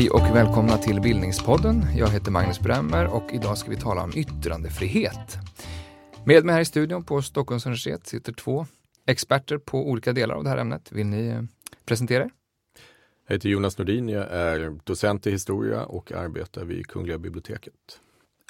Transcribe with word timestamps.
Hej 0.00 0.10
och 0.10 0.36
välkomna 0.36 0.78
till 0.78 1.00
Bildningspodden. 1.00 1.86
Jag 1.96 2.08
heter 2.08 2.30
Magnus 2.30 2.60
Bremmer 2.60 3.06
och 3.06 3.32
idag 3.32 3.58
ska 3.58 3.70
vi 3.70 3.76
tala 3.76 4.02
om 4.02 4.12
yttrandefrihet. 4.16 5.38
Med 6.24 6.44
mig 6.44 6.54
här 6.54 6.62
i 6.62 6.64
studion 6.64 7.04
på 7.04 7.22
Stockholms 7.22 7.66
universitet 7.66 8.06
sitter 8.06 8.32
två 8.32 8.66
experter 9.06 9.58
på 9.58 9.90
olika 9.90 10.12
delar 10.12 10.34
av 10.34 10.44
det 10.44 10.50
här 10.50 10.56
ämnet. 10.56 10.92
Vill 10.92 11.06
ni 11.06 11.26
eh, 11.26 11.42
presentera 11.84 12.24
er? 12.24 12.30
Jag 13.26 13.34
heter 13.34 13.48
Jonas 13.48 13.78
Nordin, 13.78 14.08
jag 14.08 14.30
är 14.30 14.78
docent 14.84 15.26
i 15.26 15.30
historia 15.30 15.84
och 15.84 16.12
arbetar 16.12 16.64
vid 16.64 16.86
Kungliga 16.86 17.18
biblioteket. 17.18 18.00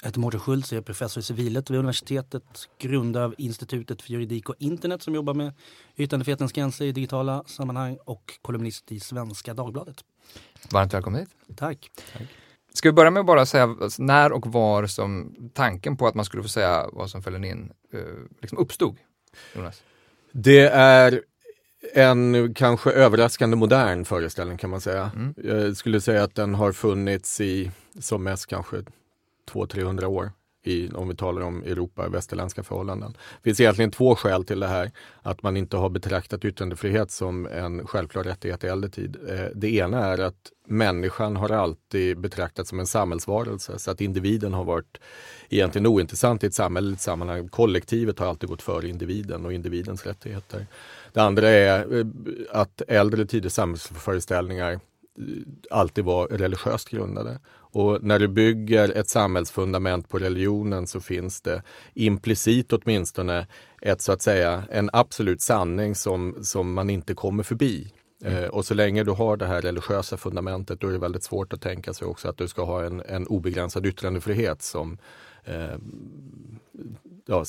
Jag 0.01 0.07
heter 0.07 0.19
Mårten 0.19 0.39
Schultz, 0.39 0.71
jag 0.71 0.79
är 0.79 0.83
professor 0.83 1.21
i 1.21 1.23
civilet 1.23 1.69
vid 1.69 1.79
universitetet, 1.79 2.69
grundare 2.79 3.25
av 3.25 3.35
Institutet 3.37 4.01
för 4.01 4.11
juridik 4.11 4.49
och 4.49 4.55
internet 4.59 5.01
som 5.01 5.15
jobbar 5.15 5.33
med 5.33 5.53
yttrandefrihetens 5.95 6.51
gränser 6.51 6.85
i 6.85 6.91
digitala 6.91 7.43
sammanhang 7.47 7.97
och 8.05 8.39
kolumnist 8.41 8.91
i 8.91 8.99
Svenska 8.99 9.53
Dagbladet. 9.53 10.03
Varmt 10.69 10.93
välkommen 10.93 11.19
hit. 11.19 11.29
Tack. 11.55 11.91
Tack. 12.13 12.27
Ska 12.73 12.89
vi 12.89 12.93
börja 12.93 13.11
med 13.11 13.19
att 13.19 13.25
bara 13.25 13.45
säga 13.45 13.75
när 13.99 14.31
och 14.31 14.47
var 14.47 14.85
som 14.87 15.35
tanken 15.53 15.97
på 15.97 16.07
att 16.07 16.15
man 16.15 16.25
skulle 16.25 16.43
få 16.43 16.49
säga 16.49 16.89
vad 16.91 17.09
som 17.09 17.23
fäller 17.23 17.45
in 17.45 17.71
eh, 17.93 17.99
liksom 18.39 18.57
uppstod? 18.57 18.97
Jonas? 19.55 19.83
Det 20.31 20.67
är 20.67 21.21
en 21.93 22.53
kanske 22.53 22.91
överraskande 22.91 23.57
modern 23.57 24.05
föreställning 24.05 24.57
kan 24.57 24.69
man 24.69 24.81
säga. 24.81 25.11
Mm. 25.15 25.33
Jag 25.37 25.77
skulle 25.77 26.01
säga 26.01 26.23
att 26.23 26.35
den 26.35 26.55
har 26.55 26.71
funnits 26.71 27.41
i 27.41 27.71
som 27.99 28.23
mest 28.23 28.47
kanske 28.47 28.83
200-300 29.51 30.05
år 30.05 30.31
i, 30.63 30.89
om 30.89 31.07
vi 31.07 31.15
talar 31.15 31.41
om 31.41 31.63
Europa, 31.63 32.09
västerländska 32.09 32.63
förhållanden. 32.63 33.13
Det 33.13 33.43
finns 33.43 33.59
egentligen 33.59 33.91
två 33.91 34.15
skäl 34.15 34.43
till 34.45 34.59
det 34.59 34.67
här. 34.67 34.91
Att 35.21 35.43
man 35.43 35.57
inte 35.57 35.77
har 35.77 35.89
betraktat 35.89 36.45
yttrandefrihet 36.45 37.11
som 37.11 37.45
en 37.45 37.87
självklar 37.87 38.23
rättighet 38.23 38.63
i 38.63 38.67
äldre 38.67 38.89
tid. 38.89 39.17
Eh, 39.29 39.45
det 39.55 39.75
ena 39.75 40.05
är 40.05 40.17
att 40.17 40.51
människan 40.67 41.35
har 41.35 41.49
alltid 41.49 42.19
betraktats 42.19 42.69
som 42.69 42.79
en 42.79 42.87
samhällsvarelse 42.87 43.79
så 43.79 43.91
att 43.91 44.01
individen 44.01 44.53
har 44.53 44.63
varit 44.63 44.97
egentligen 45.49 45.87
ointressant 45.87 46.43
i 46.43 46.47
ett 46.47 46.53
samhälleligt 46.53 47.01
sammanhang. 47.01 47.47
Kollektivet 47.47 48.19
har 48.19 48.27
alltid 48.27 48.49
gått 48.49 48.61
före 48.61 48.87
individen 48.87 49.45
och 49.45 49.53
individens 49.53 50.05
rättigheter. 50.05 50.65
Det 51.13 51.21
andra 51.21 51.49
är 51.49 51.99
eh, 51.99 52.05
att 52.51 52.81
äldre 52.87 53.25
tiders 53.25 53.53
samhällsföreställningar 53.53 54.71
eh, 54.71 54.79
alltid 55.69 56.05
var 56.05 56.27
religiöst 56.27 56.89
grundade. 56.89 57.39
Och 57.71 58.03
när 58.03 58.19
du 58.19 58.27
bygger 58.27 58.89
ett 58.89 59.09
samhällsfundament 59.09 60.09
på 60.09 60.19
religionen 60.19 60.87
så 60.87 60.99
finns 60.99 61.41
det 61.41 61.63
implicit 61.93 62.73
åtminstone 62.73 63.47
ett 63.81 64.01
så 64.01 64.11
att 64.11 64.21
säga 64.21 64.63
en 64.71 64.89
absolut 64.93 65.41
sanning 65.41 65.95
som, 65.95 66.37
som 66.41 66.73
man 66.73 66.89
inte 66.89 67.13
kommer 67.13 67.43
förbi. 67.43 67.93
Mm. 68.23 68.43
Eh, 68.43 68.49
och 68.49 68.65
så 68.65 68.73
länge 68.73 69.03
du 69.03 69.11
har 69.11 69.37
det 69.37 69.45
här 69.45 69.61
religiösa 69.61 70.17
fundamentet 70.17 70.79
då 70.79 70.87
är 70.87 70.91
det 70.91 70.99
väldigt 70.99 71.23
svårt 71.23 71.53
att 71.53 71.61
tänka 71.61 71.93
sig 71.93 72.07
också 72.07 72.29
att 72.29 72.37
du 72.37 72.47
ska 72.47 72.63
ha 72.63 72.83
en, 72.83 73.01
en 73.01 73.27
obegränsad 73.27 73.85
yttrandefrihet 73.85 74.61
som 74.61 74.97
eh, 75.45 75.77
ja, 77.25 77.45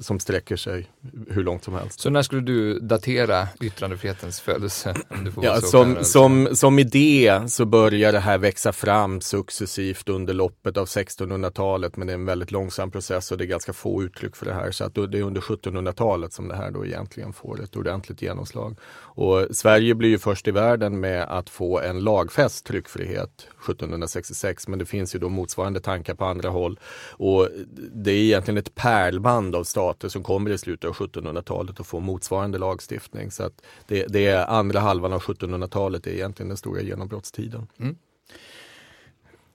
som 0.00 0.20
sträcker 0.20 0.56
sig 0.56 0.90
hur 1.28 1.44
långt 1.44 1.64
som 1.64 1.74
helst. 1.74 2.00
Så 2.00 2.10
när 2.10 2.22
skulle 2.22 2.40
du 2.40 2.78
datera 2.78 3.48
yttrandefrihetens 3.60 4.40
födelse? 4.40 4.94
ja, 5.42 5.60
som, 5.60 6.04
som, 6.04 6.48
som 6.52 6.78
idé 6.78 7.42
så 7.48 7.64
börjar 7.64 8.12
det 8.12 8.20
här 8.20 8.38
växa 8.38 8.72
fram 8.72 9.20
successivt 9.20 10.08
under 10.08 10.34
loppet 10.34 10.76
av 10.76 10.86
1600-talet 10.86 11.96
men 11.96 12.06
det 12.06 12.12
är 12.12 12.14
en 12.14 12.24
väldigt 12.24 12.50
långsam 12.50 12.90
process 12.90 13.32
och 13.32 13.38
det 13.38 13.44
är 13.44 13.46
ganska 13.46 13.72
få 13.72 14.02
uttryck 14.02 14.36
för 14.36 14.46
det 14.46 14.54
här. 14.54 14.70
Så 14.70 14.84
att 14.84 14.94
det 14.94 15.18
är 15.18 15.22
under 15.22 15.40
1700-talet 15.40 16.32
som 16.32 16.48
det 16.48 16.56
här 16.56 16.70
då 16.70 16.86
egentligen 16.86 17.32
får 17.32 17.62
ett 17.62 17.76
ordentligt 17.76 18.22
genomslag. 18.22 18.78
Och 19.14 19.46
Sverige 19.50 19.94
blir 19.94 20.08
ju 20.08 20.18
först 20.18 20.48
i 20.48 20.50
världen 20.50 21.00
med 21.00 21.22
att 21.22 21.50
få 21.50 21.80
en 21.80 22.00
lagfäst 22.00 22.66
tryckfrihet 22.66 23.46
1766 23.62 24.68
men 24.68 24.78
det 24.78 24.86
finns 24.86 25.14
ju 25.14 25.18
då 25.18 25.28
motsvarande 25.28 25.80
tankar 25.80 26.14
på 26.14 26.24
andra 26.24 26.48
håll. 26.48 26.80
Och 27.10 27.48
det 27.92 28.10
är 28.10 28.22
egentligen 28.22 28.58
ett 28.58 28.74
pärlband 28.74 29.56
av 29.56 29.64
stater 29.64 30.08
som 30.08 30.22
kommer 30.22 30.50
i 30.50 30.58
slutet 30.58 30.88
av 30.88 30.94
1700-talet 30.94 31.80
och 31.80 31.86
får 31.86 32.00
motsvarande 32.00 32.58
lagstiftning. 32.58 33.30
Så 33.30 33.42
att 33.42 33.62
det, 33.86 34.06
det 34.06 34.26
är 34.26 34.46
andra 34.46 34.80
halvan 34.80 35.12
av 35.12 35.22
1700-talet 35.22 36.06
är 36.06 36.10
egentligen 36.10 36.48
den 36.48 36.56
stora 36.56 36.82
genombrottstiden. 36.82 37.66
Mm. 37.78 37.96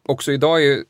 Också 0.10 0.32
idag 0.32 0.66
är 0.66 0.84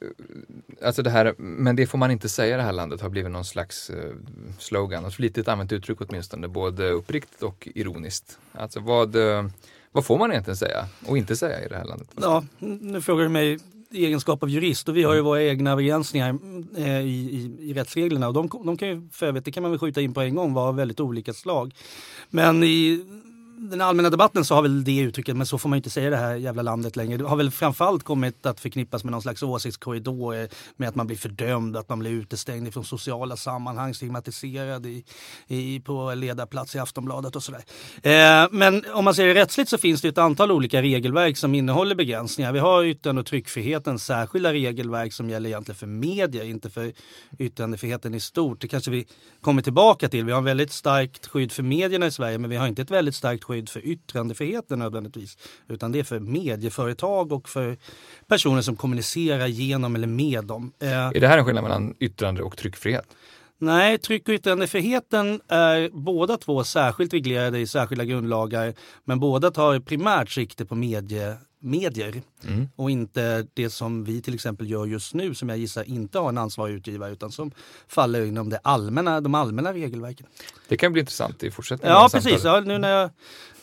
alltså 0.84 1.04
det 1.04 1.10
här, 1.10 1.36
men 1.38 1.76
det 1.76 1.88
får 1.88 1.98
man 1.98 2.12
inte 2.12 2.30
säga 2.30 2.56
i 2.56 2.58
det 2.58 2.64
här 2.64 2.74
landet, 2.74 3.02
har 3.02 3.10
blivit 3.10 3.32
någon 3.32 3.46
slags 3.46 3.90
eh, 3.90 4.14
slogan, 4.60 5.06
ett 5.06 5.14
flitigt 5.14 5.48
använt 5.48 5.72
uttryck 5.72 6.02
åtminstone, 6.02 6.48
både 6.48 6.90
uppriktigt 6.90 7.44
och 7.44 7.68
ironiskt. 7.76 8.40
Alltså 8.52 8.80
vad, 8.80 9.16
eh, 9.16 9.46
vad 9.98 10.06
får 10.06 10.18
man 10.18 10.32
egentligen 10.32 10.58
säga 10.58 10.86
och 11.06 11.18
inte 11.18 11.36
säga 11.36 11.66
i 11.66 11.68
det 11.68 11.76
här 11.76 11.86
landet? 11.86 12.08
Ja, 12.22 12.44
nu 12.60 13.02
frågar 13.02 13.24
du 13.24 13.30
mig 13.30 13.58
i 13.92 14.06
egenskap 14.06 14.44
av 14.44 14.50
jurist 14.50 14.90
och 14.90 14.98
vi 14.98 15.04
har 15.04 15.14
ju 15.14 15.20
mm. 15.20 15.26
våra 15.26 15.44
egna 15.44 15.76
begränsningar 15.76 16.38
eh, 16.78 17.00
i, 17.00 17.06
i, 17.06 17.70
i 17.70 17.74
rättsreglerna 17.74 18.28
och 18.28 18.34
de, 18.34 18.50
de 18.66 18.78
kan 18.78 18.88
ju 18.88 19.10
för 19.12 19.26
övrigt, 19.26 19.46
det 19.46 19.52
kan 19.52 19.64
man 19.64 19.72
väl 19.72 19.80
skjuta 19.80 20.02
in 20.02 20.14
på 20.14 20.22
en 20.22 20.36
gång, 20.36 20.54
vara 20.54 20.72
väldigt 20.72 21.00
olika 21.00 21.34
slag. 21.34 21.74
Men 22.30 22.64
i 22.64 23.06
den 23.60 23.82
allmänna 23.82 24.10
debatten 24.10 24.46
så 24.46 24.56
har 24.56 24.62
väl 24.62 24.84
det 24.84 25.00
uttrycket, 25.00 25.38
men 25.38 25.48
så 25.48 25.58
får 25.58 25.70
man 25.70 25.78
inte 25.78 25.90
säga 25.90 26.10
det 26.10 26.18
här 26.18 26.36
jävla 26.36 26.62
landet 26.62 26.96
längre. 26.96 27.18
Det 27.18 27.24
har 27.24 27.36
väl 27.36 27.52
framförallt 27.52 28.04
kommit 28.04 28.46
att 28.46 28.60
förknippas 28.60 29.04
med 29.04 29.12
någon 29.12 29.22
slags 29.22 29.44
åsiktskorridor, 29.44 30.36
eh, 30.36 30.48
med 30.76 30.90
att 30.90 30.96
man 30.96 31.08
blir 31.08 31.18
fördömd, 31.18 31.78
att 31.78 31.90
man 31.90 32.00
blir 32.00 32.12
utestängd 32.12 32.74
från 32.74 32.86
sociala 32.86 33.38
sammanhang, 33.38 33.94
stigmatiserad 33.94 34.86
i, 34.86 35.04
i, 35.48 35.80
på 35.80 36.14
ledarplats 36.14 36.76
i 36.76 36.80
Aftonbladet 36.80 37.36
och 37.36 37.44
sådär. 37.44 37.64
Eh, 38.04 38.48
men 38.52 38.84
om 38.94 39.06
man 39.06 39.16
ser 39.16 39.28
det 39.28 39.34
rättsligt 39.34 39.70
så 39.70 39.78
finns 39.78 40.02
det 40.02 40.08
ett 40.08 40.18
antal 40.18 40.52
olika 40.52 40.82
regelverk 40.82 41.38
som 41.38 41.56
innehåller 41.56 41.96
begränsningar. 41.96 42.52
Vi 42.52 42.60
har 42.60 42.84
yttrande 42.84 43.20
och 43.22 43.26
tryckfriheten, 43.26 44.00
särskilda 44.00 44.54
regelverk 44.54 45.14
som 45.14 45.30
gäller 45.30 45.50
egentligen 45.50 45.78
för 45.78 45.88
media, 45.88 46.44
inte 46.44 46.70
för 46.70 46.94
yttrandefriheten 47.40 48.14
i 48.14 48.20
stort. 48.20 48.62
Det 48.62 48.68
kanske 48.68 48.92
vi 48.92 49.08
kommer 49.42 49.62
tillbaka 49.62 50.10
till. 50.10 50.26
Vi 50.26 50.32
har 50.32 50.40
en 50.40 50.46
väldigt 50.46 50.72
starkt 50.72 51.28
skydd 51.28 51.52
för 51.52 51.64
medierna 51.64 52.08
i 52.08 52.12
Sverige, 52.12 52.38
men 52.38 52.50
vi 52.50 52.56
har 52.56 52.68
inte 52.68 52.82
ett 52.82 52.92
väldigt 52.92 53.16
starkt 53.16 53.47
skydd 53.48 53.70
för 53.70 53.86
yttrandefriheten 53.86 54.80
nödvändigtvis. 54.80 55.38
Utan 55.68 55.92
det 55.92 56.00
är 56.00 56.04
för 56.04 56.20
medieföretag 56.20 57.32
och 57.32 57.50
för 57.50 57.78
personer 58.28 58.62
som 58.62 58.76
kommunicerar 58.76 59.48
genom 59.48 59.96
eller 59.96 60.08
med 60.08 60.46
dem. 60.46 60.72
Eh, 60.80 60.90
är 60.90 61.20
det 61.20 61.28
här 61.28 61.38
en 61.38 61.46
skillnad 61.46 61.64
mellan 61.64 61.96
yttrande 62.00 62.42
och 62.42 62.58
tryckfrihet? 62.58 63.06
Nej, 63.60 63.98
tryck 63.98 64.28
och 64.28 64.34
yttrandefriheten 64.34 65.42
är 65.48 65.90
båda 65.94 66.38
två 66.38 66.64
särskilt 66.64 67.14
reglerade 67.14 67.60
i 67.60 67.68
särskilda 67.68 68.06
grundlagar. 68.06 68.74
Men 69.06 69.20
båda 69.20 69.52
tar 69.52 69.80
primärt 69.80 70.30
sikte 70.30 70.66
på 70.66 70.76
medie, 70.76 71.38
medier 71.68 72.22
mm. 72.48 72.70
och 72.76 72.92
inte 72.92 73.48
det 73.54 73.70
som 73.70 74.04
vi 74.04 74.22
till 74.22 74.34
exempel 74.34 74.70
gör 74.70 74.86
just 74.86 75.14
nu 75.14 75.36
som 75.36 75.50
jag 75.50 75.58
gissar 75.58 75.84
inte 75.84 76.20
har 76.20 76.30
en 76.30 76.38
ansvarig 76.38 76.74
utgivare 76.74 77.12
utan 77.12 77.32
som 77.32 77.52
faller 77.88 78.26
inom 78.26 78.50
det 78.50 78.60
allmänna, 78.64 79.22
de 79.22 79.36
allmänna 79.36 79.74
regelverken. 79.74 80.28
Det 80.68 80.78
kan 80.78 80.94
bli 80.94 81.00
intressant 81.00 81.44
i 81.44 81.52
fortsättningen. 81.52 81.98
Ja 81.98 82.10
precis, 82.12 82.44
ja, 82.44 82.60
nu 82.60 82.78
när 82.78 82.90
jag 82.90 83.10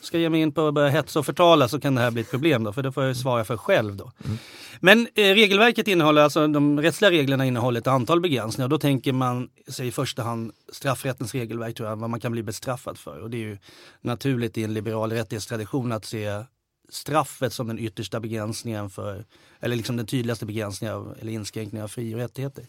ska 0.01 0.19
ge 0.19 0.31
mig 0.31 0.41
in 0.41 0.53
på 0.53 0.69
att 0.69 0.75
börja 0.75 0.89
hetsa 0.89 1.19
och 1.19 1.27
förtala 1.27 1.69
så 1.69 1.81
kan 1.81 1.95
det 1.95 2.01
här 2.01 2.11
bli 2.11 2.23
ett 2.23 2.31
problem 2.31 2.65
då 2.65 2.73
för 2.73 2.83
det 2.83 2.93
får 2.93 3.05
jag 3.05 3.17
svara 3.17 3.45
för 3.45 3.57
själv 3.57 3.97
då. 3.97 4.13
Mm. 4.25 4.39
Men 4.81 5.09
eh, 5.15 5.23
regelverket 5.23 5.89
innehåller, 5.89 6.23
alltså 6.23 6.47
de 6.47 6.81
rättsliga 6.81 7.11
reglerna 7.11 7.47
innehåller 7.47 7.81
ett 7.81 7.87
antal 7.87 8.21
begränsningar. 8.21 8.69
Då 8.69 8.79
tänker 8.79 9.13
man 9.13 9.49
sig 9.69 9.87
i 9.87 9.93
första 9.93 10.23
hand 10.23 10.53
straffrättens 10.73 11.35
regelverk, 11.35 11.77
tror 11.77 11.89
jag, 11.89 11.97
vad 11.97 12.11
man 12.11 12.21
kan 12.21 12.33
bli 12.33 12.43
bestraffad 12.43 12.99
för. 12.99 13.21
Och 13.21 13.31
det 13.31 13.37
är 13.37 13.41
ju 13.41 13.59
naturligt 14.01 14.59
i 14.59 14.65
en 14.65 14.75
liberal 14.75 15.13
rättighetstradition 15.13 15.93
att 15.93 16.05
se 16.05 16.45
straffet 16.89 17.53
som 17.53 17.69
den 17.69 17.79
yttersta 17.79 18.21
begränsningen 18.21 18.91
för, 18.91 19.25
eller 19.61 19.77
liksom 19.77 19.97
den 19.97 20.07
tydligaste 20.07 20.47
begränsningen 20.47 20.97
av, 20.97 21.17
eller 21.21 21.33
inskränkningen 21.33 21.85
av 21.85 21.89
fri 21.89 22.15
och 22.15 22.19
rättigheter. 22.19 22.67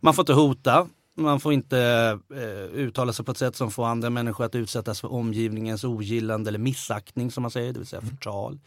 Man 0.00 0.14
får 0.14 0.22
inte 0.22 0.32
hota, 0.32 0.88
man 1.14 1.40
får 1.40 1.52
inte 1.52 1.78
eh, 2.34 2.78
uttala 2.78 3.12
sig 3.12 3.24
på 3.24 3.32
ett 3.32 3.38
sätt 3.38 3.56
som 3.56 3.70
får 3.70 3.86
andra 3.86 4.10
människor 4.10 4.44
att 4.44 4.54
utsättas 4.54 5.00
för 5.00 5.12
omgivningens 5.12 5.84
ogillande 5.84 6.48
eller 6.48 6.58
missaktning 6.58 7.30
som 7.30 7.42
man 7.42 7.50
säger, 7.50 7.72
det 7.72 7.78
vill 7.78 7.88
säga 7.88 8.02
förtal. 8.02 8.58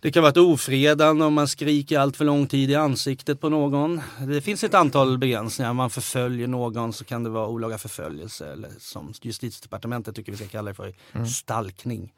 Det 0.00 0.12
kan 0.12 0.22
vara 0.22 0.30
ett 0.30 0.36
ofredande 0.36 1.24
om 1.24 1.34
man 1.34 1.48
skriker 1.48 1.98
allt 1.98 2.16
för 2.16 2.24
lång 2.24 2.46
tid 2.46 2.70
i 2.70 2.74
ansiktet 2.74 3.40
på 3.40 3.48
någon. 3.48 4.00
Det 4.28 4.40
finns 4.40 4.64
ett 4.64 4.74
antal 4.74 5.18
begränsningar. 5.18 5.70
Om 5.70 5.76
man 5.76 5.90
förföljer 5.90 6.48
någon 6.48 6.92
så 6.92 7.04
kan 7.04 7.24
det 7.24 7.30
vara 7.30 7.48
olaga 7.48 7.78
förföljelse 7.78 8.52
eller 8.52 8.70
som 8.78 9.12
justitiedepartementet 9.22 10.16
tycker 10.16 10.32
vi 10.32 10.38
ska 10.38 10.46
kalla 10.46 10.68
det 10.68 10.74
för, 10.74 10.94
mm. 11.12 11.26
stalkning. 11.26 12.12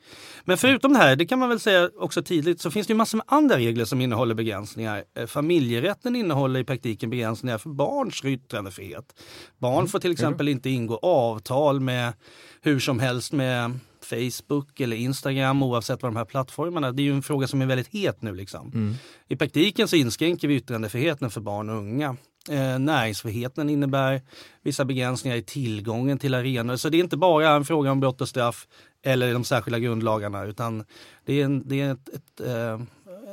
Men 0.45 0.59
förutom 0.59 0.93
det 0.93 0.99
här, 0.99 1.17
det 1.17 1.27
kan 1.27 1.39
man 1.39 1.49
väl 1.49 1.61
säga 1.61 1.91
också 1.99 2.23
tydligt, 2.23 2.61
så 2.61 2.71
finns 2.71 2.87
det 2.87 2.95
massor 2.95 3.19
med 3.19 3.25
andra 3.29 3.57
regler 3.57 3.85
som 3.85 4.01
innehåller 4.01 4.35
begränsningar. 4.35 5.05
Eh, 5.17 5.27
familjerätten 5.27 6.17
innehåller 6.17 6.61
i 6.61 6.65
praktiken 6.65 7.11
begränsningar 7.11 7.59
för 7.59 7.71
barns 7.71 8.25
yttrandefrihet. 8.25 9.21
Barn 9.59 9.79
mm. 9.79 9.89
får 9.89 9.99
till 9.99 10.13
exempel 10.13 10.49
inte 10.49 10.71
ingå 10.71 10.97
avtal 11.03 11.81
med 11.81 12.13
hur 12.61 12.81
som 12.81 12.99
helst 12.99 13.33
med 13.33 13.79
Facebook 14.11 14.81
eller 14.81 14.97
Instagram 14.97 15.63
oavsett 15.63 16.03
vad 16.03 16.13
de 16.13 16.17
här 16.17 16.25
plattformarna. 16.25 16.93
Det 16.93 17.03
är 17.03 17.05
ju 17.05 17.15
en 17.15 17.23
fråga 17.23 17.47
som 17.47 17.63
är 17.63 17.67
väldigt 17.67 17.95
het 17.95 18.23
nu. 18.23 18.35
Liksom. 18.35 18.73
Mm. 18.75 18.95
I 19.29 19.37
praktiken 19.37 19.89
så 19.89 19.97
inskränker 19.97 20.49
vi 20.49 20.55
yttrandefriheten 20.55 21.31
för 21.31 21.41
barn 21.41 21.71
och 21.71 21.77
unga. 21.77 22.17
Eh, 22.49 22.79
näringsfriheten 22.79 23.71
innebär 23.71 24.23
vissa 24.63 24.85
begränsningar 24.85 25.37
i 25.37 25.43
tillgången 25.43 26.19
till 26.19 26.35
arenor. 26.35 26.77
Så 26.77 26.89
det 26.89 26.97
är 26.97 27.01
inte 27.01 27.17
bara 27.17 27.51
en 27.51 27.65
fråga 27.65 27.93
om 27.93 28.01
brott 28.01 28.21
och 28.21 28.29
straff 28.29 28.67
eller 29.03 29.33
de 29.33 29.45
särskilda 29.45 29.79
grundlagarna 29.79 30.45
utan 30.45 30.85
det 31.25 31.41
är, 31.41 31.45
en, 31.45 31.69
det 31.69 31.81
är 31.81 31.93
ett, 31.93 32.09
ett, 32.09 32.41
eh, 32.41 32.81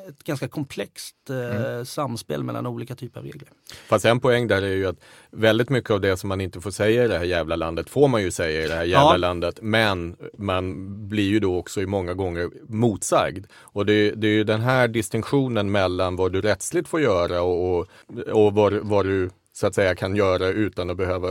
ett 0.09 0.23
ganska 0.23 0.47
komplext 0.47 1.15
eh, 1.29 1.55
mm. 1.55 1.85
samspel 1.85 2.43
mellan 2.43 2.67
olika 2.67 2.95
typer 2.95 3.19
av 3.19 3.25
regler. 3.25 3.49
Fast 3.87 4.05
en 4.05 4.19
poäng 4.19 4.47
där 4.47 4.61
är 4.61 4.75
ju 4.75 4.87
att 4.87 4.99
väldigt 5.31 5.69
mycket 5.69 5.91
av 5.91 6.01
det 6.01 6.17
som 6.17 6.29
man 6.29 6.41
inte 6.41 6.61
får 6.61 6.71
säga 6.71 7.05
i 7.05 7.07
det 7.07 7.17
här 7.17 7.25
jävla 7.25 7.55
landet 7.55 7.89
får 7.89 8.07
man 8.07 8.21
ju 8.21 8.31
säga 8.31 8.65
i 8.65 8.67
det 8.67 8.73
här 8.73 8.83
jävla 8.83 9.11
ja. 9.11 9.17
landet. 9.17 9.59
Men 9.61 10.15
man 10.37 11.07
blir 11.07 11.29
ju 11.29 11.39
då 11.39 11.57
också 11.57 11.81
i 11.81 11.85
många 11.85 12.13
gånger 12.13 12.49
motsagd. 12.67 13.45
Och 13.59 13.85
det, 13.85 14.11
det 14.11 14.27
är 14.27 14.31
ju 14.31 14.43
den 14.43 14.61
här 14.61 14.87
distinktionen 14.87 15.71
mellan 15.71 16.15
vad 16.15 16.31
du 16.31 16.41
rättsligt 16.41 16.87
får 16.87 17.01
göra 17.01 17.41
och, 17.41 17.77
och, 17.77 17.87
och 18.31 18.53
vad, 18.53 18.73
vad 18.73 19.05
du 19.05 19.29
så 19.57 19.67
att 19.67 19.75
säga 19.75 19.95
kan 19.95 20.15
göra 20.15 20.47
utan 20.47 20.89
att 20.89 20.97
behöva, 20.97 21.29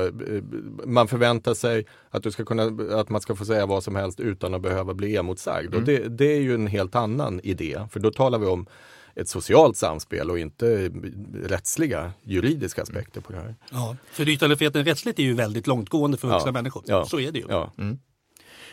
man 0.84 1.08
förväntar 1.08 1.54
sig 1.54 1.86
att, 2.10 2.22
du 2.22 2.30
ska 2.30 2.44
kunna, 2.44 2.62
att 3.00 3.08
man 3.08 3.20
ska 3.20 3.36
få 3.36 3.44
säga 3.44 3.66
vad 3.66 3.84
som 3.84 3.96
helst 3.96 4.20
utan 4.20 4.54
att 4.54 4.62
behöva 4.62 4.94
bli 4.94 5.16
emotsagd. 5.16 5.66
Mm. 5.66 5.78
Och 5.78 5.84
det, 5.84 6.08
det 6.08 6.36
är 6.36 6.40
ju 6.40 6.54
en 6.54 6.66
helt 6.66 6.94
annan 6.94 7.40
idé, 7.40 7.80
för 7.92 8.00
då 8.00 8.10
talar 8.10 8.38
vi 8.38 8.46
om 8.46 8.66
ett 9.14 9.28
socialt 9.28 9.76
samspel 9.76 10.30
och 10.30 10.38
inte 10.38 10.90
rättsliga, 11.34 12.12
juridiska 12.22 12.82
aspekter 12.82 13.20
på 13.20 13.32
det 13.32 13.38
här. 13.38 13.54
Ja, 13.70 13.96
för 14.10 14.28
yttrandefriheten 14.28 14.84
rättsligt 14.84 15.18
är 15.18 15.22
ju 15.22 15.34
väldigt 15.34 15.66
långtgående 15.66 16.16
för 16.16 16.28
vuxna 16.28 16.48
ja. 16.48 16.52
människor. 16.52 16.82
Ja. 16.86 17.04
Så 17.04 17.20
är 17.20 17.32
det 17.32 17.38
ju. 17.38 17.46
Ja. 17.48 17.72
Mm. 17.78 17.98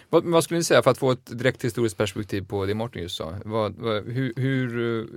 Vad, 0.09 0.23
vad, 0.23 0.43
skulle 0.43 0.57
ni 0.57 0.63
säga, 0.63 0.83
för 0.83 0.91
att 0.91 0.97
få 0.97 1.11
ett 1.11 1.39
direkt 1.39 1.63
historiskt 1.63 1.97
perspektiv 1.97 2.47
på 2.47 2.65
det 2.65 2.73
Martin 2.73 3.01
just 3.01 3.15
sa, 3.15 3.33
vad, 3.45 3.75
vad, 3.75 4.03
hur, 4.03 4.33
hur 4.35 5.07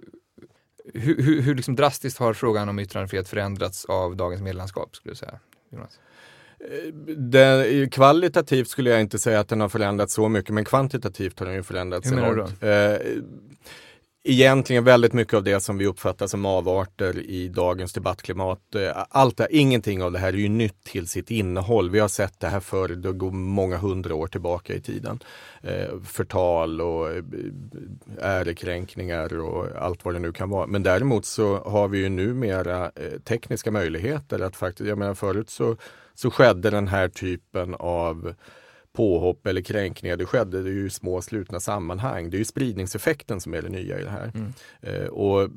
hur, 0.95 1.23
hur, 1.23 1.43
hur 1.43 1.55
liksom 1.55 1.77
drastiskt 1.77 2.19
har 2.19 2.35
frågan 2.35 2.69
om 2.69 2.79
yttrandefrihet 2.79 3.29
förändrats 3.29 3.85
av 3.85 4.17
dagens 4.17 4.43
medlemskap, 4.43 4.97
skulle 4.97 5.13
du 5.13 5.17
säga? 5.17 5.39
Jonas? 5.73 5.99
Eh, 6.61 6.93
det, 7.17 7.89
kvalitativt 7.93 8.69
skulle 8.69 8.91
jag 8.91 9.01
inte 9.01 9.19
säga 9.19 9.41
att 9.41 9.49
den 9.49 9.61
har 9.61 9.69
förändrats 9.69 10.15
så 10.15 10.29
mycket, 10.29 10.55
men 10.55 10.65
kvantitativt 10.65 11.39
har 11.39 11.47
den 11.47 11.55
ju 11.55 11.63
förändrats 11.63 12.11
Hur 12.11 12.17
menar 12.17 12.35
du 12.35 12.37
då? 12.37 12.49
Egentligen 14.29 14.85
väldigt 14.85 15.13
mycket 15.13 15.35
av 15.35 15.43
det 15.43 15.61
som 15.61 15.79
vi 15.79 15.87
uppfattar 15.87 16.27
som 16.27 16.47
avarter 16.47 17.19
i 17.19 17.49
dagens 17.49 17.93
debattklimat. 17.93 18.75
Eh, 18.75 19.05
allt 19.11 19.41
ingenting 19.51 20.03
av 20.03 20.13
det 20.13 20.19
här 20.19 20.29
är 20.29 20.37
ju 20.37 20.49
nytt 20.49 20.85
till 20.85 21.07
sitt 21.07 21.31
innehåll. 21.31 21.91
Vi 21.91 21.99
har 21.99 22.09
sett 22.09 22.41
det 22.41 22.47
här 22.47 22.61
förr, 22.61 22.89
det 22.89 23.13
går 23.13 23.31
många 23.31 23.77
hundra 23.77 24.15
år 24.15 24.27
tillbaka 24.27 24.75
i 24.75 24.81
tiden. 24.81 25.19
Eh, 25.63 26.01
förtal 26.05 26.81
och 26.81 27.11
eh, 27.11 27.23
ärekränkningar 28.21 29.39
och 29.39 29.67
allt 29.79 30.05
vad 30.05 30.15
det 30.15 30.21
nu 30.21 30.33
kan 30.33 30.51
vara. 30.51 30.67
Men 30.67 30.83
däremot 30.83 31.25
så 31.25 31.59
har 31.59 31.89
vi 31.89 31.99
ju 31.99 32.09
numera 32.09 32.91
tekniska 33.25 33.71
möjligheter 33.71 34.41
att 34.41 34.57
faktiskt, 34.57 34.89
jag 34.89 34.99
menar 34.99 35.15
förut 35.15 35.51
så, 35.51 35.77
så 36.15 36.31
skedde 36.31 36.71
den 36.71 36.89
här 36.89 37.09
typen 37.09 37.75
av 37.75 38.35
påhopp 38.97 39.47
eller 39.47 39.61
kränkningar, 39.61 40.17
det 40.17 40.27
skedde 40.27 40.63
det 40.63 40.71
ju 40.71 40.87
i 40.87 40.91
små 40.91 41.23
slutna 41.23 41.61
sammanhang. 41.61 42.31
Det 42.31 42.37
är 42.37 42.39
ju 42.39 42.45
spridningseffekten 42.45 43.41
som 43.41 43.55
är 43.55 43.63
det 43.63 43.69
nya 43.69 44.01
i 44.01 44.05
det 44.05 44.11
här. 44.11 44.33
Mm. 44.35 44.53
Eh, 44.81 45.09
och 45.09 45.51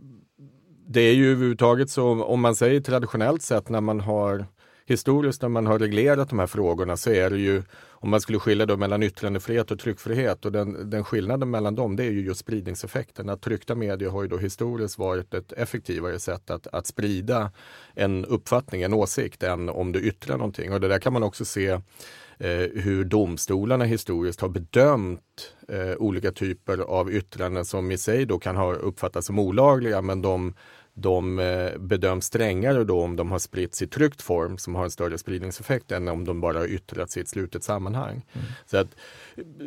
det 0.87 1.01
är 1.01 1.13
ju 1.13 1.31
överhuvudtaget 1.31 1.89
så, 1.89 2.23
om 2.23 2.41
man 2.41 2.55
säger 2.55 2.81
traditionellt 2.81 3.41
sett 3.41 3.69
när 3.69 3.81
man 3.81 3.99
har 3.99 4.45
historiskt 4.89 5.41
när 5.41 5.49
man 5.49 5.67
har 5.67 5.79
reglerat 5.79 6.29
de 6.29 6.39
här 6.39 6.47
frågorna 6.47 6.97
så 6.97 7.09
är 7.09 7.29
det 7.29 7.37
ju, 7.37 7.63
om 7.89 8.09
man 8.09 8.21
skulle 8.21 8.39
skilja 8.39 8.65
då 8.65 8.77
mellan 8.77 9.03
yttrandefrihet 9.03 9.71
och 9.71 9.79
tryckfrihet 9.79 10.45
och 10.45 10.51
den, 10.51 10.89
den 10.89 11.03
skillnaden 11.03 11.49
mellan 11.49 11.75
dem 11.75 11.95
det 11.95 12.03
är 12.03 12.11
ju 12.11 12.21
just 12.21 12.39
spridningseffekten. 12.39 13.29
Att 13.29 13.41
tryckta 13.41 13.75
medier 13.75 14.09
har 14.09 14.21
ju 14.21 14.27
då 14.27 14.37
historiskt 14.37 14.97
varit 14.97 15.33
ett 15.33 15.51
effektivare 15.51 16.19
sätt 16.19 16.49
att, 16.49 16.67
att 16.67 16.87
sprida 16.87 17.51
en 17.93 18.25
uppfattning, 18.25 18.81
en 18.81 18.93
åsikt 18.93 19.43
än 19.43 19.69
om 19.69 19.91
du 19.91 19.99
yttrar 19.99 20.37
någonting. 20.37 20.73
Och 20.73 20.81
det 20.81 20.87
där 20.87 20.99
kan 20.99 21.13
man 21.13 21.23
också 21.23 21.45
se 21.45 21.67
eh, 22.39 22.69
hur 22.73 23.03
domstolarna 23.03 23.85
historiskt 23.85 24.41
har 24.41 24.49
bedömt 24.49 25.53
eh, 25.67 25.97
olika 25.97 26.31
typer 26.31 26.77
av 26.77 27.11
yttranden 27.11 27.65
som 27.65 27.91
i 27.91 27.97
sig 27.97 28.25
då 28.25 28.39
kan 28.39 28.55
ha 28.55 28.73
uppfattats 28.73 29.27
som 29.27 29.39
olagliga 29.39 30.01
men 30.01 30.21
de 30.21 30.53
de 31.01 31.39
eh, 31.39 31.77
bedöms 31.77 32.25
strängare 32.25 32.83
då 32.83 33.01
om 33.01 33.15
de 33.15 33.31
har 33.31 33.39
spritts 33.39 33.81
i 33.81 33.87
tryckt 33.87 34.21
form 34.21 34.57
som 34.57 34.75
har 34.75 34.83
en 34.83 34.91
större 34.91 35.17
spridningseffekt 35.17 35.91
än 35.91 36.07
om 36.07 36.25
de 36.25 36.41
bara 36.41 36.57
har 36.57 36.67
yttrats 36.67 37.17
i 37.17 37.19
ett 37.19 37.27
slutet 37.27 37.63
sammanhang. 37.63 38.25
Mm. 38.33 38.47
Så 38.65 38.77
att 38.77 38.95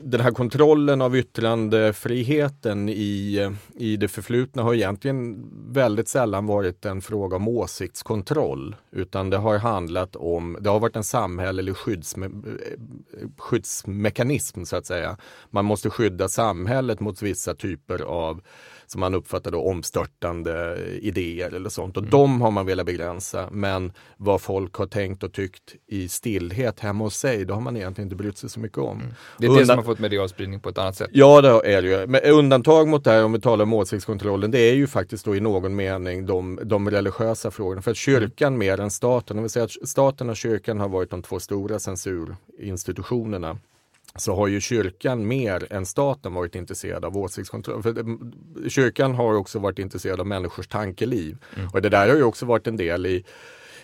Den 0.03 0.21
här 0.21 0.31
kontrollen 0.31 1.03
av 1.03 1.17
yttrandefriheten 1.17 2.89
i, 2.89 3.51
i 3.75 3.97
det 3.97 4.09
förflutna 4.09 4.63
har 4.63 4.75
egentligen 4.75 5.51
väldigt 5.73 6.09
sällan 6.09 6.47
varit 6.47 6.85
en 6.85 7.03
fråga 7.03 7.37
om 7.37 7.49
åsiktskontroll 7.49 8.77
utan 8.91 9.31
det 9.31 9.37
har 9.37 9.59
handlat 9.59 10.17
om, 10.17 10.57
det 10.61 10.71
har 10.71 10.81
varit 10.81 10.97
en 10.97 11.05
samhällelig 11.05 11.77
skyddsme, 11.77 12.31
skyddsmekanism 13.39 14.65
så 14.65 14.77
att 14.77 14.87
säga. 14.87 15.17
Man 15.51 15.65
måste 15.65 15.91
skydda 15.91 16.29
samhället 16.29 17.01
mot 17.01 17.23
vissa 17.23 17.55
typer 17.55 18.03
av 18.03 18.41
som 18.93 19.01
man 19.01 19.15
uppfattar 19.15 19.51
då 19.51 19.63
omstörtande 19.63 20.79
idéer 21.01 21.55
eller 21.55 21.71
sånt. 21.71 21.97
Och 21.97 22.03
mm. 22.03 22.11
de 22.11 22.41
har 22.41 22.51
man 22.51 22.67
velat 22.67 22.87
begränsa. 22.87 23.49
Men 23.51 23.93
vad 24.17 24.41
folk 24.41 24.75
har 24.75 24.87
tänkt 24.87 25.23
och 25.23 25.33
tyckt 25.33 25.75
i 25.87 26.09
stillhet 26.09 26.81
hemma 26.81 27.05
hos 27.05 27.17
sig, 27.17 27.45
det 27.45 27.55
har 27.55 27.61
man 27.61 27.77
egentligen 27.77 28.07
inte 28.07 28.17
brytt 28.17 28.39
sig 28.39 28.51
så 28.51 28.61
mycket 28.61 28.79
om. 28.79 29.01
Mm. 29.01 29.15
Det 29.39 29.47
är 29.47 29.49
Undan... 29.49 29.61
det 29.61 29.67
som 29.67 29.77
har 29.77 29.85
fått 29.85 29.99
medialspridning 29.99 30.61
på 30.61 30.69
ett 30.69 30.79
annat 30.79 30.97
sätt. 30.97 31.11
Ja, 31.13 31.41
det 31.41 31.49
är 31.49 31.83
det 31.83 31.89
ju. 31.89 32.07
Men 32.07 32.21
undantag 32.21 32.89
mot 32.89 33.05
det 33.05 33.11
här, 33.11 33.25
om 33.25 33.33
vi 33.33 33.41
talar 33.41 33.63
om 33.63 33.73
åsiktskontrollen, 33.73 34.51
det 34.51 34.59
är 34.59 34.75
ju 34.75 34.87
faktiskt 34.87 35.25
då 35.25 35.37
i 35.37 35.41
någon 35.41 35.77
mening 35.77 36.27
de, 36.27 36.61
de 36.65 36.91
religiösa 36.91 37.51
frågorna. 37.51 37.83
För 37.83 37.91
att 37.91 37.97
kyrkan 37.97 38.49
mm. 38.55 38.59
mer 38.59 38.81
än 38.81 38.91
staten, 38.91 39.37
om 39.37 39.43
vi 39.43 39.49
säger 39.49 39.65
att 39.65 39.89
staten 39.89 40.31
och 40.31 40.37
kyrkan 40.37 40.81
har 40.81 40.89
varit 40.89 41.11
de 41.11 41.23
två 41.23 41.41
stora 41.41 41.79
censurinstitutionerna 41.79 43.59
så 44.17 44.37
har 44.37 44.47
ju 44.47 44.61
kyrkan 44.61 45.27
mer 45.27 45.73
än 45.73 45.87
staten 45.87 46.35
varit 46.35 46.55
intresserad 46.55 47.05
av 47.05 47.17
åsiktskontroll. 47.17 47.83
För 47.83 47.95
kyrkan 48.69 49.15
har 49.15 49.35
också 49.35 49.59
varit 49.59 49.79
intresserad 49.79 50.21
av 50.21 50.27
människors 50.27 50.69
tankeliv. 50.69 51.37
Mm. 51.57 51.69
Och 51.73 51.83
det 51.83 51.89
där 51.89 52.09
har 52.09 52.17
ju 52.17 52.23
också 52.23 52.47
varit 52.47 52.67
en 52.67 52.77
del 52.77 53.07
i 53.07 53.25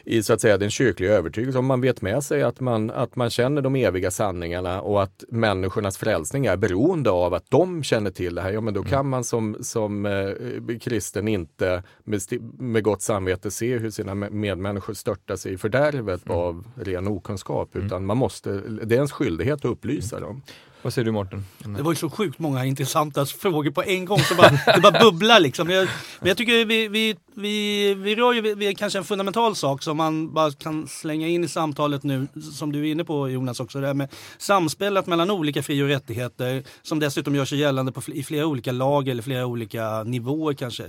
i 0.04 0.22
så 0.22 0.32
att 0.32 0.40
säga 0.40 0.58
den 0.58 0.70
kyrkliga 0.70 1.12
övertygelsen. 1.12 1.58
Om 1.58 1.66
man 1.66 1.80
vet 1.80 2.02
med 2.02 2.24
sig 2.24 2.42
att 2.42 2.60
man, 2.60 2.90
att 2.90 3.16
man 3.16 3.30
känner 3.30 3.62
de 3.62 3.76
eviga 3.76 4.10
sanningarna 4.10 4.80
och 4.80 5.02
att 5.02 5.24
människornas 5.28 5.98
frälsning 5.98 6.46
är 6.46 6.56
beroende 6.56 7.10
av 7.10 7.34
att 7.34 7.50
de 7.50 7.82
känner 7.82 8.10
till 8.10 8.34
det 8.34 8.42
här, 8.42 8.50
ja 8.50 8.60
men 8.60 8.74
då 8.74 8.80
mm. 8.80 8.90
kan 8.90 9.08
man 9.08 9.24
som, 9.24 9.56
som 9.60 10.06
eh, 10.06 10.78
kristen 10.78 11.28
inte 11.28 11.82
med, 12.04 12.20
med 12.58 12.82
gott 12.82 13.02
samvete 13.02 13.50
se 13.50 13.78
hur 13.78 13.90
sina 13.90 14.14
medmänniskor 14.14 14.94
störtas 14.94 15.46
i 15.46 15.58
fördärvet 15.58 16.26
mm. 16.26 16.38
av 16.38 16.64
ren 16.74 17.08
okunskap, 17.08 17.74
mm. 17.74 17.86
utan 17.86 18.06
man 18.06 18.16
måste, 18.16 18.50
det 18.60 18.94
är 18.94 18.96
ens 18.96 19.12
skyldighet 19.12 19.58
att 19.58 19.64
upplysa 19.64 20.16
mm. 20.16 20.28
dem. 20.28 20.42
Vad 20.82 20.92
säger 20.92 21.06
du 21.06 21.12
Mårten? 21.12 21.44
Det 21.58 21.82
var 21.82 21.92
ju 21.92 21.96
så 21.96 22.10
sjukt 22.10 22.38
många 22.38 22.64
intressanta 22.64 23.26
frågor 23.26 23.70
på 23.70 23.82
en 23.82 24.04
gång. 24.04 24.18
Så 24.18 24.34
bara, 24.34 24.50
det 24.74 24.80
bara 24.80 25.00
bubblar 25.00 25.40
liksom. 25.40 25.70
Jag, 25.70 25.88
men 26.20 26.28
jag 26.28 26.36
tycker 26.36 26.64
vi, 26.64 26.88
vi, 26.88 27.16
vi, 27.38 27.94
vi 27.94 28.14
rör 28.14 28.32
ju 28.32 28.54
vid 28.54 28.78
kanske 28.78 28.98
en 28.98 29.04
fundamental 29.04 29.56
sak 29.56 29.82
som 29.82 29.96
man 29.96 30.34
bara 30.34 30.52
kan 30.52 30.88
slänga 30.88 31.28
in 31.28 31.44
i 31.44 31.48
samtalet 31.48 32.02
nu, 32.02 32.26
som 32.52 32.72
du 32.72 32.80
är 32.88 32.92
inne 32.92 33.04
på 33.04 33.28
Jonas 33.28 33.60
också, 33.60 33.80
det 33.80 33.86
här 33.86 33.94
med 33.94 34.08
samspelet 34.38 35.06
mellan 35.06 35.30
olika 35.30 35.62
fri 35.62 35.82
och 35.82 35.88
rättigheter 35.88 36.64
som 36.82 36.98
dessutom 36.98 37.34
gör 37.34 37.44
sig 37.44 37.58
gällande 37.58 37.92
på, 37.92 38.02
i 38.06 38.22
flera 38.22 38.46
olika 38.46 38.72
lag 38.72 39.08
eller 39.08 39.22
flera 39.22 39.46
olika 39.46 40.02
nivåer 40.02 40.54
kanske. 40.54 40.84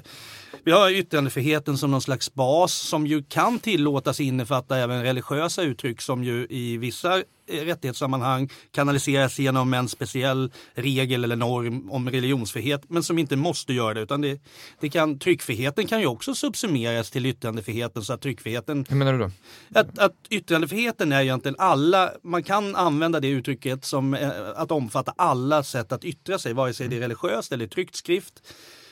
Vi 0.63 0.71
har 0.71 0.91
yttrandefriheten 0.91 1.77
som 1.77 1.91
någon 1.91 2.01
slags 2.01 2.33
bas 2.33 2.73
som 2.73 3.07
ju 3.07 3.23
kan 3.23 3.59
tillåtas 3.59 4.19
innefatta 4.19 4.77
även 4.77 5.03
religiösa 5.03 5.61
uttryck 5.61 6.01
som 6.01 6.23
ju 6.23 6.47
i 6.49 6.77
vissa 6.77 7.17
eh, 7.17 7.65
rättighetssammanhang 7.65 8.49
kanaliseras 8.71 9.39
genom 9.39 9.73
en 9.73 9.89
speciell 9.89 10.51
regel 10.73 11.23
eller 11.23 11.35
norm 11.35 11.91
om 11.91 12.09
religionsfrihet 12.09 12.81
men 12.87 13.03
som 13.03 13.19
inte 13.19 13.35
måste 13.35 13.73
göra 13.73 13.93
det. 13.93 14.01
Utan 14.01 14.21
det, 14.21 14.41
det 14.79 14.89
kan, 14.89 15.19
tryckfriheten 15.19 15.87
kan 15.87 15.99
ju 15.99 16.07
också 16.07 16.35
subsumeras 16.39 17.12
till 17.12 17.25
yttrandefriheten. 17.25 18.03
Så 18.03 18.13
att 18.13 18.22
tryckfriheten, 18.22 18.86
Hur 18.89 18.96
menar 18.96 19.13
du 19.13 19.19
då? 19.19 19.31
Att, 19.79 20.00
att 20.00 20.15
yttrandefriheten 20.29 21.12
är 21.12 21.22
egentligen 21.22 21.55
alla, 21.60 22.12
man 22.24 22.43
kan 22.43 22.75
använda 22.75 23.19
det 23.19 23.27
uttrycket 23.27 23.86
som 23.86 24.13
eh, 24.13 24.29
att 24.55 24.72
omfatta 24.72 25.13
alla 25.17 25.63
sätt 25.63 25.91
att 25.91 26.03
yttra 26.03 26.39
sig, 26.39 26.53
vare 26.53 26.74
sig 26.74 26.88
det 26.88 26.96
är 26.96 27.00
religiöst 27.00 27.51
eller 27.51 27.67
tryckt 27.67 27.96
skrift. 27.96 28.41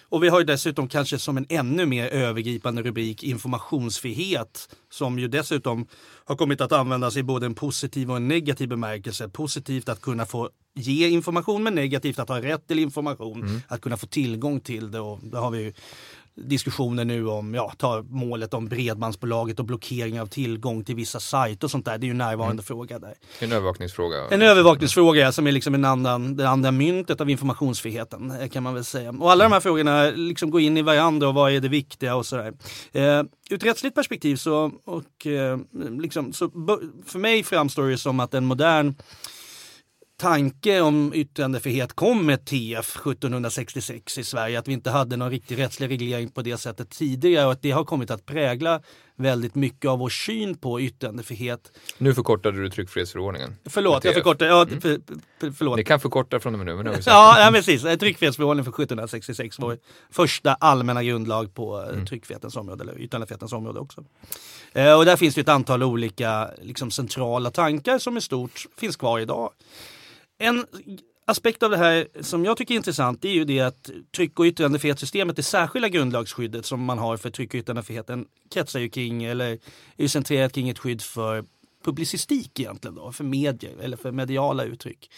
Och 0.09 0.23
vi 0.23 0.29
har 0.29 0.39
ju 0.39 0.45
dessutom 0.45 0.87
kanske 0.87 1.19
som 1.19 1.37
en 1.37 1.45
ännu 1.49 1.85
mer 1.85 2.07
övergripande 2.07 2.81
rubrik 2.81 3.23
informationsfrihet 3.23 4.69
som 4.91 5.19
ju 5.19 5.27
dessutom 5.27 5.87
har 6.25 6.35
kommit 6.35 6.61
att 6.61 6.71
användas 6.71 7.17
i 7.17 7.23
både 7.23 7.45
en 7.45 7.55
positiv 7.55 8.11
och 8.11 8.17
en 8.17 8.27
negativ 8.27 8.69
bemärkelse. 8.69 9.29
Positivt 9.29 9.89
att 9.89 10.01
kunna 10.01 10.25
få 10.25 10.49
ge 10.75 11.07
information 11.09 11.63
men 11.63 11.75
negativt 11.75 12.19
att 12.19 12.29
ha 12.29 12.41
rätt 12.41 12.67
till 12.67 12.79
information, 12.79 13.41
mm. 13.41 13.61
att 13.67 13.81
kunna 13.81 13.97
få 13.97 14.07
tillgång 14.07 14.59
till 14.59 14.91
det. 14.91 14.99
Och 14.99 15.19
det 15.23 15.37
har 15.37 15.51
vi 15.51 15.73
diskussioner 16.37 17.05
nu 17.05 17.27
om, 17.27 17.53
ja, 17.53 17.73
ta 17.77 18.03
målet 18.09 18.53
om 18.53 18.67
bredbandsbolaget 18.67 19.59
och 19.59 19.65
blockering 19.65 20.21
av 20.21 20.27
tillgång 20.27 20.83
till 20.83 20.95
vissa 20.95 21.19
sajter 21.19 21.67
och 21.67 21.71
sånt 21.71 21.85
där. 21.85 21.97
Det 21.97 22.05
är 22.05 22.07
ju 22.07 22.11
en 22.11 22.17
närvarande 22.17 22.51
mm. 22.51 22.63
fråga 22.63 22.99
där. 22.99 23.13
En 23.39 23.51
övervakningsfråga. 23.51 24.17
En 24.31 24.41
övervakningsfråga 24.41 25.31
som 25.31 25.47
är 25.47 25.51
liksom 25.51 25.73
en 25.73 25.85
annan, 25.85 26.35
det 26.35 26.49
andra 26.49 26.71
myntet 26.71 27.21
av 27.21 27.29
informationsfriheten 27.29 28.31
eh, 28.31 28.47
kan 28.47 28.63
man 28.63 28.73
väl 28.73 28.85
säga. 28.85 29.09
Och 29.09 29.31
alla 29.31 29.43
de 29.43 29.51
här 29.53 29.59
frågorna 29.59 30.09
liksom 30.09 30.51
går 30.51 30.61
in 30.61 30.77
i 30.77 30.81
varandra 30.81 31.27
och 31.27 31.33
vad 31.33 31.51
är 31.51 31.59
det 31.59 31.69
viktiga 31.69 32.15
och 32.15 32.25
sådär. 32.25 32.53
Eh, 32.91 33.23
ur 33.49 33.55
ett 33.55 33.63
rättsligt 33.63 33.95
perspektiv 33.95 34.35
så, 34.35 34.71
och, 34.85 35.27
eh, 35.27 35.57
liksom, 35.99 36.33
så 36.33 36.49
för 37.05 37.19
mig 37.19 37.43
framstår 37.43 37.89
det 37.89 37.97
som 37.97 38.19
att 38.19 38.33
en 38.33 38.45
modern 38.45 38.95
tanke 40.17 40.81
om 40.81 41.11
yttrandefrihet 41.13 41.93
kom 41.93 42.25
med 42.25 42.45
TF 42.45 42.95
1766 42.95 44.17
i 44.17 44.23
Sverige. 44.23 44.59
Att 44.59 44.67
vi 44.67 44.73
inte 44.73 44.89
hade 44.89 45.17
någon 45.17 45.31
riktig 45.31 45.59
rättslig 45.59 45.89
reglering 45.89 46.29
på 46.29 46.41
det 46.41 46.57
sättet 46.57 46.89
tidigare 46.89 47.45
och 47.45 47.51
att 47.51 47.61
det 47.61 47.71
har 47.71 47.83
kommit 47.83 48.11
att 48.11 48.25
prägla 48.25 48.81
väldigt 49.15 49.55
mycket 49.55 49.89
av 49.89 49.99
vår 49.99 50.09
syn 50.09 50.57
på 50.57 50.81
yttrandefrihet. 50.81 51.71
Nu 51.97 52.13
förkortade 52.13 52.61
du 52.61 52.69
tryckfrihetsförordningen. 52.69 53.55
Förlåt, 53.65 54.03
jag 54.03 54.13
förkortar. 54.13 54.45
Ja, 54.45 54.61
mm. 54.61 54.81
för, 54.81 54.99
för, 55.39 55.51
förlåt. 55.51 55.77
Ni 55.77 55.83
kan 55.83 55.99
förkorta 55.99 56.39
från 56.39 56.53
och 56.53 56.59
med 56.59 56.65
nu. 56.65 56.83
Men 56.83 57.01
ja, 57.05 57.39
ja, 57.39 57.51
precis. 57.51 57.81
Tryckfrihetsförordningen 57.81 58.65
från 58.65 58.73
1766 58.73 59.59
var 59.59 59.77
första 60.11 60.53
allmänna 60.53 61.03
grundlag 61.03 61.53
på 61.53 61.81
eh, 61.81 61.89
mm. 61.89 62.05
tryckfrihetens 62.05 62.55
område, 62.55 62.83
eller 62.83 62.99
yttrandefrihetens 62.99 63.53
område 63.53 63.79
också. 63.79 64.03
Eh, 64.73 64.97
och 64.97 65.05
där 65.05 65.15
finns 65.15 65.35
det 65.35 65.41
ett 65.41 65.49
antal 65.49 65.83
olika 65.83 66.49
liksom, 66.61 66.91
centrala 66.91 67.51
tankar 67.51 67.99
som 67.99 68.17
i 68.17 68.21
stort 68.21 68.65
finns 68.77 68.95
kvar 68.95 69.19
idag. 69.19 69.51
En 70.37 70.65
aspekt 71.25 71.63
av 71.63 71.71
det 71.71 71.77
här 71.77 72.07
som 72.21 72.45
jag 72.45 72.57
tycker 72.57 72.73
är 72.73 72.77
intressant 72.77 73.25
är 73.25 73.29
ju 73.29 73.45
det 73.45 73.59
att 73.59 73.89
tryck 74.15 74.39
och 74.39 74.45
yttrandefrihetssystemet, 74.45 75.35
det 75.35 75.43
särskilda 75.43 75.89
grundlagsskyddet 75.89 76.65
som 76.65 76.83
man 76.83 76.97
har 76.97 77.17
för 77.17 77.29
tryck 77.29 77.53
och 77.53 77.59
yttrandefriheten 77.59 78.25
kretsar 78.53 78.79
ju 78.79 78.89
kring, 78.89 79.23
eller 79.23 79.59
är 79.97 80.07
centrerat 80.07 80.53
kring 80.53 80.69
ett 80.69 80.79
skydd 80.79 81.01
för 81.01 81.45
publicistik 81.83 82.59
egentligen 82.59 82.95
då, 82.95 83.11
för 83.11 83.23
medier 83.23 83.77
eller 83.81 83.97
för 83.97 84.11
mediala 84.11 84.63
uttryck. 84.63 85.09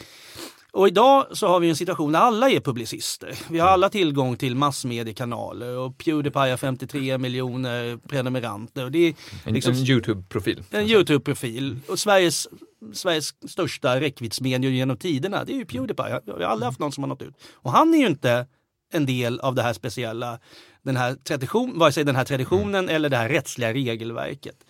Och 0.72 0.88
idag 0.88 1.38
så 1.38 1.48
har 1.48 1.60
vi 1.60 1.70
en 1.70 1.76
situation 1.76 2.12
där 2.12 2.20
alla 2.20 2.50
är 2.50 2.60
publicister. 2.60 3.40
Vi 3.50 3.60
har 3.60 3.68
alla 3.68 3.90
tillgång 3.90 4.38
till 4.38 4.56
massmediekanaler 4.56 5.78
och 5.78 5.98
Pewdiepie 5.98 6.50
har 6.50 6.58
53 6.58 7.18
miljoner 7.18 7.98
prenumeranter. 7.98 8.86
Och 8.86 8.92
det 8.92 9.08
är 9.46 9.52
liksom, 9.52 9.74
en 9.74 9.80
Youtube-profil. 9.80 10.64
En 10.72 10.88
Youtube-profil. 10.88 11.80
Och 11.88 12.00
Sveriges, 12.00 12.48
Sveriges 12.94 13.34
största 13.52 14.02
räckviddsmedier 14.02 14.72
genom 14.72 14.98
tiderna, 14.98 15.44
det 15.44 15.54
är 15.54 15.56
ju 15.56 15.66
Pewdiepie. 15.66 16.22
Vi 16.26 16.32
har 16.32 16.52
aldrig 16.52 16.66
haft 16.66 16.80
någon 16.80 16.92
som 16.92 17.04
har 17.04 17.08
nått 17.08 17.22
ut. 17.22 17.34
Och 17.54 17.72
han 17.72 17.94
är 17.94 17.98
ju 17.98 18.08
inte 18.08 18.48
en 18.94 19.06
del 19.06 19.40
av 19.40 19.56
det 19.56 19.62
här 19.62 19.74
speciella, 19.74 20.40
den 20.82 20.98
här 20.98 21.16
tradition, 21.16 21.80
vare 21.80 21.92
sig 21.92 22.04
den 22.04 22.16
här 22.16 22.26
traditionen 22.26 22.84
mm. 22.84 22.96
eller 22.96 23.10
det 23.10 23.18
här 23.18 23.30
rättsliga 23.30 23.74
regelverket. 23.74 24.66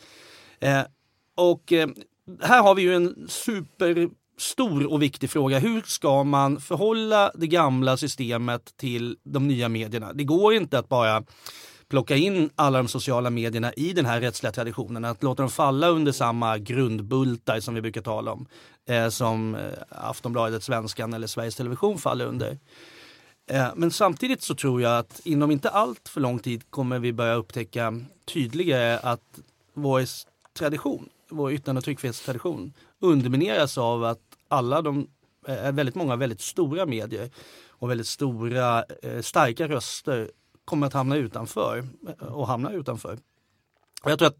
Eh, 0.60 0.82
och 1.36 1.74
eh, 1.74 1.89
här 2.42 2.63
har 2.63 2.75
vi 2.75 2.82
ju 2.82 2.96
en 2.96 3.28
super 3.30 4.10
stor 4.38 4.92
och 4.92 5.01
viktig 5.01 5.30
fråga. 5.30 5.60
Hur 5.60 5.82
ska 5.82 6.24
man 6.24 6.62
förhålla 6.62 7.32
det 7.36 7.48
gamla 7.48 7.98
systemet 7.98 8.78
till 8.78 9.18
de 9.24 9.48
nya 9.48 9.70
medierna? 9.70 10.13
Det 10.13 10.24
går 10.24 10.54
inte 10.54 10.80
att 10.80 10.89
bara 10.89 11.24
plocka 11.89 12.15
in 12.15 12.50
alla 12.55 12.77
de 12.77 12.88
sociala 12.88 13.29
medierna 13.29 13.74
i 13.74 13.93
den 13.93 14.05
här 14.05 14.22
rättsliga 14.22 14.51
traditionen, 14.51 15.05
att 15.05 15.24
låta 15.24 15.43
dem 15.43 15.50
falla 15.50 15.88
under 15.88 16.12
samma 16.12 16.58
grundbultar 16.58 17.60
som 17.60 17.75
vi 17.75 17.81
brukar 17.81 18.01
tala 18.01 18.31
om, 18.31 18.46
eh, 18.86 19.10
som 19.10 19.55
eh, 19.55 19.62
Aftonbladet, 19.89 20.63
Svenskan 20.63 21.13
eller 21.13 21.27
Sveriges 21.27 21.55
Television 21.55 21.98
faller 21.98 22.25
under. 22.25 22.58
Eh, 23.51 23.67
men 23.75 23.91
samtidigt 23.91 24.41
så 24.41 24.55
tror 24.55 24.81
jag 24.81 24.98
att 24.98 25.22
inom 25.24 25.51
inte 25.51 25.69
allt 25.69 26.10
för 26.10 26.22
lång 26.22 26.39
tid 26.39 26.63
kommer 26.69 27.00
vi 27.00 27.13
börja 27.13 27.34
upptäcka 27.34 28.01
tydligare 28.34 28.98
att 28.98 29.39
vår 29.74 30.03
tradition, 30.60 31.10
vår 31.29 31.51
yttrande 31.51 31.79
och 31.79 31.86
tryckfrihetstradition 31.86 32.74
undermineras 33.00 33.77
av 33.77 34.03
att 34.03 34.22
alla 34.48 34.81
de, 34.81 35.08
eh, 35.48 35.72
väldigt 35.72 35.96
många 35.96 36.15
väldigt 36.15 36.41
stora 36.41 36.86
medier 36.86 37.29
och 37.67 37.89
väldigt 37.89 38.08
stora 38.08 38.84
eh, 39.03 39.22
starka 39.22 39.67
röster 39.67 40.31
kommer 40.69 40.88
att 40.88 40.93
hamna 40.93 41.15
utanför 41.15 41.83
eh, 42.21 42.27
och 42.27 42.47
hamna 42.47 42.71
utanför. 42.71 43.19
Och 44.03 44.11
jag 44.11 44.19
tror 44.19 44.27
att 44.27 44.38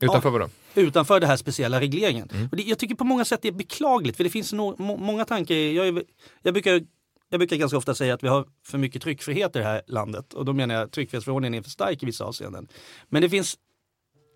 Utanför 0.00 0.30
vadå? 0.30 0.48
Utanför 0.74 1.20
den 1.20 1.28
här 1.28 1.36
speciella 1.36 1.80
regleringen. 1.80 2.28
Mm. 2.32 2.48
Och 2.50 2.56
det, 2.56 2.62
jag 2.62 2.78
tycker 2.78 2.94
på 2.94 3.04
många 3.04 3.24
sätt 3.24 3.42
det 3.42 3.48
är 3.48 3.52
beklagligt 3.52 4.16
för 4.16 4.24
det 4.24 4.30
finns 4.30 4.52
no, 4.52 4.76
må, 4.78 4.96
många 4.96 5.24
tankar. 5.24 5.54
Jag, 5.54 5.88
är, 5.88 6.04
jag, 6.42 6.54
brukar, 6.54 6.80
jag 7.28 7.40
brukar 7.40 7.56
ganska 7.56 7.78
ofta 7.78 7.94
säga 7.94 8.14
att 8.14 8.22
vi 8.22 8.28
har 8.28 8.46
för 8.66 8.78
mycket 8.78 9.02
tryckfrihet 9.02 9.56
i 9.56 9.58
det 9.58 9.64
här 9.64 9.82
landet 9.86 10.34
och 10.34 10.44
då 10.44 10.52
menar 10.52 10.74
jag 10.74 10.84
att 10.84 10.92
tryckfrihetsförordningen 10.92 11.54
är 11.54 11.62
för 11.62 11.70
stark 11.70 12.02
i 12.02 12.06
vissa 12.06 12.24
avseenden. 12.24 12.68
Men 13.08 13.22
det 13.22 13.30
finns 13.30 13.58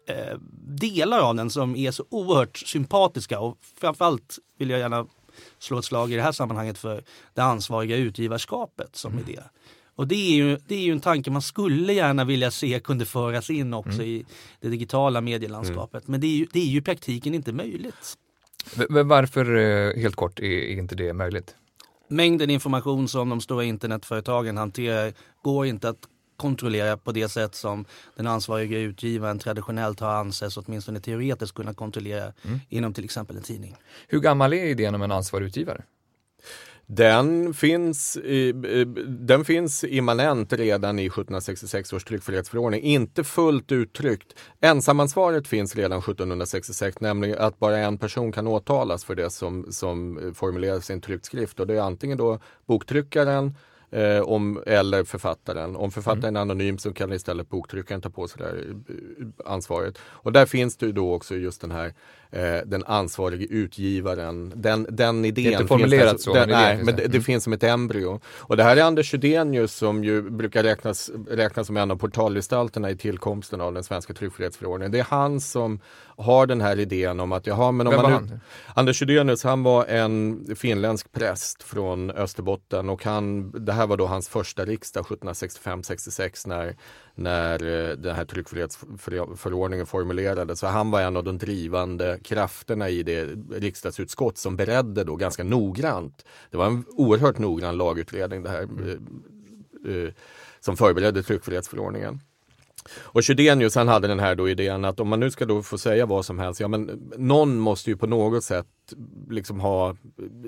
eh, 0.08 0.38
delar 0.80 1.18
av 1.18 1.34
den 1.34 1.50
som 1.50 1.76
är 1.76 1.90
så 1.90 2.04
oerhört 2.10 2.56
sympatiska 2.56 3.40
och 3.40 3.58
framförallt 3.80 4.38
vill 4.58 4.70
jag 4.70 4.80
gärna 4.80 5.06
slå 5.58 5.78
ett 5.78 5.84
slag 5.84 6.12
i 6.12 6.16
det 6.16 6.22
här 6.22 6.32
sammanhanget 6.32 6.78
för 6.78 7.04
det 7.34 7.42
ansvariga 7.42 7.96
utgivarskapet 7.96 8.96
som 8.96 9.12
mm. 9.12 9.24
idé. 9.28 9.42
Och 9.96 10.08
det 10.08 10.14
är, 10.14 10.36
ju, 10.36 10.58
det 10.66 10.74
är 10.74 10.80
ju 10.80 10.92
en 10.92 11.00
tanke 11.00 11.30
man 11.30 11.42
skulle 11.42 11.92
gärna 11.92 12.24
vilja 12.24 12.50
se 12.50 12.80
kunde 12.80 13.04
föras 13.04 13.50
in 13.50 13.74
också 13.74 14.02
mm. 14.02 14.06
i 14.06 14.24
det 14.60 14.68
digitala 14.68 15.20
medielandskapet. 15.20 16.08
Mm. 16.08 16.12
Men 16.12 16.20
det 16.20 16.26
är, 16.26 16.36
ju, 16.36 16.46
det 16.52 16.60
är 16.60 16.64
ju 16.64 16.78
i 16.78 16.82
praktiken 16.82 17.34
inte 17.34 17.52
möjligt. 17.52 18.18
Varför, 18.88 19.56
eh, 19.56 20.02
helt 20.02 20.16
kort, 20.16 20.40
är 20.40 20.78
inte 20.78 20.94
det 20.94 21.12
möjligt? 21.12 21.54
Mängden 22.08 22.50
information 22.50 23.08
som 23.08 23.28
de 23.28 23.40
stora 23.40 23.64
internetföretagen 23.64 24.56
hanterar 24.56 25.12
går 25.42 25.66
inte 25.66 25.88
att 25.88 26.08
kontrollera 26.36 26.96
på 26.96 27.12
det 27.12 27.28
sätt 27.28 27.54
som 27.54 27.84
den 28.16 28.26
ansvariga 28.26 28.78
utgivaren 28.78 29.38
traditionellt 29.38 30.00
har 30.00 30.14
ansetts 30.14 30.56
åtminstone 30.56 31.00
teoretiskt 31.00 31.54
kunna 31.54 31.74
kontrollera 31.74 32.32
mm. 32.42 32.60
inom 32.68 32.94
till 32.94 33.04
exempel 33.04 33.36
en 33.36 33.42
tidning. 33.42 33.76
Hur 34.08 34.20
gammal 34.20 34.52
är 34.52 34.64
idén 34.64 34.94
om 34.94 35.02
en 35.02 35.12
ansvarig 35.12 35.46
utgivare? 35.46 35.84
Den 36.88 37.54
finns, 37.54 38.18
den 39.06 39.44
finns 39.44 39.84
immanent 39.84 40.52
redan 40.52 40.98
i 40.98 41.06
1766 41.06 41.92
års 41.92 42.04
tryckfrihetsförordning, 42.04 42.82
inte 42.82 43.24
fullt 43.24 43.72
uttryckt. 43.72 44.34
Ensamansvaret 44.60 45.48
finns 45.48 45.76
redan 45.76 45.98
1766, 45.98 47.00
nämligen 47.00 47.38
att 47.38 47.58
bara 47.58 47.78
en 47.78 47.98
person 47.98 48.32
kan 48.32 48.46
åtalas 48.46 49.04
för 49.04 49.14
det 49.14 49.30
som, 49.30 49.66
som 49.70 50.20
formuleras 50.36 50.90
i 50.90 50.92
en 50.92 51.00
tryckt 51.00 51.24
skrift 51.24 51.60
och 51.60 51.66
det 51.66 51.74
är 51.74 51.80
antingen 51.80 52.18
då 52.18 52.38
boktryckaren 52.66 53.54
Eh, 53.90 54.20
om, 54.20 54.62
eller 54.66 55.04
författaren. 55.04 55.76
Om 55.76 55.90
författaren 55.90 56.36
är 56.36 56.40
anonym 56.40 56.78
så 56.78 56.92
kan 56.92 57.12
istället 57.12 57.48
boktryckaren 57.48 58.00
ta 58.00 58.10
på 58.10 58.28
sig 58.28 58.42
det 58.42 58.48
eh, 58.48 59.52
ansvaret. 59.52 59.98
Och 60.02 60.32
där 60.32 60.46
finns 60.46 60.76
det 60.76 60.86
ju 60.86 60.92
då 60.92 61.14
också 61.14 61.34
just 61.34 61.60
den 61.60 61.70
här 61.70 61.94
eh, 62.30 62.56
den 62.66 62.84
ansvarige 62.84 63.46
utgivaren. 63.46 64.52
Den, 64.56 64.86
den 64.90 65.24
idén 65.24 65.44
det 65.44 65.50
är 65.50 65.52
inte 65.52 65.66
formulerat 65.66 66.10
finns, 66.10 66.22
så. 66.22 66.34
Den, 66.34 66.48
nej, 66.48 66.76
men 66.76 66.86
det, 66.86 67.02
det 67.02 67.06
mm. 67.06 67.22
finns 67.22 67.44
som 67.44 67.52
ett 67.52 67.62
embryo. 67.62 68.20
Och 68.38 68.56
det 68.56 68.62
här 68.62 68.76
är 68.76 68.82
Anders 68.82 69.10
Chydenius 69.10 69.74
som 69.74 70.04
ju 70.04 70.22
brukar 70.30 70.62
räknas, 70.62 71.10
räknas 71.30 71.66
som 71.66 71.76
en 71.76 71.90
av 71.90 71.96
portalgestalterna 71.96 72.90
i 72.90 72.96
tillkomsten 72.96 73.60
av 73.60 73.74
den 73.74 73.84
svenska 73.84 74.14
tryckfrihetsförordningen. 74.14 74.92
Det 74.92 74.98
är 74.98 75.06
han 75.08 75.40
som 75.40 75.80
har 76.16 76.46
den 76.46 76.60
här 76.60 76.78
idén 76.78 77.20
om 77.20 77.32
att, 77.32 77.46
jaha 77.46 77.72
men 77.72 77.86
om 77.86 77.92
Vem 77.92 78.02
man 78.02 78.12
han? 78.12 78.40
Anders 78.74 78.98
Chydenius, 78.98 79.44
han 79.44 79.62
var 79.62 79.84
en 79.84 80.46
finländsk 80.56 81.12
präst 81.12 81.62
från 81.62 82.10
Österbotten 82.10 82.88
och 82.88 83.04
han, 83.04 83.50
det 83.64 83.72
här 83.72 83.86
var 83.86 83.96
då 83.96 84.06
hans 84.06 84.28
första 84.28 84.64
riksdag 84.64 85.04
1765-66 85.04 86.48
när 86.48 86.76
när 87.18 87.88
eh, 87.88 87.96
den 87.96 88.16
här 88.16 88.24
tryckfrihetsförordningen 88.24 89.86
formulerades. 89.86 90.58
Så 90.58 90.66
han 90.66 90.90
var 90.90 91.00
en 91.00 91.16
av 91.16 91.24
de 91.24 91.38
drivande 91.38 92.18
krafterna 92.24 92.88
i 92.88 93.02
det 93.02 93.24
riksdagsutskott 93.52 94.38
som 94.38 94.56
beredde 94.56 95.04
då 95.04 95.16
ganska 95.16 95.44
noggrant. 95.44 96.24
Det 96.50 96.56
var 96.56 96.66
en 96.66 96.84
oerhört 96.88 97.38
noggrann 97.38 97.76
lagutredning 97.76 98.42
det 98.42 98.50
här 98.50 98.62
mm. 98.62 99.08
eh, 99.88 100.12
som 100.60 100.76
förberedde 100.76 101.22
tryckfrihetsförordningen. 101.22 102.20
Och 102.98 103.22
Chydenius 103.22 103.74
han 103.74 103.88
hade 103.88 104.08
den 104.08 104.20
här 104.20 104.34
då 104.34 104.48
idén 104.48 104.84
att 104.84 105.00
om 105.00 105.08
man 105.08 105.20
nu 105.20 105.30
ska 105.30 105.44
då 105.44 105.62
få 105.62 105.78
säga 105.78 106.06
vad 106.06 106.24
som 106.24 106.38
helst, 106.38 106.60
ja 106.60 106.68
men 106.68 107.10
någon 107.16 107.58
måste 107.58 107.90
ju 107.90 107.96
på 107.96 108.06
något 108.06 108.44
sätt 108.44 108.66
liksom 109.30 109.60
ha, 109.60 109.96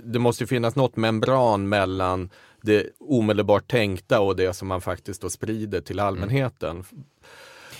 det 0.05 0.19
måste 0.19 0.43
ju 0.43 0.49
finnas 0.49 0.77
något 0.77 0.97
membran 0.97 1.69
mellan 1.69 2.31
det 2.62 2.87
omedelbart 3.00 3.71
tänkta 3.71 4.21
och 4.21 4.37
det 4.37 4.53
som 4.53 4.69
man 4.69 4.81
faktiskt 4.81 5.23
då 5.23 5.31
sprider 5.31 5.81
till 5.81 6.00
allmänheten. 6.00 6.71
Mm. 6.71 6.85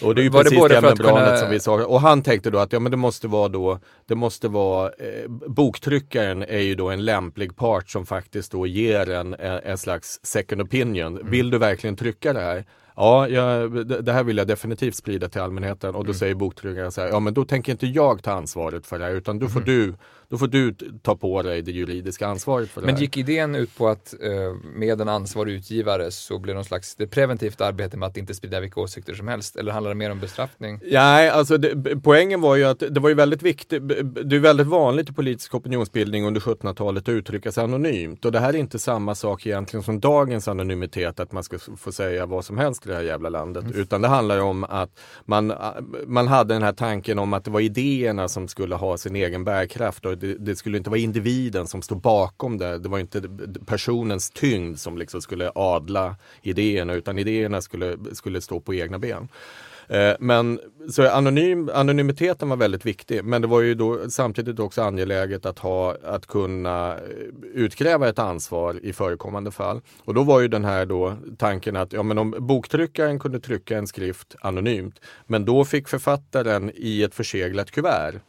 Och 0.03 0.15
det 0.15 0.21
är 0.21 0.23
ju 0.23 0.29
var 0.29 0.43
precis 0.43 0.63
det, 0.63 0.69
det 0.69 0.81
membranet 0.81 1.25
kunna... 1.25 1.37
som 1.37 1.51
vi 1.51 1.61
sa. 1.61 1.87
Och 1.87 2.01
han 2.01 2.23
tänkte 2.23 2.51
då 2.51 2.59
att 2.59 2.73
ja 2.73 2.81
men 2.81 2.91
det 2.91 2.97
måste 2.97 3.29
vara 3.29 3.49
då, 3.49 3.81
det 4.07 4.15
måste 4.15 4.49
vara, 4.49 4.89
eh, 4.89 5.29
boktryckaren 5.29 6.43
är 6.43 6.59
ju 6.59 6.75
då 6.75 6.91
en 6.91 7.05
lämplig 7.05 7.57
part 7.57 7.91
som 7.91 8.07
faktiskt 8.07 8.53
då 8.53 8.67
ger 8.67 9.11
en, 9.11 9.35
en, 9.35 9.61
en 9.65 9.79
slags 9.79 10.21
second 10.23 10.63
opinion. 10.63 11.17
Mm. 11.17 11.31
Vill 11.31 11.51
du 11.51 11.59
verkligen 11.59 11.97
trycka 11.97 12.33
det 12.33 12.41
här? 12.41 12.65
Ja, 12.97 13.29
jag, 13.29 13.87
det 14.05 14.13
här 14.13 14.25
vill 14.25 14.37
jag 14.37 14.47
definitivt 14.47 14.95
sprida 14.95 15.29
till 15.29 15.41
allmänheten 15.41 15.95
och 15.95 16.05
då 16.05 16.11
mm. 16.11 16.15
säger 16.15 16.35
boktryckaren 16.35 16.93
så 16.93 17.01
här, 17.01 17.09
ja 17.09 17.21
men 17.21 17.35
då 17.35 17.45
tänker 17.45 17.73
inte 17.73 17.87
jag 17.87 18.23
ta 18.23 18.33
ansvaret 18.33 18.87
för 18.87 18.99
det 18.99 19.05
här 19.05 19.13
utan 19.13 19.39
då 19.39 19.49
får, 19.49 19.61
mm. 19.61 19.75
du, 19.75 19.95
då 20.31 20.39
får 20.39 20.47
du 20.47 20.75
ta 21.03 21.17
på 21.17 21.43
dig 21.43 21.63
det 21.63 21.73
juridiska 21.73 22.27
ansvaret 22.27 22.71
för 22.71 22.81
det 22.81 22.87
Men 22.87 22.95
här. 22.95 23.03
gick 23.03 23.17
idén 23.17 23.55
ut 23.55 23.77
på 23.77 23.89
att 23.89 24.15
eh, 24.21 24.31
med 24.75 25.01
en 25.01 25.09
ansvarig 25.09 25.53
utgivare 25.53 26.11
så 26.11 26.39
blir 26.39 26.53
det 26.53 26.57
någon 26.57 26.65
slags 26.65 26.97
det 26.97 27.07
preventivt 27.07 27.61
arbete 27.61 27.97
med 27.97 28.07
att 28.07 28.17
inte 28.17 28.35
sprida 28.35 28.61
vilka 28.61 28.81
åsikter 28.81 29.15
som 29.15 29.29
helst 29.29 29.57
eller 29.57 29.73
handlar 29.73 29.91
det 29.91 29.95
mer 29.95 30.11
om 30.11 30.21
bestraffning? 30.21 30.81
Nej, 30.91 31.29
alltså 31.29 31.59
det, 31.59 31.97
poängen 32.03 32.41
var 32.41 32.57
ju 32.57 32.65
att 32.65 32.83
det 32.91 33.01
var 33.01 33.09
ju 33.09 33.15
väldigt 33.15 33.43
viktigt, 33.43 33.83
det 34.29 34.37
är 34.37 34.41
väldigt 34.41 34.67
vanligt 34.67 35.11
i 35.11 35.13
politisk 35.13 35.55
opinionsbildning 35.55 36.27
under 36.27 36.41
1700-talet 36.41 37.03
att 37.03 37.09
uttrycka 37.09 37.53
sig 37.53 37.65
anonymt 37.65 38.25
och 38.25 38.33
det 38.33 38.41
här 38.41 38.49
är 38.49 38.59
inte 38.59 38.79
samma 38.79 39.15
sak 39.15 39.47
egentligen 39.47 39.83
som 39.83 40.01
dagens 40.01 40.49
anonymitet 40.49 41.21
att 41.21 41.33
man 41.33 41.45
ska 41.45 41.59
få 41.77 41.93
säga 41.93 42.27
vad 42.27 42.45
som 42.45 42.59
helst 42.59 42.83
det 42.87 42.95
här 42.95 43.03
jävla 43.03 43.29
landet. 43.29 43.65
Mm. 43.65 43.81
Utan 43.81 44.03
det 44.03 44.09
handlar 44.09 44.39
om 44.39 44.65
att 44.65 44.91
man, 45.25 45.53
man 46.07 46.29
hade 46.29 46.55
den 46.55 46.63
här 46.63 46.73
tanken 46.73 47.19
om 47.19 47.33
att 47.33 47.45
det 47.45 47.51
var 47.51 47.61
idéerna 47.61 48.29
som 48.29 48.49
skulle 48.49 48.75
ha 48.75 48.97
sin 48.99 49.17
egen 49.17 49.45
bärkraft 49.45 50.05
och 50.05 50.18
det, 50.21 50.35
det 50.35 50.57
skulle 50.57 50.79
inte 50.79 50.91
vara 50.91 51.01
individen 51.01 51.67
som 51.67 51.83
stod 51.83 52.01
bakom 52.01 52.59
det. 52.59 52.79
Det 52.79 52.89
var 52.89 52.99
inte 52.99 53.23
personens 53.67 54.31
tyngd 54.31 54.79
som 54.79 54.99
liksom 54.99 55.23
skulle 55.23 55.51
adla 55.55 56.17
idéerna 56.43 56.95
utan 56.95 57.19
idéerna 57.19 57.61
skulle, 57.61 57.97
skulle 58.13 58.41
stå 58.41 58.61
på 58.61 58.75
egna 58.75 58.99
ben. 58.99 59.29
Eh, 59.89 60.17
men 60.21 60.61
så 60.91 61.11
anonym, 61.11 61.71
anonymiteten 61.75 62.49
var 62.49 62.57
väldigt 62.57 62.87
viktig, 62.87 63.25
men 63.25 63.43
det 63.43 63.49
var 63.49 63.61
ju 63.61 63.75
då 63.75 64.11
samtidigt 64.11 64.59
också 64.59 64.83
angeläget 64.83 65.47
att, 65.47 65.59
ha, 65.59 65.97
att 66.05 66.27
kunna 66.27 66.95
eh, 66.95 67.01
utkräva 67.55 68.09
ett 68.09 68.19
ansvar 68.19 68.81
i 68.83 68.93
förekommande 68.93 69.51
fall. 69.51 69.81
Och 70.05 70.15
då 70.15 70.23
var 70.23 70.41
ju 70.41 70.49
den 70.49 70.65
här 70.65 70.87
då 70.87 71.17
tanken 71.39 71.77
att 71.77 71.93
ja, 71.93 72.03
men 72.03 72.19
om 72.19 72.35
boktryckaren 72.39 73.19
kunde 73.19 73.41
trycka 73.41 73.79
en 73.79 73.87
skrift 73.87 74.37
anonymt, 74.41 75.01
men 75.27 75.45
då 75.45 75.65
fick 75.65 75.89
författaren 75.89 76.73
i 76.75 77.03
ett 77.03 77.15
förseglat 77.15 77.71
kuvert 77.71 78.21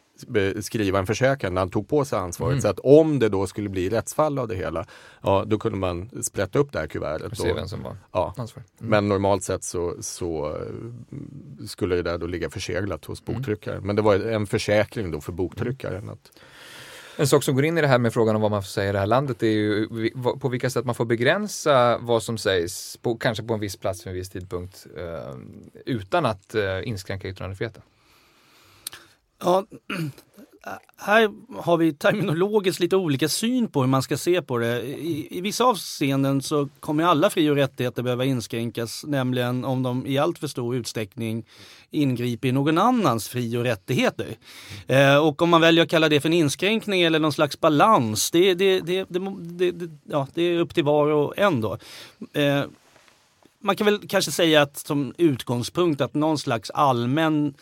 skriva 0.61 0.99
en 0.99 1.05
försäkran 1.05 1.53
när 1.53 1.61
han 1.61 1.69
tog 1.69 1.87
på 1.87 2.05
sig 2.05 2.19
ansvaret. 2.19 2.51
Mm. 2.51 2.61
Så 2.61 2.67
att 2.67 2.79
om 2.79 3.19
det 3.19 3.29
då 3.29 3.47
skulle 3.47 3.69
bli 3.69 3.89
rättsfall 3.89 4.39
av 4.39 4.47
det 4.47 4.55
hela, 4.55 4.85
ja 5.21 5.43
då 5.47 5.59
kunde 5.59 5.77
man 5.77 6.09
sprätta 6.23 6.59
upp 6.59 6.71
det 6.71 6.79
här 6.79 6.87
kuvertet. 6.87 7.31
Och 7.31 7.37
se 7.37 7.53
vem 7.53 7.67
som 7.67 7.83
var 7.83 7.97
ja. 8.11 8.33
ansvarig. 8.37 8.67
Mm. 8.79 8.89
Men 8.89 9.07
normalt 9.07 9.43
sett 9.43 9.63
så, 9.63 9.95
så 9.99 10.55
eh, 10.55 11.65
skulle 11.65 11.95
det 11.95 12.01
där 12.03 12.17
då 12.17 12.27
ligga 12.27 12.49
förseglat 12.49 13.05
hos 13.05 13.23
mm. 13.27 13.35
boktryckaren. 13.35 13.77
Mm. 13.77 13.87
Men 13.87 13.95
det 13.95 14.01
var 14.01 14.15
en 14.15 14.47
försäkring 14.47 15.11
då 15.11 15.21
för 15.21 15.31
boktryckaren. 15.31 16.09
Att, 16.09 16.31
en 17.19 17.27
sak 17.27 17.43
som 17.43 17.55
går 17.55 17.65
in 17.65 17.77
i 17.77 17.81
det 17.81 17.87
här 17.87 17.97
med 17.97 18.13
frågan 18.13 18.35
om 18.35 18.41
vad 18.41 18.51
man 18.51 18.63
får 18.63 18.67
säga 18.67 18.89
i 18.89 18.91
det 18.91 18.99
här 18.99 19.07
landet 19.07 19.43
är 19.43 19.47
ju 19.47 19.87
på 20.39 20.49
vilka 20.49 20.69
sätt 20.69 20.85
man 20.85 20.95
får 20.95 21.05
begränsa 21.05 21.97
vad 21.97 22.23
som 22.23 22.37
sägs, 22.37 22.97
på, 22.97 23.15
kanske 23.15 23.43
på 23.43 23.53
en 23.53 23.59
viss 23.59 23.77
plats 23.77 24.03
för 24.03 24.09
en 24.09 24.15
viss 24.15 24.29
tidpunkt, 24.29 24.87
eh, 24.97 25.35
utan 25.85 26.25
att 26.25 26.55
eh, 26.55 26.87
inskränka 26.87 27.27
yttrandefriheten. 27.27 27.81
Ja, 29.39 29.65
här 30.97 31.29
har 31.61 31.77
vi 31.77 31.93
terminologiskt 31.93 32.79
lite 32.79 32.95
olika 32.95 33.29
syn 33.29 33.67
på 33.67 33.81
hur 33.81 33.87
man 33.87 34.03
ska 34.03 34.17
se 34.17 34.41
på 34.41 34.57
det. 34.57 34.81
I, 34.81 35.37
I, 35.37 35.41
vissa 35.41 35.63
avseenden 35.63 36.41
så 36.41 36.69
kommer 36.79 37.03
alla 37.03 37.29
fri 37.29 37.49
och 37.49 37.55
rättigheter 37.55 38.03
behöva 38.03 38.25
inskränkas, 38.25 39.03
nämligen 39.07 39.65
om 39.65 39.83
de 39.83 40.07
i 40.07 40.17
allt 40.17 40.39
för 40.39 40.47
stor 40.47 40.75
utsträckning 40.75 41.45
ingriper 41.91 42.47
i 42.47 42.51
någon 42.51 42.77
annans 42.77 43.29
fri 43.29 43.57
och 43.57 43.63
rättigheter. 43.63 44.37
Eh, 44.87 45.17
och 45.17 45.41
om 45.41 45.49
man 45.49 45.61
väljer 45.61 45.83
att 45.83 45.89
kalla 45.89 46.09
det 46.09 46.21
för 46.21 46.29
en 46.29 46.33
inskränkning 46.33 47.01
eller 47.01 47.19
någon 47.19 47.33
slags 47.33 47.59
balans, 47.59 48.31
det, 48.31 48.53
det, 48.53 48.79
det, 48.79 49.05
det 49.09 49.89
ja, 50.03 50.27
det 50.33 50.43
är 50.43 50.59
upp 50.59 50.75
till 50.75 50.83
var 50.83 51.07
och 51.07 51.37
en 51.37 51.61
då. 51.61 51.77
Eh, 52.33 52.63
man 53.61 53.75
kan 53.75 53.85
väl 53.85 54.07
kanske 54.07 54.31
säga 54.31 54.61
att 54.61 54.77
som 54.77 55.13
utgångspunkt 55.17 56.01
att 56.01 56.13
någon 56.13 56.37
slags 56.37 56.69
allmän 56.69 57.53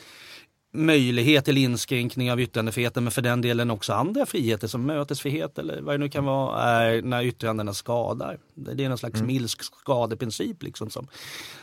möjlighet 0.73 1.45
till 1.45 1.57
inskränkning 1.57 2.31
av 2.31 2.41
yttrandefriheten 2.41 3.03
men 3.03 3.11
för 3.11 3.21
den 3.21 3.41
delen 3.41 3.71
också 3.71 3.93
andra 3.93 4.25
friheter 4.25 4.67
som 4.67 4.85
mötesfrihet 4.85 5.57
eller 5.57 5.81
vad 5.81 5.93
det 5.93 5.97
nu 5.97 6.09
kan 6.09 6.25
vara 6.25 6.61
är 6.61 7.01
när 7.01 7.23
yttrandena 7.23 7.73
skadar. 7.73 8.37
Det 8.53 8.85
är 8.85 8.89
någon 8.89 8.97
slags 8.97 9.15
mm. 9.15 9.27
Mills 9.27 9.51
skadeprincip 9.51 10.63
liksom 10.63 10.89
som, 10.89 11.07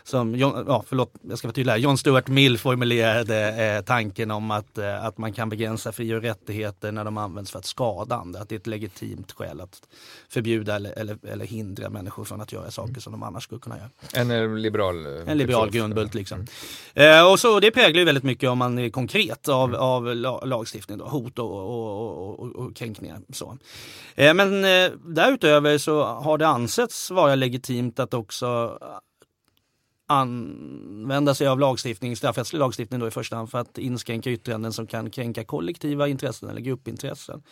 som 0.02 0.34
John, 0.34 0.64
ja, 0.68 0.84
förlåt, 0.86 1.14
jag 1.22 1.38
ska 1.38 1.48
vara 1.48 1.54
tydlig 1.54 1.72
här. 1.72 1.78
John 1.78 1.98
Stuart 1.98 2.28
Mill 2.28 2.58
formulerade 2.58 3.64
eh, 3.76 3.84
tanken 3.84 4.30
om 4.30 4.50
att, 4.50 4.78
eh, 4.78 5.04
att 5.04 5.18
man 5.18 5.32
kan 5.32 5.48
begränsa 5.48 5.92
fri 5.92 6.14
och 6.14 6.22
rättigheter 6.22 6.92
när 6.92 7.04
de 7.04 7.18
används 7.18 7.50
för 7.50 7.58
att 7.58 7.64
skada 7.64 8.16
andra. 8.16 8.40
Att 8.40 8.48
det 8.48 8.54
är 8.54 8.58
ett 8.58 8.66
legitimt 8.66 9.32
skäl 9.32 9.60
att 9.60 9.82
förbjuda 10.28 10.76
eller, 10.76 10.98
eller, 10.98 11.18
eller 11.26 11.46
hindra 11.46 11.90
människor 11.90 12.24
från 12.24 12.40
att 12.40 12.52
göra 12.52 12.70
saker 12.70 12.88
mm. 12.88 13.00
som 13.00 13.12
de 13.12 13.22
annars 13.22 13.44
skulle 13.44 13.60
kunna 13.60 13.76
göra. 13.76 13.90
En 14.14 14.30
eh, 14.30 14.54
liberal, 14.54 15.06
eh, 15.06 15.30
en 15.30 15.38
liberal 15.38 15.70
grundbult 15.70 16.14
liksom. 16.14 16.46
Mm. 16.94 17.18
Eh, 17.18 17.32
och 17.32 17.40
så 17.40 17.60
det 17.60 17.70
präglar 17.70 17.98
ju 17.98 18.04
väldigt 18.04 18.24
mycket 18.24 18.50
om 18.50 18.58
man 18.58 18.90
konkret 18.94 19.48
av, 19.48 19.68
mm. 19.68 19.80
av 19.80 20.16
lagstiftning, 20.46 20.98
då, 20.98 21.04
hot 21.04 21.38
och, 21.38 21.50
och, 21.50 22.40
och, 22.40 22.56
och 22.56 22.76
kränkningar. 22.76 23.20
Så. 23.32 23.58
Eh, 24.14 24.34
men 24.34 24.64
eh, 24.64 24.90
därutöver 25.06 25.78
så 25.78 26.04
har 26.04 26.38
det 26.38 26.46
ansetts 26.46 27.10
vara 27.10 27.34
legitimt 27.34 27.98
att 27.98 28.14
också 28.14 28.78
använda 30.08 31.34
sig 31.34 31.46
av 31.46 31.60
lagstiftning, 31.60 32.16
straffrättslig 32.16 32.58
lagstiftning 32.58 33.00
då 33.00 33.08
i 33.08 33.10
första 33.10 33.36
hand 33.36 33.50
för 33.50 33.58
att 33.58 33.78
inskränka 33.78 34.30
yttranden 34.30 34.72
som 34.72 34.86
kan 34.86 35.10
kränka 35.10 35.44
kollektiva 35.44 36.08
intressen 36.08 36.48
eller 36.48 36.60
gruppintressen. 36.60 37.42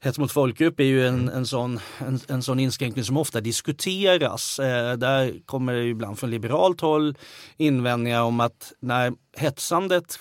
Hets 0.00 0.18
mot 0.18 0.32
folkgrupp 0.32 0.80
är 0.80 0.84
ju 0.84 1.06
en, 1.06 1.28
en, 1.28 1.46
sån, 1.46 1.80
en, 1.98 2.20
en 2.28 2.42
sån 2.42 2.60
inskränkning 2.60 3.04
som 3.04 3.16
ofta 3.16 3.40
diskuteras. 3.40 4.58
Eh, 4.58 4.96
där 4.96 5.46
kommer 5.46 5.72
det 5.72 5.84
ibland 5.84 6.18
från 6.18 6.30
liberalt 6.30 6.80
håll 6.80 7.16
invändningar 7.56 8.22
om 8.22 8.40
att 8.40 8.72
när 8.80 9.12
hetsandet 9.36 10.18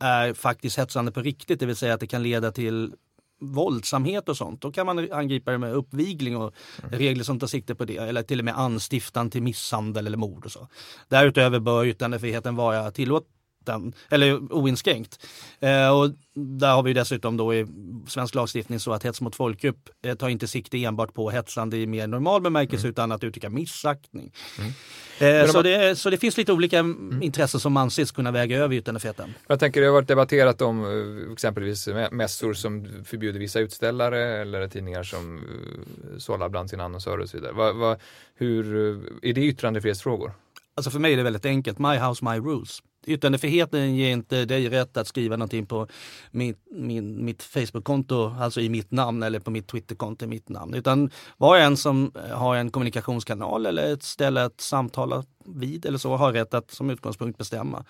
är 0.00 0.34
faktiskt 0.34 0.78
hetsande 0.78 1.12
på 1.12 1.20
riktigt, 1.20 1.60
det 1.60 1.66
vill 1.66 1.76
säga 1.76 1.94
att 1.94 2.00
det 2.00 2.06
kan 2.06 2.22
leda 2.22 2.52
till 2.52 2.94
våldsamhet 3.40 4.28
och 4.28 4.36
sånt, 4.36 4.60
då 4.60 4.72
kan 4.72 4.86
man 4.86 5.12
angripa 5.12 5.50
det 5.50 5.58
med 5.58 5.72
uppvigling 5.72 6.36
och 6.36 6.54
mm. 6.82 6.98
regler 6.98 7.24
som 7.24 7.40
tar 7.40 7.46
sikte 7.46 7.74
på 7.74 7.84
det. 7.84 7.96
Eller 7.96 8.22
till 8.22 8.38
och 8.38 8.44
med 8.44 8.58
anstiftan 8.58 9.30
till 9.30 9.42
misshandel 9.42 10.06
eller 10.06 10.18
mord 10.18 10.44
och 10.44 10.52
så. 10.52 10.68
Därutöver 11.08 11.60
bör 11.60 11.84
yttrandefriheten 11.84 12.56
vara 12.56 12.90
tillåten 12.90 13.35
rätten, 13.66 13.92
eller 14.10 14.52
oinskränkt. 14.52 15.26
Eh, 15.60 15.88
och 15.88 16.10
där 16.34 16.74
har 16.74 16.82
vi 16.82 16.92
dessutom 16.92 17.36
då 17.36 17.54
i 17.54 17.66
svensk 18.06 18.34
lagstiftning 18.34 18.80
så 18.80 18.92
att 18.92 19.02
hets 19.02 19.20
mot 19.20 19.36
folkgrupp 19.36 19.88
eh, 20.02 20.14
tar 20.14 20.28
inte 20.28 20.46
sikte 20.46 20.84
enbart 20.84 21.14
på 21.14 21.30
hetsande 21.30 21.76
i 21.76 21.86
mer 21.86 22.06
normal 22.06 22.42
bemärkelse 22.42 22.86
mm. 22.86 22.90
utan 22.90 23.12
att 23.12 23.24
uttrycka 23.24 23.50
missaktning. 23.50 24.32
Mm. 24.58 24.72
Eh, 25.18 25.50
så, 25.50 25.62
det, 25.62 25.96
så 25.96 26.10
det 26.10 26.16
finns 26.16 26.36
lite 26.36 26.52
olika 26.52 26.78
mm. 26.78 27.22
intressen 27.22 27.60
som 27.60 27.76
anses 27.76 28.12
kunna 28.12 28.30
väga 28.30 28.58
över 28.58 28.74
yttrandefriheten. 28.74 29.34
Jag 29.46 29.60
tänker 29.60 29.80
det 29.80 29.86
har 29.86 29.94
varit 29.94 30.08
debatterat 30.08 30.62
om 30.62 30.84
eh, 30.84 31.32
exempelvis 31.32 31.88
mässor 32.10 32.54
som 32.54 32.88
förbjuder 33.04 33.40
vissa 33.40 33.60
utställare 33.60 34.40
eller 34.40 34.68
tidningar 34.68 35.02
som 35.02 35.36
uh, 35.38 36.18
sållar 36.18 36.48
bland 36.48 36.70
sina 36.70 36.84
annonsörer 36.84 37.18
och 37.18 37.28
så 37.28 37.36
vidare. 37.36 37.52
Va, 37.52 37.72
va, 37.72 37.96
hur, 38.34 38.76
är 39.22 39.32
det 39.32 39.40
yttrandefrihetsfrågor? 39.40 40.32
Alltså 40.76 40.90
för 40.90 40.98
mig 40.98 41.12
är 41.12 41.16
det 41.16 41.22
väldigt 41.22 41.46
enkelt. 41.46 41.78
My 41.78 41.96
house, 41.96 42.24
my 42.24 42.38
rules. 42.38 42.82
Yttrandefriheten 43.06 43.96
ger 43.96 44.10
inte 44.10 44.44
dig 44.44 44.68
rätt 44.68 44.96
att 44.96 45.08
skriva 45.08 45.36
någonting 45.36 45.66
på 45.66 45.86
mitt, 46.30 46.58
min, 46.70 47.24
mitt 47.24 47.42
Facebook-konto, 47.42 48.34
alltså 48.40 48.60
i 48.60 48.68
mitt 48.68 48.90
namn 48.90 49.22
eller 49.22 49.40
på 49.40 49.50
mitt 49.50 49.66
Twitter-konto 49.66 50.24
i 50.24 50.28
mitt 50.28 50.48
namn. 50.48 50.74
Utan 50.74 51.10
var 51.36 51.48
och 51.48 51.58
en 51.58 51.76
som 51.76 52.12
har 52.32 52.56
en 52.56 52.70
kommunikationskanal 52.70 53.66
eller 53.66 53.92
ett 53.92 54.02
ställe 54.02 54.44
att 54.44 54.60
samtala 54.60 55.24
vid 55.44 55.86
eller 55.86 55.98
så 55.98 56.16
har 56.16 56.32
rätt 56.32 56.54
att 56.54 56.70
som 56.70 56.90
utgångspunkt 56.90 57.38
bestämma 57.38 57.84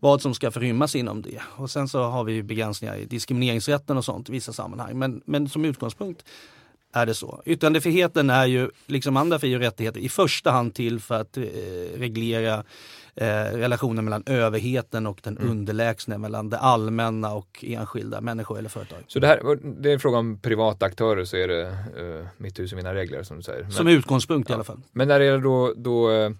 vad 0.00 0.22
som 0.22 0.34
ska 0.34 0.50
förrymmas 0.50 0.94
inom 0.94 1.22
det. 1.22 1.40
Och 1.56 1.70
sen 1.70 1.88
så 1.88 2.02
har 2.02 2.24
vi 2.24 2.42
begränsningar 2.42 2.96
i 2.96 3.04
diskrimineringsrätten 3.04 3.96
och 3.96 4.04
sånt 4.04 4.28
i 4.28 4.32
vissa 4.32 4.52
sammanhang. 4.52 4.98
Men, 4.98 5.22
men 5.24 5.48
som 5.48 5.64
utgångspunkt 5.64 6.24
är 6.92 7.06
det 7.06 7.14
så. 7.14 7.42
Yttrandefriheten 7.44 8.30
är 8.30 8.46
ju, 8.46 8.70
liksom 8.86 9.16
andra 9.16 9.38
fri 9.38 9.56
och 9.56 9.60
rättigheter, 9.60 10.00
i 10.00 10.08
första 10.08 10.50
hand 10.50 10.74
till 10.74 11.00
för 11.00 11.20
att 11.20 11.36
eh, 11.36 11.42
reglera 11.96 12.64
eh, 13.16 13.26
relationen 13.58 14.04
mellan 14.04 14.22
överheten 14.26 15.06
och 15.06 15.20
den 15.22 15.36
mm. 15.36 15.50
underlägsne, 15.50 16.18
mellan 16.18 16.50
det 16.50 16.58
allmänna 16.58 17.34
och 17.34 17.64
enskilda 17.66 18.20
människor 18.20 18.58
eller 18.58 18.68
företag. 18.68 18.98
Så 19.06 19.18
det 19.18 19.26
här 19.26 19.58
det 19.82 19.88
är 19.88 19.92
en 19.92 20.00
fråga 20.00 20.18
om 20.18 20.38
privata 20.38 20.86
aktörer 20.86 21.24
så 21.24 21.36
är 21.36 21.48
det 21.48 21.62
eh, 21.66 22.26
mitt 22.36 22.58
hus 22.58 22.72
och 22.72 22.76
mina 22.76 22.94
regler 22.94 23.22
som 23.22 23.36
du 23.36 23.42
säger? 23.42 23.62
Men, 23.62 23.72
som 23.72 23.88
utgångspunkt 23.88 24.48
ja. 24.48 24.52
i 24.52 24.54
alla 24.54 24.64
fall. 24.64 24.80
Men 24.92 25.08
när 25.08 25.18
det 25.18 25.24
gäller 25.24 25.38
då, 25.38 25.74
då 25.76 26.10
eh, 26.10 26.30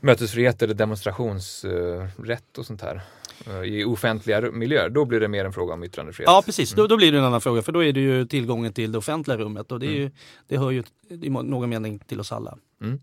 mötesfrihet 0.00 0.62
eller 0.62 0.74
demonstrationsrätt 0.74 2.58
och 2.58 2.66
sånt 2.66 2.82
här? 2.82 3.02
Eh, 3.46 3.62
i 3.62 3.84
offentliga 3.84 4.40
miljöer, 4.40 4.88
då 4.90 5.04
blir 5.04 5.20
det 5.20 5.28
mer 5.28 5.44
en 5.44 5.52
fråga 5.52 5.74
om 5.74 5.84
yttrandefrihet. 5.84 6.30
Ja 6.30 6.42
precis, 6.46 6.72
mm. 6.72 6.82
då, 6.82 6.86
då, 6.86 6.96
blir 6.96 7.12
det 7.12 7.18
en 7.18 7.24
annan 7.24 7.40
fråga 7.40 7.62
för 7.62 7.72
då 7.72 7.84
är 7.84 7.92
det 7.92 8.00
ju 8.00 8.26
tillgången 8.26 8.72
till 8.72 8.92
det 8.92 8.98
offentliga 8.98 9.36
rummet 9.36 9.72
och 9.72 9.80
det, 9.80 9.86
är 9.86 9.90
mm. 9.90 10.02
ju, 10.02 10.10
det 10.48 10.58
hör 10.58 10.70
ju 10.70 10.82
i 11.08 11.30
någon 11.30 11.70
mening 11.70 11.98
till 11.98 12.20
oss 12.20 12.32
alla. 12.32 12.58
Mm. 12.82 13.00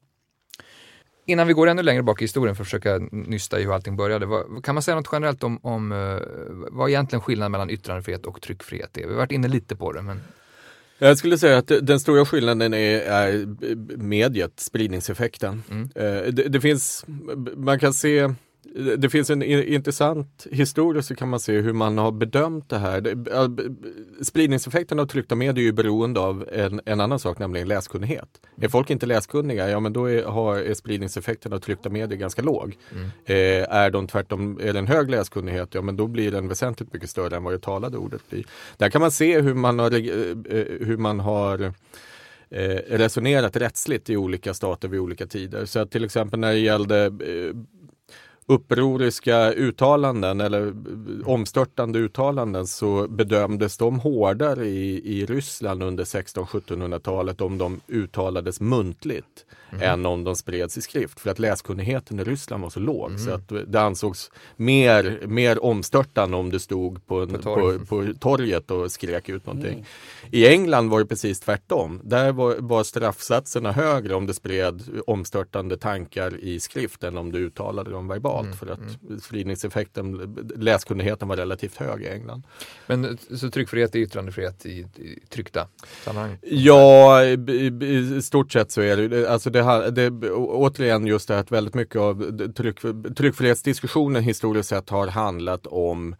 Innan 1.29 1.47
vi 1.47 1.53
går 1.53 1.67
ännu 1.67 1.83
längre 1.83 2.03
bak 2.03 2.21
i 2.21 2.23
historien 2.23 2.55
för 2.55 2.63
att 2.63 2.67
försöka 2.67 2.97
nysta 3.11 3.59
i 3.59 3.63
hur 3.63 3.73
allting 3.73 3.95
började, 3.95 4.25
vad, 4.25 4.63
kan 4.63 4.75
man 4.75 4.81
säga 4.81 4.95
något 4.95 5.09
generellt 5.11 5.43
om, 5.43 5.59
om 5.61 5.91
uh, 5.91 6.21
vad 6.71 6.89
egentligen 6.89 7.21
skillnaden 7.21 7.51
mellan 7.51 7.69
yttrandefrihet 7.69 8.25
och 8.25 8.41
tryckfrihet 8.41 8.97
är? 8.97 9.01
Vi 9.01 9.07
har 9.07 9.17
varit 9.17 9.31
inne 9.31 9.47
lite 9.47 9.75
på 9.75 9.91
det 9.91 10.01
men 10.01 10.21
jag 10.99 11.17
skulle 11.17 11.37
säga 11.37 11.57
att 11.57 11.71
den 11.81 11.99
stora 11.99 12.25
skillnaden 12.25 12.73
är, 12.73 12.99
är 12.99 13.45
mediet, 13.97 14.59
spridningseffekten. 14.59 15.63
Mm. 15.69 15.83
Uh, 15.83 16.33
det, 16.33 16.43
det, 16.43 16.61
finns, 16.61 17.05
man 17.55 17.79
kan 17.79 17.93
se 17.93 18.33
det 18.97 19.09
finns 19.09 19.29
en 19.29 19.43
intressant 19.43 20.47
historia 20.51 21.01
så 21.01 21.15
kan 21.15 21.29
man 21.29 21.39
se 21.39 21.61
hur 21.61 21.73
man 21.73 21.97
har 21.97 22.11
bedömt 22.11 22.69
det 22.69 22.77
här. 22.77 23.17
Spridningseffekten 24.23 24.99
av 24.99 25.05
tryckta 25.05 25.35
medier 25.35 25.63
är 25.63 25.65
ju 25.65 25.71
beroende 25.71 26.19
av 26.19 26.49
en, 26.51 26.81
en 26.85 26.99
annan 26.99 27.19
sak, 27.19 27.39
nämligen 27.39 27.67
läskunnighet. 27.67 28.41
Är 28.61 28.67
folk 28.67 28.89
inte 28.89 29.05
läskunniga, 29.05 29.69
ja 29.69 29.79
men 29.79 29.93
då 29.93 30.05
är, 30.05 30.23
har, 30.23 30.57
är 30.57 30.73
spridningseffekten 30.73 31.53
av 31.53 31.59
tryckta 31.59 31.89
medier 31.89 32.19
ganska 32.19 32.41
låg. 32.41 32.77
Mm. 32.91 33.05
Eh, 33.25 33.75
är 33.75 33.91
de 33.91 34.07
tvärtom, 34.07 34.59
är 34.63 34.73
det 34.73 34.79
en 34.79 34.87
hög 34.87 35.09
läskunnighet, 35.09 35.73
ja 35.73 35.81
men 35.81 35.97
då 35.97 36.07
blir 36.07 36.31
den 36.31 36.47
väsentligt 36.47 36.93
mycket 36.93 37.09
större 37.09 37.35
än 37.35 37.43
vad 37.43 37.53
det 37.53 37.59
talade 37.59 37.97
ordet 37.97 38.29
blir. 38.29 38.45
Där 38.77 38.89
kan 38.89 39.01
man 39.01 39.11
se 39.11 39.41
hur 39.41 39.53
man 39.53 39.79
har, 39.79 39.93
eh, 39.93 40.87
hur 40.87 40.97
man 40.97 41.19
har 41.19 41.73
eh, 42.49 42.79
resonerat 42.87 43.55
rättsligt 43.55 44.09
i 44.09 44.17
olika 44.17 44.53
stater 44.53 44.87
vid 44.87 44.99
olika 44.99 45.27
tider. 45.27 45.65
Så 45.65 45.79
att 45.79 45.91
till 45.91 46.05
exempel 46.05 46.39
när 46.39 46.51
det 46.51 46.59
gällde 46.59 47.05
eh, 47.05 47.55
upproriska 48.49 49.51
uttalanden 49.53 50.41
eller 50.41 50.73
omstörtande 51.25 51.99
uttalanden 51.99 52.67
så 52.67 53.07
bedömdes 53.07 53.77
de 53.77 53.99
hårdare 53.99 54.65
i, 54.65 55.19
i 55.19 55.25
Ryssland 55.25 55.83
under 55.83 56.03
1600-1700-talet 56.03 57.41
om 57.41 57.57
de 57.57 57.81
uttalades 57.87 58.61
muntligt 58.61 59.45
mm. 59.69 59.81
än 59.81 60.05
om 60.05 60.23
de 60.23 60.35
spreds 60.35 60.77
i 60.77 60.81
skrift. 60.81 61.19
För 61.19 61.29
att 61.29 61.39
läskunnigheten 61.39 62.19
i 62.19 62.23
Ryssland 62.23 62.63
var 62.63 62.69
så 62.69 62.79
låg 62.79 63.09
mm. 63.09 63.19
så 63.19 63.31
att 63.31 63.51
det 63.67 63.81
ansågs 63.81 64.31
mer, 64.55 65.21
mer 65.27 65.63
omstörtande 65.63 66.37
om 66.37 66.49
det 66.49 66.59
stod 66.59 67.07
på, 67.07 67.27
på, 67.27 67.37
torg. 67.37 67.79
på, 67.79 67.85
på 67.85 68.13
torget 68.19 68.71
och 68.71 68.91
skrek 68.91 69.29
ut 69.29 69.45
någonting. 69.45 69.73
Mm. 69.73 69.85
I 70.31 70.47
England 70.47 70.89
var 70.89 70.99
det 70.99 71.05
precis 71.05 71.39
tvärtom. 71.39 72.01
Där 72.03 72.31
var, 72.31 72.55
var 72.59 72.83
straffsatserna 72.83 73.71
högre 73.71 74.15
om 74.15 74.25
det 74.25 74.33
spred 74.33 74.83
omstörtande 75.07 75.77
tankar 75.77 76.43
i 76.43 76.59
skrift 76.59 77.03
än 77.03 77.17
om 77.17 77.31
du 77.31 77.39
uttalade 77.39 77.91
dem 77.91 78.07
verbalt. 78.07 78.36
Mm. 78.45 78.57
För 78.57 78.67
att 78.67 78.79
mm. 78.79 79.19
spridningseffekten, 79.19 80.35
läskunnigheten 80.55 81.27
var 81.27 81.37
relativt 81.37 81.77
hög 81.77 82.03
i 82.03 82.07
England. 82.07 82.43
Men 82.87 83.17
så 83.35 83.49
tryckfrihet 83.49 83.95
är 83.95 83.99
yttrandefrihet 83.99 84.65
i, 84.65 84.71
i 84.79 85.19
tryckta 85.29 85.67
sammanhang? 86.03 86.37
Ja, 86.41 87.23
i, 87.23 87.33
i, 87.81 88.21
stort 88.21 88.51
sett 88.51 88.71
så 88.71 88.81
är 88.81 88.97
det. 88.97 89.29
Alltså 89.29 89.49
det, 89.49 89.91
det, 89.91 90.31
återigen 90.31 91.07
just 91.07 91.27
det 91.27 91.39
att 91.39 91.51
väldigt 91.51 91.73
mycket 91.73 91.95
av 91.95 92.47
tryck, 92.53 92.79
tryckfrihetsdiskussionen 93.17 94.23
historiskt 94.23 94.69
sett 94.69 94.89
har 94.89 95.07
handlat 95.07 95.67
om 95.67 96.15
Eh, 96.15 96.17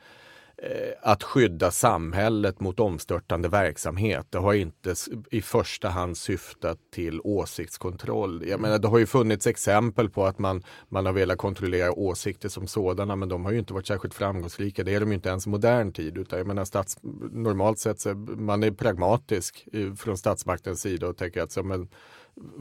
att 1.01 1.23
skydda 1.23 1.71
samhället 1.71 2.59
mot 2.59 2.79
omstörtande 2.79 3.49
verksamhet. 3.49 4.27
Det 4.29 4.37
har 4.37 4.53
inte 4.53 4.95
i 5.31 5.41
första 5.41 5.89
hand 5.89 6.17
syftat 6.17 6.79
till 6.91 7.21
åsiktskontroll. 7.23 8.43
Jag 8.47 8.59
menar, 8.59 8.79
det 8.79 8.87
har 8.87 8.97
ju 8.97 9.05
funnits 9.05 9.47
exempel 9.47 10.09
på 10.09 10.25
att 10.25 10.39
man, 10.39 10.63
man 10.89 11.05
har 11.05 11.13
velat 11.13 11.37
kontrollera 11.37 11.91
åsikter 11.91 12.49
som 12.49 12.67
sådana 12.67 13.15
men 13.15 13.29
de 13.29 13.45
har 13.45 13.51
ju 13.51 13.59
inte 13.59 13.73
varit 13.73 13.87
särskilt 13.87 14.13
framgångsrika. 14.13 14.83
Det 14.83 14.93
är 14.93 14.99
de 14.99 15.09
ju 15.09 15.15
inte 15.15 15.29
ens 15.29 15.47
i 15.47 15.49
modern 15.49 15.91
tid. 15.91 16.17
Utan 16.17 16.39
jag 16.39 16.47
menar, 16.47 16.65
stats, 16.65 16.97
normalt 17.31 17.79
sett 17.79 17.99
så 17.99 18.13
man 18.15 18.63
är 18.63 18.71
pragmatisk 18.71 19.67
från 19.97 20.17
statsmaktens 20.17 20.81
sida 20.81 21.07
och 21.07 21.17
tänker 21.17 21.41
att 21.41 21.51
så, 21.51 21.63
men, 21.63 21.87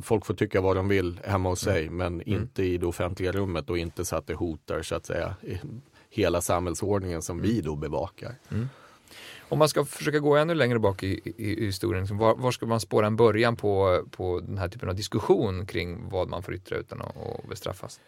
folk 0.03 0.27
får 0.27 0.35
tycka 0.35 0.61
vad 0.61 0.77
de 0.77 0.89
vill 0.89 1.21
hemma 1.25 1.49
hos 1.49 1.61
sig 1.61 1.83
mm. 1.83 1.97
men 1.97 2.07
mm. 2.07 2.43
inte 2.43 2.63
i 2.63 2.79
det 2.79 2.87
offentliga 2.87 3.33
rummet 3.33 3.71
och 3.71 3.79
inte 3.79 4.05
så 4.05 4.17
att 4.17 4.27
det 4.27 4.35
hotar 4.35 4.83
så 4.83 4.95
att 4.95 5.07
säga 5.07 5.37
hela 6.17 6.41
samhällsordningen 6.41 7.23
som 7.23 7.43
vi 7.43 7.61
då 7.61 7.77
bevakar. 7.77 8.35
Mm. 8.51 8.69
Om 9.49 9.59
man 9.59 9.69
ska 9.69 9.85
försöka 9.85 10.19
gå 10.19 10.37
ännu 10.37 10.55
längre 10.55 10.79
bak 10.79 11.03
i, 11.03 11.21
i, 11.25 11.63
i 11.63 11.67
historien, 11.67 12.03
liksom, 12.03 12.19
var, 12.19 12.35
var, 12.35 12.51
ska 12.51 12.67
man 12.67 12.81
spåra 12.81 13.07
en 13.07 13.17
början 13.17 13.57
på, 13.57 14.03
på 14.11 14.41
den 14.41 14.59
här 14.59 14.69
typen 14.69 14.89
av 14.89 14.95
diskussion 14.95 15.67
kring 15.67 16.09
vad 16.09 16.29
man 16.29 16.43
får 16.43 16.55
yttra 16.55 16.79
utan 16.79 17.03
att, 17.03 17.49
bestraffas? 17.49 18.01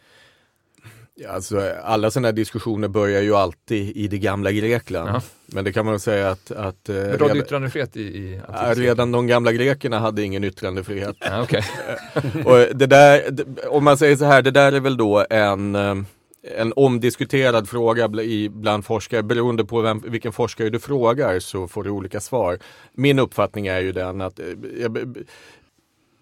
Ja, 1.21 1.31
alltså, 1.31 1.73
alla 1.83 2.11
sådana 2.11 2.29
här 2.29 2.33
diskussioner 2.33 2.89
börjar 2.89 3.23
ju 3.23 3.35
alltid 3.35 3.97
i 3.97 4.09
det 4.09 4.19
gamla 4.19 4.53
Grekland. 4.53 5.09
Ja. 5.09 5.23
Men 5.47 5.65
det 5.65 5.73
kan 5.73 5.87
man 5.87 6.01
säga 6.01 6.31
att... 6.31 6.51
att 6.51 6.89
eh, 6.89 6.95
Men 6.95 7.19
redan, 7.19 7.37
yttrandefrihet 7.37 7.97
i, 7.97 8.01
i 8.01 8.41
Redan 8.75 9.13
de 9.13 9.27
gamla 9.27 9.53
grekerna 9.53 9.99
hade 9.99 10.23
ingen 10.23 10.45
yttrandefrihet. 10.45 11.17
Ja, 11.21 11.43
okay. 11.43 11.63
och 12.45 12.77
det 12.77 12.87
där, 12.87 13.23
om 13.69 13.85
man 13.85 13.99
säger 13.99 14.17
så 14.17 14.25
här, 14.25 14.43
det 14.43 14.51
där 14.51 14.73
är 14.73 14.81
väl 14.81 14.97
då 14.97 15.27
en 15.31 15.75
eh, 15.75 15.95
en 16.43 16.73
omdiskuterad 16.77 17.69
fråga 17.69 18.09
bland 18.51 18.85
forskare. 18.85 19.23
Beroende 19.23 19.65
på 19.65 19.81
vem, 19.81 20.03
vilken 20.07 20.33
forskare 20.33 20.71
du 20.71 20.79
frågar 20.81 21.39
så 21.39 21.69
får 21.69 21.85
du 21.85 21.91
olika 21.91 22.21
svar. 22.21 22.59
Min 22.93 23.19
uppfattning 23.19 23.67
är 23.67 23.81
ju 23.81 23.93
den 23.93 24.21
att 24.21 24.39
eh, 24.39 24.47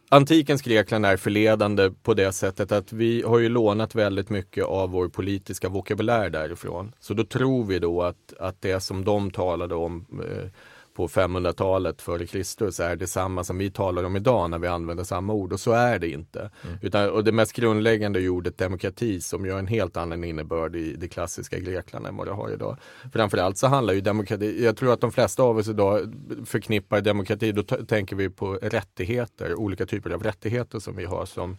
Antikens 0.09 0.63
Grekland 0.63 1.07
är 1.07 1.17
förledande 1.17 1.91
på 2.03 2.15
det 2.15 2.33
sättet 2.33 2.73
att 2.73 2.93
vi 2.93 3.23
har 3.23 3.39
ju 3.39 3.49
lånat 3.49 3.95
väldigt 3.95 4.31
mycket 4.31 4.65
av 4.65 4.91
vår 4.91 5.09
politiska 5.09 5.69
vokabulär 5.69 6.31
därifrån. 6.31 6.93
Så 7.01 7.15
då 7.15 7.25
tror 7.25 7.65
vi 7.65 7.79
då 7.79 8.03
att, 8.03 8.33
att 8.41 8.63
det 8.63 8.81
som 8.81 9.05
de 9.05 9.31
talade 9.31 9.75
om 9.75 10.07
eh, 10.13 10.49
på 10.97 11.09
500-talet 11.09 12.03
före 12.03 12.27
Kristus 12.27 12.81
är 12.81 12.97
detsamma 12.97 13.45
som 13.45 13.59
vi 13.59 13.71
talar 13.71 14.05
om 14.05 14.17
idag 14.17 14.51
när 14.51 14.59
vi 14.59 14.67
använder 14.67 15.05
samma 15.05 15.33
ord 15.33 15.53
och 15.53 15.61
så 15.61 15.73
är 15.73 15.99
det 15.99 16.09
inte. 16.09 16.41
Mm. 16.41 16.79
Utan, 16.83 17.11
och 17.11 17.25
det 17.25 17.33
mest 17.33 17.53
grundläggande 17.53 18.21
är 18.21 18.29
ordet 18.29 18.59
demokrati 18.59 19.21
som 19.21 19.47
gör 19.47 19.59
en 19.59 19.67
helt 19.67 19.97
annan 19.97 20.25
innebörd 20.25 20.77
i 20.77 20.97
det 20.97 21.09
klassiska 21.09 21.59
Grekland 21.59 22.07
än 22.07 22.17
vad 22.17 22.27
det 22.27 22.33
har 22.33 22.51
idag. 22.51 22.77
Framförallt 23.13 23.59
så 23.59 23.67
handlar 23.67 23.95
ju 23.95 24.01
demokrati, 24.01 24.65
jag 24.65 24.77
tror 24.77 24.93
att 24.93 25.01
de 25.01 25.13
flesta 25.13 25.43
av 25.43 25.57
oss 25.57 25.69
idag 25.69 26.15
förknippar 26.47 27.01
demokrati, 27.01 27.53
då 27.53 27.63
tänker 27.63 28.17
vi 28.17 28.31
på 28.31 28.55
rättigheter, 28.55 29.55
olika 29.55 29.87
typer 29.87 30.11
av 30.11 30.23
rättigheter 30.23 30.79
som 30.79 30.97
vi 30.97 31.05
har 31.05 31.27
som 31.27 31.57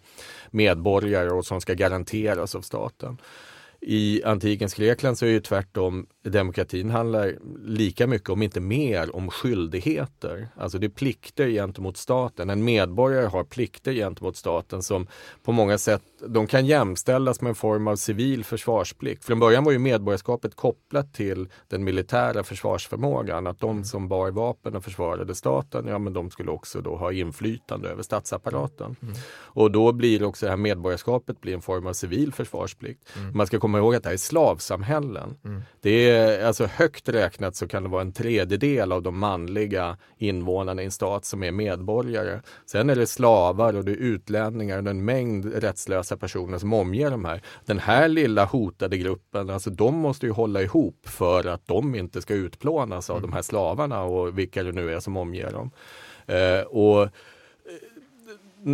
medborgare 0.51 1.29
och 1.29 1.45
som 1.45 1.61
ska 1.61 1.73
garanteras 1.73 2.55
av 2.55 2.61
staten. 2.61 3.17
I 3.81 4.23
antikens 4.23 4.73
Grekland 4.73 5.17
så 5.17 5.25
är 5.25 5.33
det 5.33 5.41
tvärtom, 5.41 6.07
demokratin 6.29 6.89
handlar 6.89 7.35
lika 7.65 8.07
mycket, 8.07 8.29
om 8.29 8.41
inte 8.41 8.59
mer, 8.59 9.15
om 9.15 9.29
skyldigheter. 9.29 10.47
Alltså 10.55 10.77
det 10.77 10.87
är 10.87 10.89
plikter 10.89 11.49
gentemot 11.49 11.97
staten. 11.97 12.49
En 12.49 12.63
medborgare 12.63 13.25
har 13.25 13.43
plikter 13.43 13.93
gentemot 13.93 14.37
staten 14.37 14.83
som 14.83 15.07
på 15.43 15.51
många 15.51 15.77
sätt, 15.77 16.01
de 16.27 16.47
kan 16.47 16.65
jämställas 16.65 17.41
med 17.41 17.49
en 17.49 17.55
form 17.55 17.87
av 17.87 17.95
civil 17.95 18.43
försvarsplikt. 18.43 19.25
Från 19.25 19.39
början 19.39 19.63
var 19.63 19.71
ju 19.71 19.79
medborgarskapet 19.79 20.55
kopplat 20.55 21.13
till 21.13 21.49
den 21.67 21.83
militära 21.83 22.43
försvarsförmågan. 22.43 23.47
Att 23.47 23.59
de 23.59 23.83
som 23.83 24.07
bar 24.07 24.31
vapen 24.31 24.75
och 24.75 24.83
försvarade 24.83 25.35
staten, 25.35 25.87
ja 25.87 25.99
men 25.99 26.13
de 26.13 26.29
skulle 26.29 26.51
också 26.51 26.81
då 26.81 26.95
ha 26.95 27.11
inflytande 27.11 27.89
över 27.89 28.03
statsapparaten. 28.03 28.95
Mm. 29.01 29.15
Och 29.29 29.71
då 29.71 29.91
blir 29.91 30.23
också 30.23 30.45
det 30.45 30.49
här 30.49 30.57
medborgarskapet 30.57 31.41
blir 31.41 31.53
en 31.53 31.61
form 31.61 31.87
av 31.87 31.93
civil 31.93 32.33
försvarsplikt. 32.33 33.03
Mm. 33.17 33.37
Man 33.37 33.47
ska 33.47 33.59
komma 33.59 33.77
ihåg 33.77 33.95
att 33.95 34.03
det 34.03 34.09
här 34.09 34.13
är 34.13 34.17
slavsamhällen. 34.17 35.35
Mm. 35.45 35.61
Det 35.81 36.09
är 36.09 36.16
alltså 36.45 36.65
högt 36.65 37.09
räknat 37.09 37.55
så 37.55 37.67
kan 37.67 37.83
det 37.83 37.89
vara 37.89 38.01
en 38.01 38.13
tredjedel 38.13 38.91
av 38.91 39.01
de 39.01 39.19
manliga 39.19 39.97
invånarna 40.17 40.81
i 40.81 40.85
en 40.85 40.91
stat 40.91 41.25
som 41.25 41.43
är 41.43 41.51
medborgare. 41.51 42.41
Sen 42.65 42.89
är 42.89 42.95
det 42.95 43.07
slavar 43.07 43.73
och 43.73 43.85
det 43.85 43.91
är 43.91 43.95
utlänningar 43.95 44.81
och 44.81 44.87
en 44.87 45.05
mängd 45.05 45.53
rättslösa 45.53 46.17
personer 46.17 46.57
som 46.57 46.73
omger 46.73 47.11
de 47.11 47.25
här. 47.25 47.41
Den 47.65 47.79
här 47.79 48.07
lilla 48.07 48.45
hotade 48.45 48.97
gruppen, 48.97 49.49
alltså 49.49 49.69
de 49.69 49.95
måste 49.95 50.25
ju 50.25 50.31
hålla 50.31 50.61
ihop 50.61 51.07
för 51.07 51.47
att 51.47 51.67
de 51.67 51.95
inte 51.95 52.21
ska 52.21 52.33
utplånas 52.33 53.09
av 53.09 53.17
mm. 53.17 53.29
de 53.29 53.35
här 53.35 53.41
slavarna 53.41 54.03
och 54.03 54.39
vilka 54.39 54.63
det 54.63 54.71
nu 54.71 54.93
är 54.93 54.99
som 54.99 55.17
omger 55.17 55.51
dem. 55.51 55.71
Eh, 56.25 56.61
och 56.61 57.09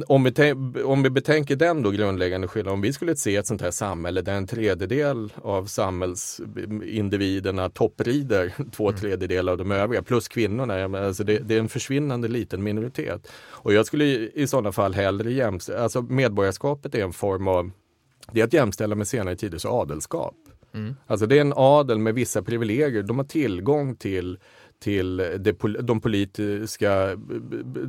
om 0.07 0.23
vi, 0.23 0.51
om 0.83 1.03
vi 1.03 1.09
betänker 1.09 1.55
den 1.55 1.83
då 1.83 1.91
grundläggande 1.91 2.47
skillnaden, 2.47 2.73
om 2.73 2.81
vi 2.81 2.93
skulle 2.93 3.15
se 3.15 3.35
ett 3.35 3.47
sånt 3.47 3.61
här 3.61 3.71
samhälle 3.71 4.21
där 4.21 4.33
en 4.33 4.47
tredjedel 4.47 5.33
av 5.41 5.65
samhällsindividerna 5.65 7.69
topprider 7.69 8.53
två 8.71 8.89
mm. 8.89 8.99
tredjedelar 8.99 9.51
av 9.51 9.57
de 9.57 9.71
övriga, 9.71 10.03
plus 10.03 10.27
kvinnorna, 10.27 10.99
alltså 10.99 11.23
det, 11.23 11.39
det, 11.39 11.55
är 11.55 11.59
en 11.59 11.69
försvinnande 11.69 12.27
liten 12.27 12.63
minoritet. 12.63 13.31
Och 13.45 13.73
jag 13.73 13.85
skulle 13.85 14.05
i, 14.05 14.31
i 14.33 14.47
sådana 14.47 14.71
fall 14.71 14.93
hellre 14.93 15.31
jämställa, 15.31 15.79
alltså 15.79 16.01
medborgarskapet 16.01 16.95
är 16.95 17.03
en 17.03 17.13
form 17.13 17.47
av, 17.47 17.71
det 18.31 18.41
är 18.41 18.45
att 18.45 18.53
jämställa 18.53 18.95
med 18.95 19.07
senare 19.07 19.35
tiders 19.35 19.65
adelskap. 19.65 20.35
Mm. 20.73 20.95
Alltså 21.07 21.25
det 21.25 21.37
är 21.37 21.41
en 21.41 21.53
adel 21.55 21.99
med 21.99 22.13
vissa 22.13 22.41
privilegier, 22.41 23.03
de 23.03 23.17
har 23.17 23.25
tillgång 23.25 23.95
till 23.95 24.39
till, 24.83 25.17
det, 25.17 25.55
de 25.81 26.01
politiska, 26.01 27.17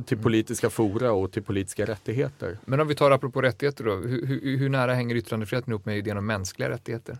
till 0.05 0.17
politiska 0.17 0.69
fora 0.69 1.11
och 1.11 1.31
till 1.31 1.43
politiska 1.43 1.85
rättigheter. 1.85 2.57
Men 2.65 2.79
om 2.79 2.87
vi 2.87 2.95
tar 2.95 3.11
apropå 3.11 3.41
rättigheter 3.41 3.83
då, 3.83 3.95
hur, 3.95 4.57
hur, 4.57 4.69
nära 4.69 4.93
hänger 4.93 5.15
yttrandefriheten 5.15 5.71
ihop 5.71 5.85
med 5.85 5.97
idén 5.97 6.17
om 6.17 6.25
mänskliga 6.25 6.69
rättigheter? 6.69 7.17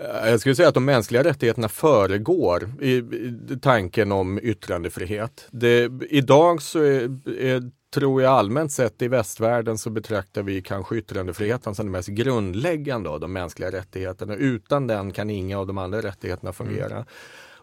Eh, 0.00 0.30
jag 0.30 0.40
skulle 0.40 0.54
säga 0.54 0.68
att 0.68 0.74
de 0.74 0.84
mänskliga 0.84 1.24
rättigheterna 1.24 1.68
föregår 1.68 2.70
i, 2.80 2.92
i 2.92 3.58
tanken 3.62 4.12
om 4.12 4.38
yttrandefrihet. 4.42 5.48
Det, 5.50 5.90
idag 6.10 6.62
så 6.62 6.78
är, 6.78 7.28
är, 7.40 7.70
tror 7.94 8.22
jag 8.22 8.32
allmänt 8.32 8.72
sett 8.72 9.02
i 9.02 9.08
västvärlden 9.08 9.78
så 9.78 9.90
betraktar 9.90 10.42
vi 10.42 10.62
kanske 10.62 10.96
yttrandefriheten 10.96 11.74
som 11.74 11.86
det 11.86 11.92
mest 11.92 12.08
grundläggande 12.08 13.10
av 13.10 13.20
de 13.20 13.32
mänskliga 13.32 13.72
rättigheterna. 13.72 14.34
Utan 14.34 14.86
den 14.86 15.12
kan 15.12 15.30
inga 15.30 15.58
av 15.58 15.66
de 15.66 15.78
andra 15.78 16.02
rättigheterna 16.02 16.52
fungera. 16.52 16.94
Mm. 16.94 17.04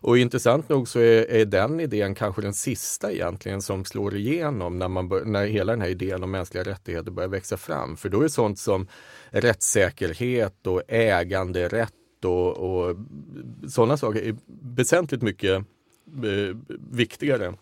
Och 0.04 0.18
intressant 0.18 0.70
nog 0.70 0.88
så 0.88 1.00
är, 1.00 1.32
är, 1.32 1.46
den 1.46 1.80
idén 1.80 2.16
kanske 2.16 2.42
den 2.42 2.54
sista 2.54 3.12
egentligen 3.12 3.62
som 3.62 3.86
slår 3.86 4.16
igenom 4.16 4.80
när, 4.80 4.88
man 4.88 5.10
bör, 5.10 5.26
när 5.26 5.46
hela 5.46 5.72
den 5.72 5.82
här 5.82 5.90
idén 5.90 6.24
om 6.24 6.32
mänskliga 6.32 6.64
rättigheter 6.64 7.12
börjar 7.12 7.30
växa 7.30 7.58
fram. 7.58 7.98
För 7.98 8.10
då 8.10 8.22
är 8.22 8.28
sånt 8.28 8.60
som 8.60 8.88
rättssäkerhet 9.30 10.68
och 10.68 10.82
äganderätt 10.88 11.94
och, 12.26 12.58
och 12.58 12.96
sådana 13.68 13.98
saker 13.98 14.36
väsentligt 14.76 15.22
mycket 15.22 15.52
eh, 16.08 16.58
viktigare 16.92 17.54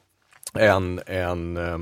än, 0.54 1.02
än 1.06 1.58
äh, 1.58 1.80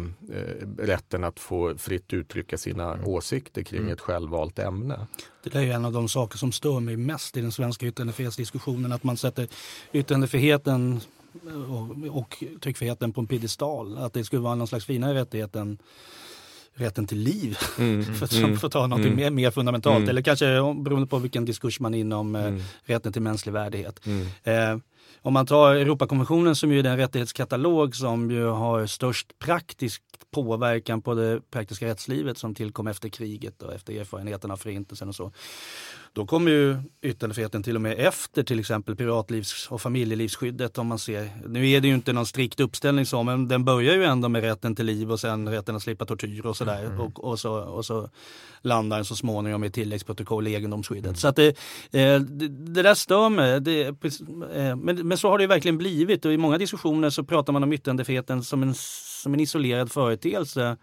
rätten 0.78 1.24
att 1.24 1.40
få 1.40 1.78
fritt 1.78 2.14
uttrycka 2.14 2.58
sina 2.58 2.94
mm. 2.94 3.08
åsikter 3.08 3.64
kring 3.64 3.80
mm. 3.80 3.94
ett 3.94 4.02
självvalt 4.02 4.60
ämne. 4.60 5.08
Det 5.44 5.56
är 5.56 5.72
en 5.72 5.86
av 5.86 5.94
de 5.94 6.10
saker 6.10 6.38
som 6.38 6.52
stör 6.52 6.80
mig 6.80 6.98
mest 6.98 7.38
i 7.38 7.42
den 7.42 7.52
svenska 7.52 7.86
yttrandefrihetsdiskussionen, 7.86 8.92
att 8.92 9.04
man 9.04 9.18
sätter 9.18 9.48
yttrandefriheten 9.92 11.00
och, 11.70 12.18
och 12.18 12.44
tryckfriheten 12.62 13.14
på 13.14 13.22
en 13.22 13.28
piedestal. 13.28 13.98
Att 13.98 14.14
det 14.14 14.24
skulle 14.24 14.42
vara 14.42 14.56
någon 14.56 14.68
slags 14.68 14.86
finare 14.86 15.14
rättighet 15.14 15.56
än 15.56 15.78
rätten 16.74 17.08
till 17.08 17.18
liv. 17.18 17.58
Mm, 17.80 18.04
för, 18.16 18.38
mm, 18.38 18.58
för 18.58 18.68
att 18.68 18.74
ta 18.74 18.88
något 18.88 19.00
mm, 19.00 19.16
mer, 19.16 19.30
mer 19.30 19.52
fundamentalt. 19.52 19.98
Mm. 19.98 20.10
Eller 20.10 20.22
kanske 20.22 20.46
beroende 20.84 21.08
på 21.08 21.18
vilken 21.18 21.46
diskurs 21.46 21.80
man 21.80 21.94
är 21.94 22.00
inom 22.00 22.36
eh, 22.36 22.46
mm. 22.46 22.62
rätten 22.84 23.14
till 23.14 23.22
mänsklig 23.22 23.54
värdighet. 23.54 24.06
Mm. 24.06 24.28
Eh, 24.44 24.80
om 25.22 25.34
man 25.34 25.46
tar 25.46 25.76
Europakonventionen 25.76 26.56
som 26.56 26.72
ju 26.72 26.80
är 26.80 26.84
den 26.84 26.98
rättighetskatalog 26.98 27.96
som 27.96 28.32
ju 28.32 28.46
har 28.46 28.86
störst 28.86 29.40
praktisk 29.40 30.04
påverkan 30.32 31.02
på 31.02 31.14
det 31.14 31.42
praktiska 31.52 31.86
rättslivet 31.86 32.38
som 32.38 32.56
tillkom 32.56 32.88
efter 32.88 33.10
kriget 33.10 33.62
och 33.62 33.74
efter 33.74 33.94
erfarenheten 33.94 34.52
av 34.52 34.58
förintelsen 34.58 35.10
och 35.10 35.16
så. 35.16 35.32
Då 36.14 36.26
kommer 36.26 36.52
ju 36.52 36.78
yttrandefriheten 37.02 37.64
till 37.64 37.76
och 37.76 37.82
med 37.82 38.00
efter 38.00 38.44
till 38.44 38.60
exempel 38.60 38.96
privatlivs 38.96 39.68
och 39.72 39.82
familjelivsskyddet 39.82 40.78
om 40.78 40.88
man 40.88 41.00
ser. 41.00 41.30
Nu 41.48 41.70
är 41.70 41.82
det 41.82 41.88
ju 41.88 41.94
inte 41.94 42.14
någon 42.14 42.26
strikt 42.26 42.60
uppställning 42.60 43.06
så 43.06 43.24
men 43.24 43.48
den 43.48 43.66
börjar 43.66 43.96
ju 43.96 44.04
ändå 44.04 44.30
med 44.30 44.42
rätten 44.42 44.76
till 44.76 44.86
liv 44.86 45.12
och 45.12 45.20
sen 45.20 45.50
rätten 45.50 45.76
att 45.76 45.84
slippa 45.84 46.06
tortyr 46.06 46.46
och 46.46 46.58
sådär. 46.58 46.86
Mm. 46.86 47.00
Och, 47.00 47.24
och, 47.24 47.40
så, 47.40 47.54
och 47.54 47.86
så 47.86 48.10
landar 48.62 48.98
den 48.98 49.06
så 49.06 49.16
småningom 49.16 49.64
i 49.64 49.72
tilläggsprotokoll 49.72 50.48
i 50.48 50.56
egendomsskyddet. 50.56 51.06
Mm. 51.06 51.16
Så 51.16 51.28
att 51.28 51.36
det, 51.36 51.48
eh, 51.92 52.20
det, 52.20 52.48
det, 52.48 52.82
där 52.82 52.96
stör 52.96 53.30
mig. 53.30 53.62
Det, 53.62 53.88
eh, 53.88 54.76
men, 54.76 55.08
men 55.08 55.18
så 55.18 55.30
har 55.30 55.38
det 55.38 55.44
ju 55.44 55.48
verkligen 55.48 55.78
blivit 55.78 56.26
och 56.26 56.34
i 56.34 56.38
många 56.38 56.58
diskussioner 56.58 57.10
så 57.10 57.24
pratar 57.24 57.54
man 57.54 57.64
om 57.64 57.74
yttrandefriheten 57.74 58.44
som 58.44 58.64
en, 58.64 58.74
som 59.24 59.34
en 59.34 59.40
isolerad 59.40 59.92
företeelse 59.92 60.78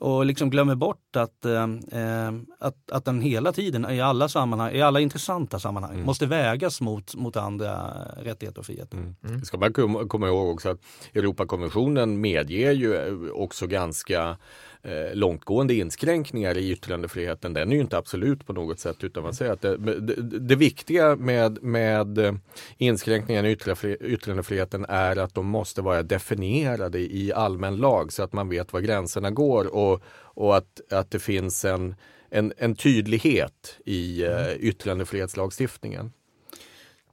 och 0.00 0.26
liksom 0.26 0.50
glömmer 0.50 0.74
bort 0.74 1.16
att, 1.16 1.44
eh, 1.44 1.62
eh, 1.92 2.32
att, 2.58 2.90
att 2.90 3.04
den 3.04 3.20
hela 3.20 3.52
tiden 3.52 3.90
i 3.90 4.00
alla 4.00 4.28
sammanhang, 4.28 4.72
i 4.72 4.82
alla 4.82 5.00
intressanta 5.00 5.58
sammanhang 5.58 5.92
mm. 5.92 6.06
måste 6.06 6.26
vägas 6.26 6.80
mot, 6.80 7.14
mot 7.14 7.36
andra 7.36 7.92
rättigheter 8.22 8.58
och 8.58 8.66
friheter. 8.66 8.96
Mm. 8.96 9.14
Mm. 9.24 9.44
Ska 9.44 9.58
man 9.58 9.72
komma 10.08 10.26
ihåg 10.28 10.48
också 10.48 10.68
att 10.68 10.78
Europakonventionen 11.14 12.20
medger 12.20 12.72
ju 12.72 13.30
också 13.30 13.66
ganska 13.66 14.36
eh, 14.82 15.14
långtgående 15.14 15.74
inskränkningar 15.74 16.58
i 16.58 16.70
yttrandefriheten. 16.70 17.52
Den 17.52 17.72
är 17.72 17.74
ju 17.74 17.80
inte 17.80 17.98
absolut 17.98 18.46
på 18.46 18.52
något 18.52 18.78
sätt 18.78 19.04
utan 19.04 19.22
man 19.22 19.34
säger 19.34 19.52
att 19.52 19.60
det, 19.60 19.76
det, 20.00 20.38
det 20.38 20.56
viktiga 20.56 21.16
med, 21.16 21.62
med 21.62 22.38
inskränkningarna 22.76 23.48
i 23.48 23.56
yttrandefriheten 24.00 24.86
är 24.88 25.16
att 25.16 25.34
de 25.34 25.46
måste 25.46 25.82
vara 25.82 26.02
definierade 26.02 26.98
i 26.98 27.32
allmän 27.32 27.76
lag 27.76 28.12
så 28.12 28.22
att 28.22 28.32
man 28.32 28.48
vet 28.48 28.72
var 28.72 28.80
gränserna 28.80 29.30
går 29.30 29.74
och, 29.74 30.02
och 30.12 30.56
att, 30.56 30.80
att 30.90 31.10
det 31.10 31.18
finns 31.18 31.64
en, 31.64 31.94
en, 32.30 32.52
en 32.56 32.74
tydlighet 32.74 33.78
i 33.84 34.24
eh, 34.24 34.46
mm. 34.46 34.56
yttrandefrihetslagstiftningen. 34.60 36.12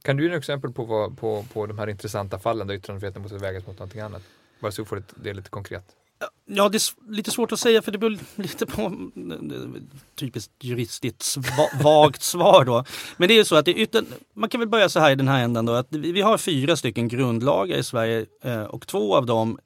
Kan 0.02 0.16
du 0.16 0.24
ge 0.24 0.30
ett 0.30 0.38
exempel 0.38 0.72
på, 0.72 0.84
vad, 0.84 1.18
på, 1.18 1.44
på 1.52 1.66
de 1.66 1.78
här 1.78 1.86
intressanta 1.86 2.38
fallen 2.38 2.66
där 2.66 2.74
yttrandefriheten 2.74 3.22
måste 3.22 3.38
vägas 3.38 3.66
mot 3.66 3.78
någonting 3.78 4.00
annat? 4.00 4.22
Bara 4.60 4.72
så 4.72 4.84
får 4.84 5.02
det 5.14 5.34
lite 5.34 5.50
konkret. 5.50 5.84
Ja, 6.46 6.68
det 6.68 6.76
är 6.76 7.12
lite 7.12 7.30
svårt 7.30 7.52
att 7.52 7.60
säga 7.60 7.82
för 7.82 7.92
det 7.92 7.98
beror 7.98 8.18
lite 8.34 8.66
på 8.66 8.82
mm, 8.82 9.88
typiskt 10.14 10.52
juristiskt 10.60 11.36
vagt 11.82 12.22
svar 12.22 12.64
då. 12.64 12.84
Men 13.16 13.28
det 13.28 13.34
är 13.34 13.38
ju 13.38 13.44
så 13.44 13.56
att 13.56 13.64
det 13.64 13.74
ytter, 13.74 14.04
man 14.34 14.48
kan 14.48 14.60
väl 14.60 14.68
börja 14.68 14.88
så 14.88 15.00
här 15.00 15.10
i 15.10 15.14
den 15.14 15.28
här 15.28 15.44
ändan 15.44 15.66
då 15.66 15.72
att 15.72 15.86
vi 15.90 16.20
har 16.20 16.38
fyra 16.38 16.76
stycken 16.76 17.08
grundlagar 17.08 17.78
i 17.78 17.84
Sverige 17.84 18.26
eh, 18.42 18.62
och 18.62 18.86
två 18.86 19.16
av 19.16 19.26
dem 19.26 19.58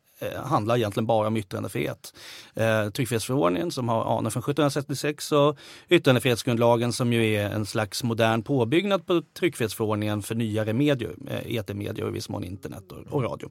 handlar 0.45 0.77
egentligen 0.77 1.07
bara 1.07 1.27
om 1.27 1.37
yttrandefrihet. 1.37 2.15
Eh, 2.55 2.91
tryckfrihetsförordningen 2.91 3.71
som 3.71 3.89
har 3.89 4.19
anor 4.19 4.31
från 4.31 4.43
1766 4.43 5.33
och 5.33 5.59
yttrandefrihetsgrundlagen 5.89 6.93
som 6.93 7.13
ju 7.13 7.35
är 7.35 7.51
en 7.51 7.67
slags 7.67 8.03
modern 8.03 8.43
påbyggnad 8.43 9.07
på 9.07 9.23
tryckfrihetsförordningen 9.39 10.23
för 10.23 10.35
nyare 10.35 10.73
medier, 10.73 11.15
eh, 11.31 11.57
etermedier 11.57 12.05
och 12.05 12.11
i 12.11 12.15
viss 12.15 12.29
mån 12.29 12.45
internet 12.45 12.93
och, 12.93 13.15
och 13.15 13.23
radio. 13.23 13.51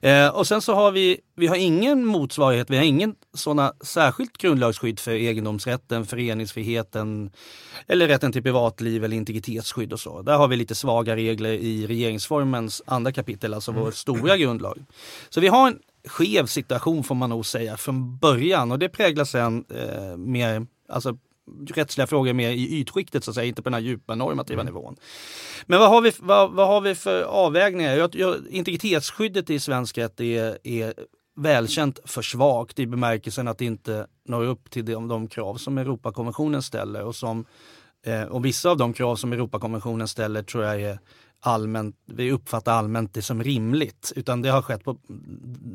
Eh, 0.00 0.28
och 0.28 0.46
sen 0.46 0.62
så 0.62 0.74
har 0.74 0.90
vi, 0.90 1.20
vi 1.36 1.46
har 1.46 1.56
ingen 1.56 2.06
motsvarighet, 2.06 2.70
vi 2.70 2.76
har 2.76 2.84
ingen 2.84 3.14
sådana 3.34 3.72
särskilt 3.84 4.38
grundlagsskydd 4.38 5.00
för 5.00 5.10
egendomsrätten, 5.10 6.06
föreningsfriheten 6.06 7.30
eller 7.86 8.08
rätten 8.08 8.32
till 8.32 8.42
privatliv 8.42 9.04
eller 9.04 9.16
integritetsskydd 9.16 9.92
och 9.92 10.00
så. 10.00 10.22
Där 10.22 10.36
har 10.36 10.48
vi 10.48 10.56
lite 10.56 10.74
svaga 10.74 11.16
regler 11.16 11.52
i 11.52 11.86
regeringsformens 11.86 12.82
andra 12.86 13.12
kapitel, 13.12 13.54
alltså 13.54 13.72
vår 13.72 13.90
stora 13.90 14.36
grundlag. 14.36 14.78
Så 15.28 15.40
vi 15.40 15.48
har 15.48 15.68
en 15.68 15.78
skev 16.04 16.46
situation 16.46 17.04
får 17.04 17.14
man 17.14 17.30
nog 17.30 17.46
säga 17.46 17.76
från 17.76 18.18
början 18.18 18.72
och 18.72 18.78
det 18.78 18.88
präglar 18.88 19.24
sen 19.24 19.64
eh, 19.70 20.16
mer, 20.16 20.66
alltså 20.88 21.18
rättsliga 21.74 22.06
frågor 22.06 22.32
mer 22.32 22.50
i 22.50 22.80
ytskiktet 22.80 23.24
så 23.24 23.30
att 23.30 23.34
säga, 23.34 23.46
inte 23.46 23.62
på 23.62 23.68
den 23.68 23.74
här 23.74 23.80
djupa 23.80 24.14
normativa 24.14 24.60
mm. 24.60 24.74
nivån. 24.74 24.96
Men 25.66 25.80
vad 25.80 25.88
har 25.88 26.00
vi, 26.00 26.12
vad, 26.18 26.52
vad 26.52 26.68
har 26.68 26.80
vi 26.80 26.94
för 26.94 27.22
avvägningar? 27.22 27.94
Jag, 27.94 28.14
jag, 28.14 28.36
integritetsskyddet 28.50 29.50
i 29.50 29.60
svensk 29.60 29.98
rätt 29.98 30.20
är, 30.20 30.58
är 30.64 30.94
välkänt 31.36 31.98
för 32.04 32.22
svagt 32.22 32.78
i 32.78 32.86
bemärkelsen 32.86 33.48
att 33.48 33.58
det 33.58 33.64
inte 33.64 34.06
når 34.28 34.44
upp 34.44 34.70
till 34.70 34.84
de, 34.84 35.08
de 35.08 35.28
krav 35.28 35.54
som 35.54 35.78
Europakonventionen 35.78 36.62
ställer 36.62 37.04
och 37.04 37.16
som 37.16 37.44
eh, 38.06 38.22
och 38.22 38.44
vissa 38.44 38.70
av 38.70 38.76
de 38.76 38.92
krav 38.92 39.16
som 39.16 39.32
Europakonventionen 39.32 40.08
ställer 40.08 40.42
tror 40.42 40.64
jag 40.64 40.82
är 40.82 40.98
allmänt, 41.40 41.96
vi 42.06 42.32
uppfattar 42.32 42.72
allmänt 42.72 43.14
det 43.14 43.22
som 43.22 43.42
rimligt. 43.42 44.12
Utan 44.16 44.42
det 44.42 44.48
har 44.48 44.62
skett 44.62 44.84
på, 44.84 44.96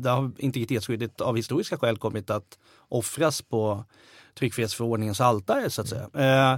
det 0.02 0.10
har 0.10 0.32
integritetsskyddet 0.38 1.22
av 1.22 1.36
historiska 1.36 1.78
skäl 1.78 1.98
kommit 1.98 2.30
att 2.30 2.60
offras 2.90 3.42
på 3.42 3.86
tryckfrihetsförordningens 4.40 5.22
altare 5.22 5.70
så 5.70 5.82
att 5.82 5.88
säga. 5.88 6.10
Eh, 6.14 6.54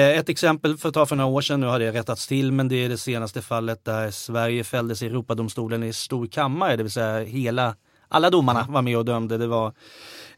eh, 0.00 0.18
ett 0.18 0.28
exempel 0.28 0.76
för 0.76 0.88
att 0.88 0.94
ta 0.94 1.06
för 1.06 1.16
några 1.16 1.30
år 1.30 1.40
sedan, 1.40 1.60
nu 1.60 1.66
har 1.66 1.78
det 1.78 1.92
rättats 1.92 2.26
till, 2.26 2.52
men 2.52 2.68
det 2.68 2.84
är 2.84 2.88
det 2.88 2.98
senaste 2.98 3.42
fallet 3.42 3.84
där 3.84 4.10
Sverige 4.10 4.64
fälldes 4.64 5.02
i 5.02 5.06
Europadomstolen 5.06 5.82
i 5.82 5.92
stor 5.92 6.26
kammare, 6.26 6.76
det 6.76 6.82
vill 6.82 6.92
säga 6.92 7.24
hela 7.24 7.74
alla 8.08 8.30
domarna 8.30 8.66
var 8.68 8.82
med 8.82 8.98
och 8.98 9.04
dömde. 9.04 9.38
Det 9.38 9.46
var 9.46 9.72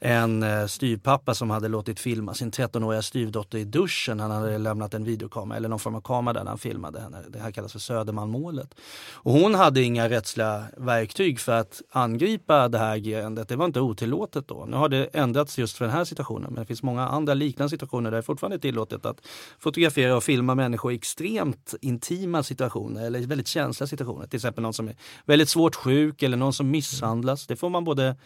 en 0.00 0.42
eh, 0.42 0.66
styvpappa 0.66 1.34
som 1.34 1.50
hade 1.50 1.68
låtit 1.68 2.00
filma 2.00 2.34
sin 2.34 2.50
13-åriga 2.50 3.02
styvdotter 3.02 3.58
i 3.58 3.64
duschen. 3.64 4.20
Han 4.20 4.30
hade 4.30 4.58
lämnat 4.58 4.94
en 4.94 5.04
videokamera 5.04 5.56
eller 5.56 5.68
någon 5.68 5.78
form 5.78 5.94
av 5.94 6.00
kamera 6.00 6.34
där 6.34 6.44
han 6.44 6.58
filmade 6.58 7.00
henne. 7.00 7.18
Det 7.28 7.38
här 7.38 7.50
kallas 7.50 7.72
för 7.72 7.78
Södermalmålet. 7.78 8.74
Och 9.12 9.32
hon 9.32 9.54
hade 9.54 9.82
inga 9.82 10.08
rättsliga 10.08 10.64
verktyg 10.76 11.40
för 11.40 11.52
att 11.52 11.82
angripa 11.90 12.68
det 12.68 12.78
här 12.78 12.94
agerandet. 12.94 13.48
Det 13.48 13.56
var 13.56 13.64
inte 13.64 13.80
otillåtet 13.80 14.48
då. 14.48 14.66
Nu 14.68 14.76
har 14.76 14.88
det 14.88 15.04
ändrats 15.12 15.58
just 15.58 15.76
för 15.76 15.84
den 15.84 15.94
här 15.94 16.04
situationen. 16.04 16.52
Men 16.52 16.62
det 16.62 16.66
finns 16.66 16.82
många 16.82 17.08
andra 17.08 17.34
liknande 17.34 17.70
situationer 17.70 18.10
där 18.10 18.16
det 18.16 18.22
fortfarande 18.22 18.56
är 18.56 18.60
tillåtet 18.60 19.06
att 19.06 19.20
fotografera 19.58 20.16
och 20.16 20.24
filma 20.24 20.54
människor 20.54 20.92
i 20.92 20.94
extremt 20.94 21.74
intima 21.80 22.42
situationer 22.42 23.06
eller 23.06 23.20
väldigt 23.20 23.48
känsliga 23.48 23.88
situationer. 23.88 24.26
Till 24.26 24.36
exempel 24.36 24.62
någon 24.62 24.74
som 24.74 24.88
är 24.88 24.96
väldigt 25.24 25.48
svårt 25.48 25.74
sjuk 25.74 26.22
eller 26.22 26.36
någon 26.36 26.52
som 26.52 26.70
misshandlas. 26.70 27.46
Det 27.46 27.56
får 27.56 27.68
man 27.68 27.84
både 27.84 28.16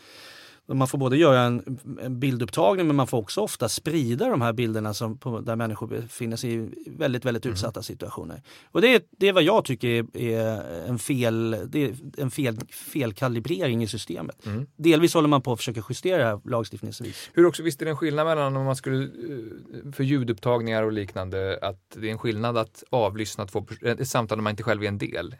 man 0.66 0.88
får 0.88 0.98
både 0.98 1.16
göra 1.16 1.40
en, 1.40 1.80
en, 2.02 2.20
bildupptagning 2.20 2.86
men 2.86 2.96
man 2.96 3.06
får 3.06 3.18
också 3.18 3.40
ofta 3.40 3.68
sprida 3.68 4.28
de 4.28 4.40
här 4.40 4.52
bilderna 4.52 4.94
som, 4.94 5.18
på, 5.18 5.40
där 5.40 5.56
människor 5.56 5.86
befinner 5.86 6.36
sig 6.36 6.54
i 6.54 6.68
väldigt, 6.86 7.24
väldigt 7.24 7.44
mm. 7.44 7.52
utsatta 7.52 7.82
situationer. 7.82 8.42
Och 8.64 8.80
det 8.80 8.94
är, 8.94 9.02
det 9.10 9.28
är 9.28 9.32
vad 9.32 9.42
jag 9.42 9.64
tycker 9.64 9.88
är, 9.88 10.06
är 10.16 10.88
en, 10.88 10.98
fel, 10.98 11.56
det 11.66 11.84
är 11.84 11.94
en 12.18 12.30
fel, 12.30 12.58
felkalibrering 12.70 13.82
i 13.82 13.88
systemet. 13.88 14.46
Mm. 14.46 14.66
Delvis 14.76 15.14
håller 15.14 15.28
man 15.28 15.42
på 15.42 15.52
att 15.52 15.58
försöka 15.58 15.82
justera 15.88 16.18
det 16.18 16.24
här 16.24 16.40
lagstiftningsvis. 16.44 17.30
Hur 17.32 17.46
också, 17.46 17.62
visst 17.62 17.80
är 17.80 17.84
det 17.84 17.90
en 17.90 17.96
skillnad 17.96 18.26
mellan 18.26 18.56
om 18.56 18.64
man 18.64 18.76
skulle, 18.76 19.04
eh, 19.04 19.92
för 19.92 20.04
ljudupptagningar 20.04 20.82
och 20.82 20.92
liknande, 20.92 21.58
att 21.62 21.96
det 21.96 22.08
är 22.08 22.12
en 22.12 22.18
skillnad 22.18 22.56
att 22.56 22.84
avlyssna 22.90 23.46
två, 23.46 23.66
ett 23.82 24.08
samtal 24.08 24.38
när 24.38 24.42
man 24.42 24.50
inte 24.50 24.62
själv 24.62 24.82
är 24.82 24.88
en 24.88 24.98
del? 24.98 25.34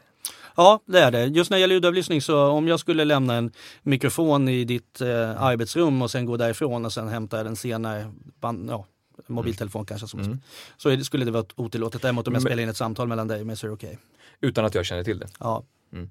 Ja, 0.55 0.79
det 0.85 0.99
är 0.99 1.11
det. 1.11 1.25
Just 1.25 1.51
när 1.51 1.57
det 1.57 1.61
gäller 1.61 1.75
ljudavlyssning 1.75 2.21
så 2.21 2.47
om 2.47 2.67
jag 2.67 2.79
skulle 2.79 3.05
lämna 3.05 3.35
en 3.35 3.51
mikrofon 3.83 4.49
i 4.49 4.65
ditt 4.65 5.01
eh, 5.01 5.41
arbetsrum 5.41 6.01
och 6.01 6.11
sen 6.11 6.25
gå 6.25 6.37
därifrån 6.37 6.85
och 6.85 6.93
sen 6.93 7.07
hämta 7.07 7.43
den 7.43 7.55
senare, 7.55 8.11
band, 8.39 8.69
ja, 8.69 8.85
mobiltelefon 9.27 9.79
mm. 9.79 9.85
kanske, 9.85 10.07
som, 10.07 10.19
mm. 10.19 10.41
så 10.77 10.89
det, 10.89 11.03
skulle 11.03 11.25
det 11.25 11.31
vara 11.31 11.45
otillåtet. 11.55 12.01
Däremot 12.01 12.27
om 12.27 12.33
jag 12.33 12.43
spelar 12.43 12.63
in 12.63 12.69
ett 12.69 12.77
samtal 12.77 13.07
mellan 13.07 13.27
dig 13.27 13.41
och 13.41 13.47
mig 13.47 13.57
så 13.57 13.65
är 13.65 13.69
det 13.69 13.73
okej. 13.73 13.87
Okay. 13.87 14.49
Utan 14.49 14.65
att 14.65 14.75
jag 14.75 14.85
känner 14.85 15.03
till 15.03 15.19
det? 15.19 15.27
Ja. 15.39 15.63
Mm. 15.93 16.09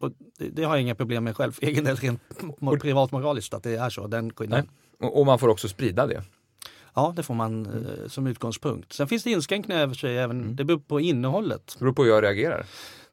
Och 0.00 0.12
det, 0.38 0.48
det, 0.48 0.64
har 0.64 0.74
jag 0.74 0.82
inga 0.82 0.94
problem 0.94 1.24
med 1.24 1.36
själv, 1.36 1.58
egen 1.60 1.84
del 1.84 1.96
rent 1.96 2.20
privat 2.80 3.12
moraliskt 3.12 3.54
att 3.54 3.62
det 3.62 3.76
är 3.76 3.90
så. 3.90 4.06
Den 4.06 4.32
Och, 5.00 5.20
och 5.20 5.26
man 5.26 5.38
får 5.38 5.48
också 5.48 5.68
sprida 5.68 6.06
det? 6.06 6.22
Ja, 6.94 7.12
det 7.16 7.22
får 7.22 7.34
man 7.34 7.66
eh, 7.66 8.08
som 8.08 8.26
utgångspunkt. 8.26 8.92
Sen 8.92 9.08
finns 9.08 9.22
det 9.22 9.30
inskränkningar 9.30 9.80
över 9.80 9.94
sig 9.94 10.18
även, 10.18 10.40
mm. 10.42 10.56
det 10.56 10.64
beror 10.64 10.78
på 10.78 11.00
innehållet. 11.00 11.76
Det 11.78 11.84
beror 11.84 11.92
på 11.92 12.02
hur 12.02 12.10
jag 12.10 12.24
reagerar? 12.24 12.66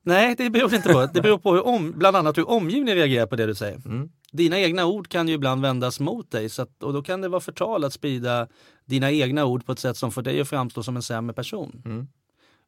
Nej, 0.08 0.36
det 0.38 0.50
beror 0.50 0.74
inte 0.74 0.94
på. 0.94 1.06
Det 1.14 1.22
beror 1.22 1.38
på 1.38 1.54
hur 1.54 1.68
om, 1.68 1.92
bland 1.92 2.18
annat 2.18 2.38
hur 2.38 2.50
omgivningen 2.50 2.96
reagerar 2.96 3.26
på 3.26 3.36
det 3.36 3.46
du 3.46 3.56
säger. 3.56 3.76
Mm. 3.86 4.10
Dina 4.32 4.60
egna 4.60 4.86
ord 4.86 5.08
kan 5.08 5.28
ju 5.28 5.34
ibland 5.34 5.62
vändas 5.62 6.00
mot 6.00 6.32
dig 6.32 6.50
så 6.50 6.62
att, 6.62 6.84
och 6.84 6.94
då 6.94 7.02
kan 7.02 7.22
det 7.22 7.28
vara 7.28 7.42
förtal 7.42 7.84
att 7.84 7.94
sprida 7.94 8.48
dina 8.86 9.12
egna 9.12 9.46
ord 9.46 9.66
på 9.66 9.72
ett 9.72 9.80
sätt 9.80 9.98
som 9.98 10.12
får 10.12 10.22
dig 10.22 10.42
att 10.42 10.50
framstå 10.50 10.84
som 10.84 10.96
en 10.96 11.02
sämre 11.02 11.34
person. 11.34 11.82
Mm. 11.86 12.08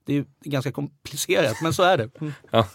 Det 0.05 0.17
är 0.17 0.25
ganska 0.43 0.71
komplicerat, 0.71 1.55
men 1.61 1.73
så 1.73 1.83
är 1.83 1.97
det. 1.97 2.09
Mm. 2.21 2.33
Ja. 2.51 2.67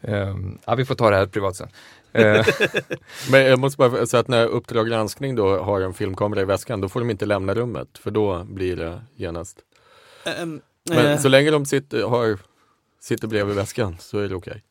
Um, 0.00 0.58
ja, 0.64 0.74
vi 0.74 0.84
får 0.84 0.94
ta 0.94 1.10
det 1.10 1.16
här 1.16 1.26
privat 1.26 1.56
sen. 1.56 1.68
Eh. 2.12 2.46
men 3.30 3.40
jag 3.40 3.58
måste 3.58 3.76
bara 3.76 4.06
säga 4.06 4.20
att 4.20 4.28
när 4.28 4.46
Uppdrag 4.46 4.88
granskning 4.88 5.34
då 5.34 5.62
har 5.62 5.80
en 5.80 5.94
filmkamera 5.94 6.40
i 6.40 6.44
väskan, 6.44 6.80
då 6.80 6.88
får 6.88 7.00
de 7.00 7.10
inte 7.10 7.26
lämna 7.26 7.54
rummet, 7.54 7.98
för 7.98 8.10
då 8.10 8.44
blir 8.44 8.76
det 8.76 9.00
genast. 9.16 9.58
Um, 10.42 10.60
men 10.90 11.06
uh, 11.06 11.18
så 11.18 11.28
länge 11.28 11.50
de 11.50 11.66
sitter, 11.66 12.02
har 12.02 12.38
sitter 13.08 13.28
bredvid 13.28 13.56
väskan 13.56 13.96
så 14.00 14.18
är 14.18 14.28
det 14.28 14.34
okej. 14.34 14.62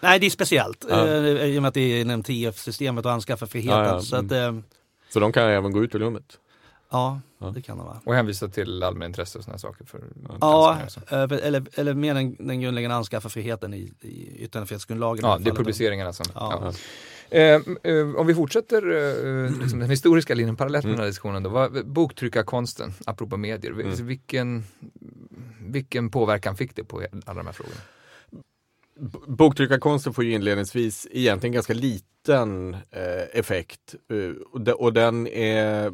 Nej, 0.00 0.18
det 0.20 0.26
är 0.26 0.30
speciellt 0.30 0.84
Ja. 0.88 1.06
eh, 1.06 1.44
i 1.44 1.58
och 1.58 1.62
med 1.62 1.68
att 1.68 1.74
det 1.74 1.80
är 1.80 2.00
inom 2.00 2.22
TF-systemet 2.22 3.04
och 3.06 3.12
anskaffarfriheten. 3.12 3.78
Ja, 3.78 3.86
ja, 3.86 4.00
Så 4.00 4.16
att, 4.16 4.32
eh, 4.32 4.58
Så 5.12 5.20
de 5.20 5.32
kan 5.32 5.48
även 5.48 5.72
gå 5.72 5.84
ut 5.84 5.94
ur 5.94 5.98
rummet. 5.98 6.38
Ja, 6.94 7.20
Ja. 7.38 7.50
det 7.50 7.62
kan 7.62 7.78
det 7.78 7.84
vara. 7.84 8.00
Och 8.04 8.14
hänvisa 8.14 8.48
till 8.48 8.82
allmänintresse 8.82 9.38
och 9.38 9.44
sådana 9.44 9.58
saker. 9.58 9.84
För 9.84 10.00
Ja, 10.40 10.78
eh, 11.10 11.18
eller, 11.22 11.62
eller 11.74 11.94
mer 11.94 12.14
den, 12.14 12.36
den 12.38 12.60
grundläggande 12.60 12.94
anskaffarfriheten 12.96 13.74
i, 13.74 13.92
i 14.00 14.44
yttrandefrihetsgrundlagen. 14.44 15.24
ja 15.24 15.38
det 15.38 15.50
är 15.50 15.54
publiceringarna 15.54 16.12
som... 16.12 16.26
Ja. 16.34 16.60
Ja. 16.64 16.72
Eh, 17.38 17.60
eh, 17.82 18.14
om 18.16 18.26
vi 18.26 18.34
fortsätter 18.34 18.82
eh, 19.46 19.50
liksom 19.60 19.78
den 19.78 19.90
historiska 19.90 20.34
linjen 20.34 20.56
parallellt 20.56 20.84
med 20.84 20.92
den 20.92 20.98
här 21.00 21.06
diskussionen 21.06 21.42
då. 21.42 21.50
Vad, 21.50 21.86
boktryckarkonsten, 21.86 22.92
apropå 23.06 23.36
medier. 23.36 23.72
Mm. 23.72 24.06
Vilken, 24.06 24.64
vilken 25.60 26.10
påverkan 26.10 26.56
fick 26.56 26.76
det 26.76 26.84
på 26.84 27.02
alla 27.26 27.38
de 27.40 27.46
här 27.46 27.52
frågorna? 27.52 27.80
B- 29.00 29.18
Boktryckarkonsten 29.26 30.14
får 30.14 30.24
ju 30.24 30.32
inledningsvis 30.32 31.06
egentligen 31.10 31.52
ganska 31.52 31.74
liten 31.74 32.74
eh, 32.74 33.38
effekt 33.38 33.94
eh, 34.10 34.42
och, 34.52 34.60
de, 34.60 34.72
och 34.72 34.92
den 34.92 35.26
är 35.26 35.92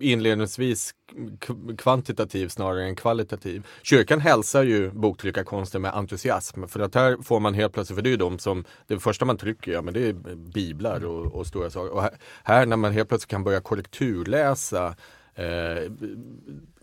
inledningsvis 0.00 0.94
kvantitativ 1.78 2.48
snarare 2.48 2.84
än 2.84 2.96
kvalitativ. 2.96 3.66
Kyrkan 3.82 4.20
hälsar 4.20 4.62
ju 4.62 4.90
boktryckarkonsten 4.90 5.82
med 5.82 5.94
entusiasm 5.94 6.66
för 6.66 6.80
att 6.80 6.94
här 6.94 7.16
får 7.22 7.40
man 7.40 7.54
helt 7.54 7.72
plötsligt, 7.72 7.96
för 7.96 8.02
det 8.02 8.08
är 8.08 8.10
ju 8.10 8.16
de 8.16 8.38
som, 8.38 8.64
det 8.86 8.98
första 8.98 9.24
man 9.24 9.36
trycker, 9.36 9.72
ja 9.72 9.82
men 9.82 9.94
det 9.94 10.08
är 10.08 10.12
biblar 10.34 11.04
och, 11.04 11.34
och 11.34 11.46
stora 11.46 11.70
saker. 11.70 11.92
Och 11.92 12.02
här, 12.02 12.18
här 12.44 12.66
när 12.66 12.76
man 12.76 12.92
helt 12.92 13.08
plötsligt 13.08 13.30
kan 13.30 13.44
börja 13.44 13.60
korrekturläsa 13.60 14.96
eh, 15.34 15.92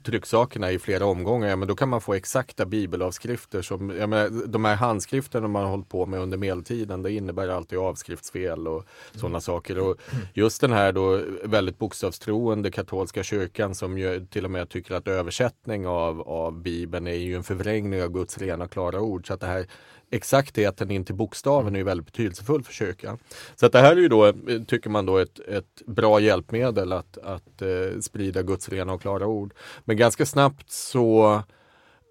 trycksakerna 0.04 0.72
i 0.72 0.80
flera 0.80 1.06
omgångar, 1.06 1.50
ja, 1.50 1.56
men 1.56 1.68
då 1.68 1.76
kan 1.76 1.89
man 1.89 2.02
få 2.02 2.13
exakta 2.13 2.66
bibelavskrifter 2.66 3.62
som, 3.62 3.89
ja, 3.89 4.08
men 4.08 4.52
de 4.52 4.66
här 4.66 4.76
handskrifterna 4.76 5.48
man 5.48 5.63
har 5.63 5.70
hållit 5.70 5.89
på 5.89 6.06
med 6.06 6.20
under 6.20 6.38
medeltiden, 6.38 7.02
det 7.02 7.12
innebär 7.12 7.48
alltid 7.48 7.80
avskriftsfel 7.80 8.68
och 8.68 8.86
sådana 9.16 9.42
saker. 9.42 9.80
Och 9.80 9.98
just 10.34 10.62
den 10.62 10.72
här 10.72 10.92
då 10.92 11.22
väldigt 11.44 11.80
bokstavstroende 11.80 12.72
katolska 12.72 13.24
kyrkan 13.24 13.76
som 13.76 13.98
ju 13.98 14.26
till 14.26 14.46
och 14.46 14.52
med 14.52 14.70
tycker 14.70 14.96
att 14.96 15.08
översättning 15.08 15.88
av, 15.88 16.22
av 16.22 16.62
bibeln 16.62 17.08
är 17.08 17.13
ju 17.13 17.36
en 17.36 17.44
förvrängning 17.44 18.04
av 18.04 18.10
Guds 18.10 18.38
rena 18.38 18.68
klara 18.68 19.02
ord. 19.02 19.28
Så 19.28 19.34
att 19.34 19.39
det 19.39 19.48
här 19.48 19.68
exaktheten 20.13 20.91
in 20.91 21.06
till 21.06 21.15
bokstaven 21.15 21.76
är 21.76 21.80
ju 21.80 21.84
väldigt 21.84 22.06
betydelsefull 22.06 22.63
för 22.63 22.73
kyrkan. 22.73 23.17
Så 23.56 23.65
att 23.65 23.71
det 23.71 23.80
här 23.80 23.91
är 23.91 24.02
ju 24.02 24.08
då, 24.08 24.26
eh, 24.26 24.34
tycker 24.67 24.89
man 24.89 25.06
då, 25.06 25.17
ett, 25.17 25.39
ett 25.39 25.82
bra 25.86 26.19
hjälpmedel 26.19 26.93
att, 26.93 27.17
att 27.17 27.62
eh, 27.62 27.99
sprida 28.02 28.43
Guds 28.43 28.69
rena 28.69 28.93
och 28.93 29.02
klara 29.02 29.28
ord. 29.28 29.54
Men 29.86 29.97
ganska 29.97 30.26
snabbt 30.26 30.71
så 30.71 31.41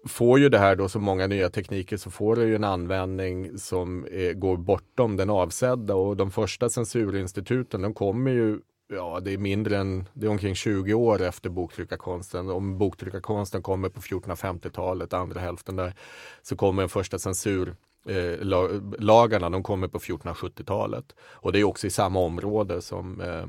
får 0.07 0.39
ju 0.39 0.49
det 0.49 0.59
här 0.59 0.75
då 0.75 0.89
så 0.89 0.99
många 0.99 1.27
nya 1.27 1.49
tekniker 1.49 1.97
så 1.97 2.11
får 2.11 2.35
det 2.35 2.45
ju 2.45 2.55
en 2.55 2.63
användning 2.63 3.59
som 3.59 4.07
är, 4.11 4.33
går 4.33 4.57
bortom 4.57 5.17
den 5.17 5.29
avsedda 5.29 5.95
och 5.95 6.17
de 6.17 6.31
första 6.31 6.69
censurinstituten 6.69 7.81
de 7.81 7.93
kommer 7.93 8.31
ju 8.31 8.59
Ja, 8.87 9.19
det 9.19 9.33
är 9.33 9.37
mindre 9.37 9.77
än, 9.77 10.09
det 10.13 10.25
är 10.25 10.29
omkring 10.29 10.55
20 10.55 10.93
år 10.93 11.21
efter 11.21 11.49
boktryckarkonsten. 11.49 12.49
Om 12.49 12.77
boktryckarkonsten 12.77 13.61
kommer 13.61 13.89
på 13.89 14.01
1450-talet, 14.01 15.13
andra 15.13 15.39
hälften 15.39 15.75
där, 15.75 15.93
så 16.41 16.55
kommer 16.55 16.81
den 16.81 16.89
första 16.89 17.19
censur 17.19 17.75
eh, 18.09 18.45
la- 18.45 18.81
lagarna, 18.99 19.49
de 19.49 19.63
kommer 19.63 19.87
på 19.87 19.99
1470-talet. 19.99 21.15
Och 21.21 21.51
det 21.51 21.59
är 21.59 21.63
också 21.63 21.87
i 21.87 21.89
samma 21.89 22.19
område 22.19 22.81
som 22.81 23.21
eh, 23.21 23.45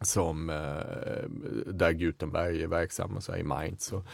som 0.00 0.50
eh, 0.50 1.28
där 1.72 1.92
Gutenberg 1.92 2.62
är 2.62 2.66
verksam, 2.66 3.20
så 3.20 3.32
här, 3.32 3.38
i 3.38 3.42
Mainz. 3.42 3.92
Och, 3.92 4.06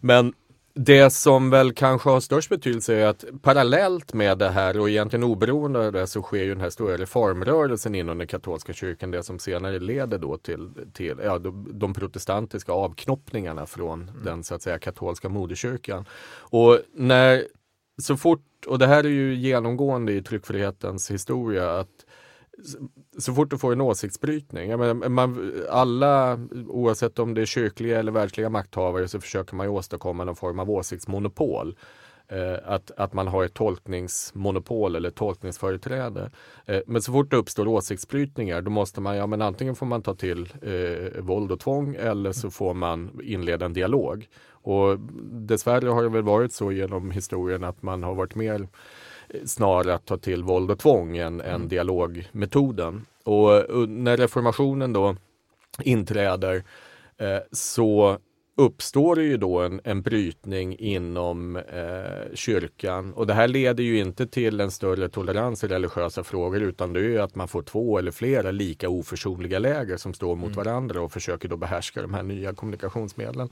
men 0.00 0.32
det 0.74 1.10
som 1.10 1.50
väl 1.50 1.72
kanske 1.72 2.10
har 2.10 2.20
störst 2.20 2.48
betydelse 2.48 2.94
är 2.94 3.06
att 3.06 3.24
parallellt 3.42 4.12
med 4.12 4.38
det 4.38 4.48
här 4.48 4.80
och 4.80 4.90
egentligen 4.90 5.24
oberoende 5.24 5.86
av 5.86 5.92
det 5.92 6.06
så 6.06 6.22
sker 6.22 6.42
ju 6.42 6.48
den 6.48 6.60
här 6.60 6.70
stora 6.70 6.96
reformrörelsen 6.96 7.94
inom 7.94 8.18
den 8.18 8.26
katolska 8.26 8.72
kyrkan, 8.72 9.10
det 9.10 9.22
som 9.22 9.38
senare 9.38 9.78
leder 9.78 10.18
då 10.18 10.36
till, 10.36 10.70
till 10.92 11.14
ja, 11.24 11.38
de, 11.38 11.68
de 11.78 11.94
protestantiska 11.94 12.72
avknoppningarna 12.72 13.66
från 13.66 14.10
den 14.24 14.44
så 14.44 14.54
att 14.54 14.62
säga 14.62 14.78
katolska 14.78 15.28
moderkyrkan. 15.28 16.04
Och 16.38 16.78
när 16.94 17.44
så 18.02 18.16
fort, 18.16 18.66
och 18.66 18.78
det 18.78 18.86
här 18.86 19.04
är 19.04 19.08
ju 19.08 19.34
genomgående 19.34 20.12
i 20.12 20.22
tryckfrihetens 20.22 21.10
historia, 21.10 21.78
att 21.78 22.04
så 23.18 23.34
fort 23.34 23.50
du 23.50 23.58
får 23.58 23.72
en 23.72 23.80
åsiktsbrytning, 23.80 24.70
jag 24.70 24.80
menar, 24.80 25.08
man, 25.08 25.52
alla 25.70 26.40
oavsett 26.68 27.18
om 27.18 27.34
det 27.34 27.40
är 27.40 27.46
kyrkliga 27.46 27.98
eller 27.98 28.12
världsliga 28.12 28.48
makthavare 28.48 29.08
så 29.08 29.20
försöker 29.20 29.56
man 29.56 29.66
ju 29.66 29.72
åstadkomma 29.72 30.24
någon 30.24 30.36
form 30.36 30.58
av 30.58 30.70
åsiktsmonopol. 30.70 31.76
Eh, 32.28 32.58
att, 32.64 32.90
att 32.90 33.12
man 33.12 33.28
har 33.28 33.44
ett 33.44 33.54
tolkningsmonopol 33.54 34.96
eller 34.96 35.10
tolkningsföreträde. 35.10 36.30
Eh, 36.66 36.80
men 36.86 37.02
så 37.02 37.12
fort 37.12 37.30
det 37.30 37.36
uppstår 37.36 37.68
åsiktsbrytningar 37.68 38.62
då 38.62 38.70
måste 38.70 39.00
man, 39.00 39.16
ja 39.16 39.26
men 39.26 39.42
antingen 39.42 39.74
får 39.74 39.86
man 39.86 40.02
ta 40.02 40.14
till 40.14 40.48
eh, 40.62 41.22
våld 41.22 41.52
och 41.52 41.60
tvång 41.60 41.94
eller 41.94 42.32
så 42.32 42.50
får 42.50 42.74
man 42.74 43.20
inleda 43.22 43.66
en 43.66 43.72
dialog. 43.72 44.28
Och 44.64 44.98
dessvärre 45.46 45.88
har 45.88 46.02
det 46.02 46.08
väl 46.08 46.22
varit 46.22 46.52
så 46.52 46.72
genom 46.72 47.10
historien 47.10 47.64
att 47.64 47.82
man 47.82 48.02
har 48.02 48.14
varit 48.14 48.34
mer 48.34 48.68
snarare 49.44 49.94
att 49.94 50.06
ta 50.06 50.16
till 50.16 50.42
våld 50.42 50.70
och 50.70 50.78
tvång 50.78 51.16
än, 51.16 51.40
än 51.40 51.68
dialogmetoden. 51.68 53.06
Och, 53.24 53.60
och 53.60 53.88
när 53.88 54.16
reformationen 54.16 54.92
då 54.92 55.16
inträder 55.82 56.64
eh, 57.18 57.38
så 57.52 58.18
uppstår 58.56 59.16
det 59.16 59.22
ju 59.22 59.36
då 59.36 59.60
en, 59.60 59.80
en 59.84 60.02
brytning 60.02 60.76
inom 60.78 61.56
eh, 61.56 62.34
kyrkan 62.34 63.12
och 63.12 63.26
det 63.26 63.34
här 63.34 63.48
leder 63.48 63.84
ju 63.84 63.98
inte 63.98 64.26
till 64.26 64.60
en 64.60 64.70
större 64.70 65.08
tolerans 65.08 65.64
i 65.64 65.68
religiösa 65.68 66.24
frågor 66.24 66.62
utan 66.62 66.92
det 66.92 67.00
är 67.00 67.04
ju 67.04 67.18
att 67.18 67.34
man 67.34 67.48
får 67.48 67.62
två 67.62 67.98
eller 67.98 68.10
flera 68.10 68.50
lika 68.50 68.88
oförsonliga 68.88 69.58
läger 69.58 69.96
som 69.96 70.14
står 70.14 70.36
mot 70.36 70.56
varandra 70.56 71.02
och 71.02 71.12
försöker 71.12 71.48
då 71.48 71.56
behärska 71.56 72.02
de 72.02 72.14
här 72.14 72.22
nya 72.22 72.54
kommunikationsmedlen. 72.54 73.48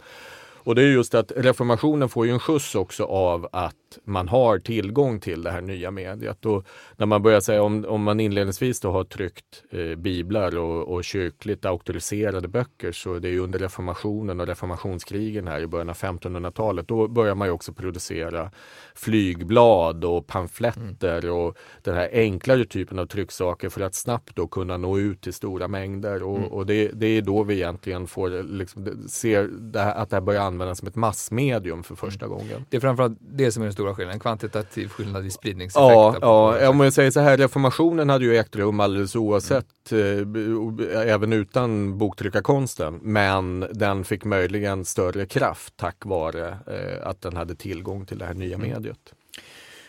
Och 0.64 0.74
det 0.74 0.82
är 0.82 0.86
just 0.86 1.14
att 1.14 1.32
reformationen 1.36 2.08
får 2.08 2.26
ju 2.26 2.32
en 2.32 2.38
skjuts 2.38 2.74
också 2.74 3.04
av 3.04 3.48
att 3.52 3.74
man 4.04 4.28
har 4.28 4.58
tillgång 4.58 5.20
till 5.20 5.42
det 5.42 5.50
här 5.50 5.60
nya 5.60 5.90
mediet. 5.90 6.46
Och 6.46 6.66
när 6.96 7.06
man 7.06 7.22
börjar 7.22 7.40
säga 7.40 7.62
om, 7.62 7.84
om 7.88 8.02
man 8.02 8.20
inledningsvis 8.20 8.80
då 8.80 8.90
har 8.90 9.04
tryckt 9.04 9.62
eh, 9.70 9.94
biblar 9.94 10.58
och, 10.58 10.94
och 10.94 11.04
kyrkligt 11.04 11.64
auktoriserade 11.64 12.48
böcker 12.48 12.92
så 12.92 13.18
det 13.18 13.28
är 13.28 13.32
ju 13.32 13.38
under 13.38 13.58
reformationen 13.58 14.40
och 14.40 14.46
reformationskrigen 14.46 15.48
här 15.48 15.60
i 15.60 15.66
början 15.66 15.88
av 15.88 15.96
1500-talet. 15.96 16.88
Då 16.88 17.08
börjar 17.08 17.34
man 17.34 17.48
ju 17.48 17.52
också 17.52 17.72
producera 17.72 18.50
flygblad 18.94 20.04
och 20.04 20.26
pamfletter 20.26 21.30
och 21.30 21.56
den 21.82 21.94
här 21.94 22.08
enklare 22.12 22.64
typen 22.64 22.98
av 22.98 23.06
trycksaker 23.06 23.68
för 23.68 23.80
att 23.80 23.94
snabbt 23.94 24.36
då 24.36 24.46
kunna 24.46 24.76
nå 24.76 24.98
ut 24.98 25.20
till 25.20 25.34
stora 25.34 25.68
mängder. 25.68 26.22
Och, 26.22 26.52
och 26.52 26.66
det, 26.66 26.88
det 26.88 27.06
är 27.06 27.22
då 27.22 27.42
vi 27.42 27.54
egentligen 27.54 28.06
får 28.06 28.42
liksom, 28.42 29.08
ser 29.08 29.48
det 29.48 29.80
här, 29.80 29.94
att 29.94 30.10
det 30.10 30.16
här 30.16 30.20
börjar 30.20 30.51
användas 30.52 30.78
som 30.78 30.88
ett 30.88 30.96
massmedium 30.96 31.82
för 31.82 31.94
första 31.94 32.26
gången. 32.26 32.64
Det 32.70 32.76
är 32.76 32.80
framförallt 32.80 33.18
det 33.20 33.52
som 33.52 33.62
är 33.62 33.66
den 33.66 33.72
stora 33.72 33.94
skillnaden, 33.94 34.14
en 34.16 34.20
kvantitativ 34.20 34.88
skillnad 34.88 35.26
i 35.26 35.30
spridningseffekt. 35.30 35.92
Ja, 36.20 36.58
ja, 36.60 36.68
om 36.68 36.80
jag 36.80 36.92
säger 36.92 37.10
så 37.10 37.20
här, 37.20 37.36
reformationen 37.36 38.08
hade 38.08 38.24
ju 38.24 38.36
ägt 38.36 38.56
rum 38.56 38.80
alldeles 38.80 39.16
oavsett, 39.16 39.92
eh, 39.92 40.24
b- 40.24 40.84
även 40.94 41.32
utan 41.32 41.98
boktryckarkonsten. 41.98 42.98
Men 43.02 43.66
den 43.72 44.04
fick 44.04 44.24
möjligen 44.24 44.84
större 44.84 45.26
kraft 45.26 45.76
tack 45.76 45.96
vare 46.04 46.48
eh, 46.48 47.06
att 47.08 47.20
den 47.20 47.36
hade 47.36 47.54
tillgång 47.54 48.06
till 48.06 48.18
det 48.18 48.24
här 48.24 48.34
nya 48.34 48.58
mediet. 48.58 49.14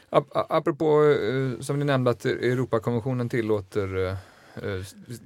Ap- 0.10 0.32
a- 0.36 0.46
Apropå, 0.50 1.04
eh, 1.04 1.62
som 1.62 1.80
ni 1.80 1.86
nämnde, 1.86 2.12
att 2.12 2.26
Europakonventionen 2.26 3.30
tillåter 3.30 4.06
eh, 4.06 4.12
eh, 4.56 4.84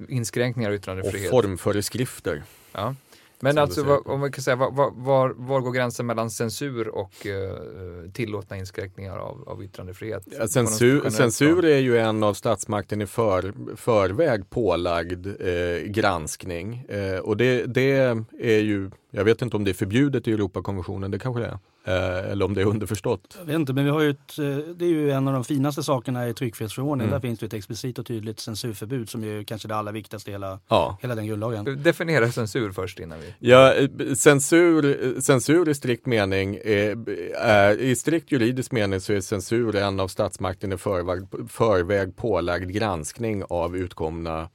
inskränkningar 0.08 0.70
i 0.70 0.74
Och 0.74 0.78
yttrandefrihet. 0.78 1.30
formföreskrifter. 1.30 2.42
Ja. 2.72 2.94
Men 3.40 3.58
alltså, 3.58 3.82
vad, 3.82 4.06
om 4.06 4.20
man 4.20 4.32
kan 4.32 4.42
säga, 4.42 4.56
var, 4.56 4.90
var, 4.90 5.34
var, 5.36 5.60
går 5.60 5.72
gränsen 5.72 6.06
mellan 6.06 6.30
censur 6.30 6.88
och 6.88 7.26
eh, 7.26 8.10
tillåtna 8.12 8.56
inskränkningar 8.56 9.18
av, 9.18 9.48
av 9.48 9.64
yttrandefrihet? 9.64 10.22
Ja, 10.38 10.48
censur, 10.48 11.10
censur 11.10 11.64
är 11.64 11.78
ju 11.78 11.98
en 11.98 12.22
av 12.22 12.34
statsmakten 12.34 13.02
i 13.02 13.06
för, 13.06 13.54
förväg 13.76 14.50
pålagd 14.50 15.26
eh, 15.26 15.82
granskning. 15.86 16.84
Eh, 16.88 17.18
och 17.18 17.36
det, 17.36 17.66
det 17.66 17.92
är 18.40 18.58
ju, 18.58 18.90
jag 19.10 19.24
vet 19.24 19.42
inte 19.42 19.56
om 19.56 19.64
det 19.64 19.70
är 19.70 19.74
förbjudet 19.74 20.28
i 20.28 20.32
Europakonventionen, 20.32 21.10
det 21.10 21.18
kanske 21.18 21.42
det 21.42 21.46
är. 21.46 21.58
Eh, 21.88 22.30
eller 22.30 22.44
om 22.44 22.54
det 22.54 22.60
är 22.60 22.64
underförstått. 22.64 23.36
Jag 23.38 23.44
vet 23.44 23.54
inte, 23.54 23.72
men 23.72 23.84
vi 23.84 23.90
har 23.90 24.00
ju 24.00 24.10
ett, 24.10 24.38
eh, 24.38 24.56
det 24.74 24.84
är 24.84 24.88
ju 24.88 25.10
en 25.10 25.28
av 25.28 25.34
de 25.34 25.44
finaste 25.44 25.82
sakerna 25.82 26.28
i 26.28 26.34
tryckfrihetsförordningen. 26.34 27.10
Mm. 27.10 27.20
Där 27.20 27.28
finns 27.28 27.38
det 27.38 27.46
ett 27.46 27.52
explicit 27.54 27.98
och 27.98 28.06
tydligt 28.06 28.40
censurförbud 28.40 29.10
som 29.10 29.24
är 29.24 29.42
kanske 29.42 29.68
det 29.68 29.76
allra 29.76 29.92
viktigaste 29.92 30.30
i 30.30 30.32
hela, 30.32 30.60
Ja. 30.68 30.98
hela 31.02 31.14
den 31.14 31.26
grundlagen. 31.26 31.82
Definiera 31.82 32.32
censur 32.32 32.72
först 32.72 33.00
innan 33.00 33.18
vi... 33.20 33.34
Ja, 33.50 33.74
eh, 33.74 34.14
censur, 34.14 35.20
censur 35.20 35.68
i 35.68 35.74
strikt 35.74 36.06
mening, 36.06 36.58
är, 36.64 37.10
är, 37.36 37.76
i 37.76 37.96
strikt 37.96 38.32
juridisk 38.32 38.72
mening 38.72 39.00
så 39.00 39.12
är 39.12 39.20
censur 39.20 39.76
en 39.76 40.00
av 40.00 40.08
statsmakten 40.08 40.72
i 40.72 40.76
förväg, 40.76 41.26
förväg 41.48 42.16
pålagd 42.16 42.70
granskning 42.70 43.42
av 43.48 43.76
utkomna 43.76 44.48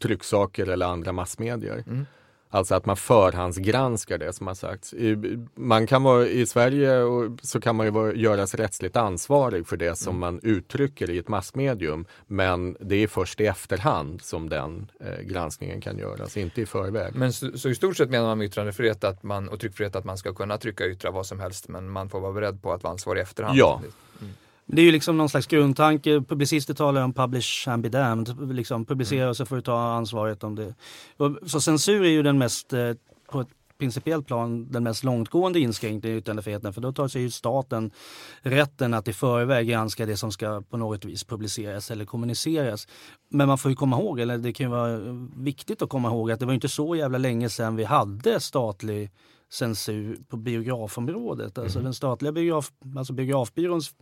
trycksaker 0.00 0.66
eller 0.66 0.86
andra 0.86 1.12
massmedier. 1.12 1.84
Mm. 1.86 2.06
Alltså 2.50 2.74
att 2.74 2.86
man 2.86 2.96
förhandsgranskar 2.96 4.18
det 4.18 4.32
som 4.32 4.46
har 4.46 4.54
sagts. 4.54 4.94
Man 5.54 5.86
kan 5.86 6.02
vara 6.02 6.26
i 6.26 6.46
Sverige 6.46 7.02
så 7.42 7.60
kan 7.60 7.76
man 7.76 7.86
ju 7.86 7.92
vara, 7.92 8.14
göras 8.14 8.54
rättsligt 8.54 8.96
ansvarig 8.96 9.66
för 9.66 9.76
det 9.76 9.98
som 9.98 10.16
mm. 10.16 10.20
man 10.20 10.40
uttrycker 10.42 11.10
i 11.10 11.18
ett 11.18 11.28
massmedium. 11.28 12.06
Men 12.26 12.76
det 12.80 12.96
är 12.96 13.06
först 13.06 13.40
i 13.40 13.46
efterhand 13.46 14.22
som 14.22 14.48
den 14.48 14.90
eh, 15.00 15.20
granskningen 15.22 15.80
kan 15.80 15.98
göras, 15.98 16.36
inte 16.36 16.60
i 16.60 16.66
förväg. 16.66 17.14
Men 17.14 17.32
så, 17.32 17.58
så, 17.58 17.68
i 17.68 17.74
stort 17.74 17.96
sett 17.96 18.10
menar 18.10 18.26
man 18.26 18.38
med 18.38 18.46
yttrandefrihet 18.46 19.04
att 19.04 19.22
man, 19.22 19.48
och 19.48 19.60
tryckfrihet 19.60 19.96
att 19.96 20.04
man 20.04 20.18
ska 20.18 20.34
kunna 20.34 20.58
trycka 20.58 20.84
och 20.84 20.90
yttra 20.90 21.10
vad 21.10 21.26
som 21.26 21.40
helst 21.40 21.68
men 21.68 21.90
man 21.90 22.08
får 22.08 22.20
vara 22.20 22.32
beredd 22.32 22.62
på 22.62 22.72
att 22.72 22.82
vara 22.82 22.92
ansvarig 22.92 23.18
i 23.18 23.22
efterhand? 23.22 23.58
Ja. 23.58 23.80
Mm. 24.20 24.34
Det 24.66 24.82
är 24.82 24.84
ju 24.84 24.92
liksom 24.92 25.16
någon 25.16 25.28
slags 25.28 25.46
grundtanke. 25.46 26.20
Publicister 26.28 26.74
talar 26.74 27.02
om 27.02 27.12
publish 27.12 27.68
and 27.68 27.82
be 27.82 27.88
damned. 27.88 28.54
Liksom 28.54 28.84
publicera 28.84 29.20
mm. 29.20 29.30
och 29.30 29.36
så 29.36 29.46
får 29.46 29.56
du 29.56 29.62
ta 29.62 29.78
ansvaret 29.78 30.44
om 30.44 30.54
det. 30.54 30.74
Så 31.46 31.60
censur 31.60 32.04
är 32.04 32.08
ju 32.08 32.22
den 32.22 32.38
mest, 32.38 32.72
eh, 32.72 32.92
på 33.30 33.40
ett 33.40 33.48
principiellt 33.78 34.26
plan, 34.26 34.72
den 34.72 34.82
mest 34.82 35.04
långtgående 35.04 35.60
inskränkningen 35.60 36.16
i 36.16 36.20
yttrandefriheten. 36.20 36.72
För 36.72 36.80
då 36.80 36.92
tar 36.92 37.08
sig 37.08 37.22
ju 37.22 37.30
staten 37.30 37.90
rätten 38.40 38.94
att 38.94 39.08
i 39.08 39.12
förväg 39.12 39.68
granska 39.68 40.06
det 40.06 40.16
som 40.16 40.32
ska 40.32 40.62
på 40.70 40.76
något 40.76 41.04
vis 41.04 41.24
publiceras 41.24 41.90
eller 41.90 42.04
kommuniceras. 42.04 42.88
Men 43.28 43.48
man 43.48 43.58
får 43.58 43.70
ju 43.70 43.76
komma 43.76 43.96
ihåg, 43.96 44.20
eller 44.20 44.38
det 44.38 44.52
kan 44.52 44.66
ju 44.66 44.70
vara 44.70 44.98
viktigt 45.36 45.82
att 45.82 45.88
komma 45.88 46.08
ihåg 46.08 46.30
att 46.30 46.40
det 46.40 46.46
var 46.46 46.54
inte 46.54 46.68
så 46.68 46.96
jävla 46.96 47.18
länge 47.18 47.48
sedan 47.48 47.76
vi 47.76 47.84
hade 47.84 48.40
statlig 48.40 49.10
censur 49.50 50.18
på 50.28 50.36
biografområdet. 50.36 51.58
Alltså 51.58 51.78
mm. 51.78 51.84
den 51.84 51.94
statliga 51.94 52.32
biograf, 52.32 52.72
alltså 52.96 53.12
biografbyråns 53.12 53.94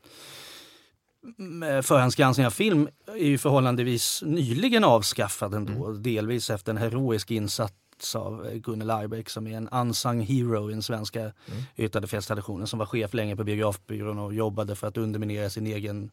förhandsgranskning 1.82 2.46
av 2.46 2.50
film 2.50 2.88
är 3.06 3.26
ju 3.26 3.38
förhållandevis 3.38 4.22
nyligen 4.26 4.84
avskaffad 4.84 5.54
ändå. 5.54 5.86
Mm. 5.86 6.02
Delvis 6.02 6.50
efter 6.50 6.72
en 6.72 6.78
heroisk 6.78 7.30
insats 7.30 7.74
av 8.14 8.50
Gunnel 8.54 8.90
Arbeck 8.90 9.30
som 9.30 9.46
är 9.46 9.56
en 9.56 9.68
unsung 9.68 10.20
hero 10.20 10.70
i 10.70 10.72
den 10.72 10.82
svenska 10.82 11.20
mm. 11.20 11.32
yttrandefrihetstraditionen 11.76 12.66
som 12.66 12.78
var 12.78 12.86
chef 12.86 13.14
länge 13.14 13.36
på 13.36 13.44
biografbyrån 13.44 14.18
och 14.18 14.34
jobbade 14.34 14.76
för 14.76 14.86
att 14.86 14.96
underminera 14.96 15.50
sin 15.50 15.66
egen, 15.66 16.10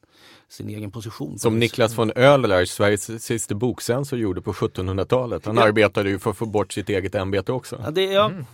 sin 0.49 0.69
egen 0.69 0.91
position. 0.91 1.39
Som 1.39 1.59
Niklas 1.59 1.97
von 1.97 2.11
Oehlers, 2.11 2.69
Sveriges 2.69 3.23
sista 3.23 3.55
bokcensor, 3.55 4.19
gjorde 4.19 4.41
på 4.41 4.53
1700-talet. 4.53 5.45
Han 5.45 5.55
ja. 5.55 5.63
arbetade 5.63 6.09
ju 6.09 6.19
för 6.19 6.31
att 6.31 6.37
få 6.37 6.45
bort 6.45 6.73
sitt 6.73 6.89
eget 6.89 7.15
ämbete 7.15 7.51
också. 7.51 7.81
Ja, 7.83 7.91
det, 7.91 8.03
ja. 8.03 8.25
Mm. 8.25 8.45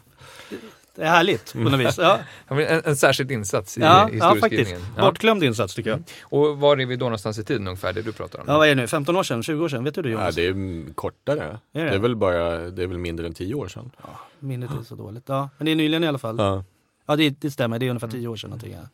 Det 0.98 1.04
är 1.04 1.10
härligt 1.10 1.54
på 1.54 1.60
något 1.60 1.80
vis. 1.80 1.98
Ja. 1.98 2.20
En, 2.48 2.82
en 2.86 2.96
särskild 2.96 3.32
insats 3.32 3.78
i 3.78 3.82
ja, 3.82 4.10
ja, 4.14 4.36
faktiskt. 4.36 4.76
Bortglömd 5.00 5.44
insats 5.44 5.76
tycker 5.76 5.90
jag. 5.90 6.04
Och 6.22 6.58
var 6.58 6.78
är 6.78 6.86
vi 6.86 6.96
då 6.96 7.06
någonstans 7.06 7.40
i 7.40 7.44
tiden 7.44 7.68
ungefär, 7.68 7.94
det 7.94 8.02
du 8.02 8.12
pratar 8.12 8.40
om? 8.40 8.46
Ja, 8.48 8.58
vad 8.58 8.68
är 8.68 8.76
det 8.76 8.82
nu? 8.82 8.88
15 8.88 9.16
år 9.16 9.24
sedan? 9.24 9.44
20 9.44 9.64
år 9.64 9.70
sedan? 9.70 9.84
Vet 9.84 9.96
du 9.96 10.02
det 10.02 10.10
Jonas? 10.10 10.38
Ja, 10.38 10.44
det 10.44 10.48
är 10.50 10.94
kortare. 10.94 11.60
Är 11.74 11.84
det? 11.84 11.90
det? 11.90 11.96
är 11.96 12.00
väl 12.00 12.16
bara, 12.16 12.58
det 12.58 12.84
är 12.84 12.88
väl 12.88 12.98
mindre 12.98 13.28
än 13.28 13.34
10 13.34 13.54
år 13.54 13.68
sedan. 13.68 13.92
Ja, 14.04 14.20
minnet 14.40 14.70
är 14.80 14.84
så 14.84 14.96
dåligt. 14.96 15.24
Ja, 15.26 15.50
men 15.58 15.66
det 15.66 15.72
är 15.72 15.76
nyligen 15.76 16.04
i 16.04 16.08
alla 16.08 16.18
fall. 16.18 16.36
Ja, 16.38 16.64
ja 17.06 17.16
det, 17.16 17.30
det 17.30 17.52
stämmer. 17.52 17.80
Det 17.80 17.86
är 17.86 17.90
ungefär 17.90 18.08
10 18.08 18.28
år 18.28 18.36
sedan 18.36 18.50
någonting. 18.50 18.74
Ja. 18.74 18.90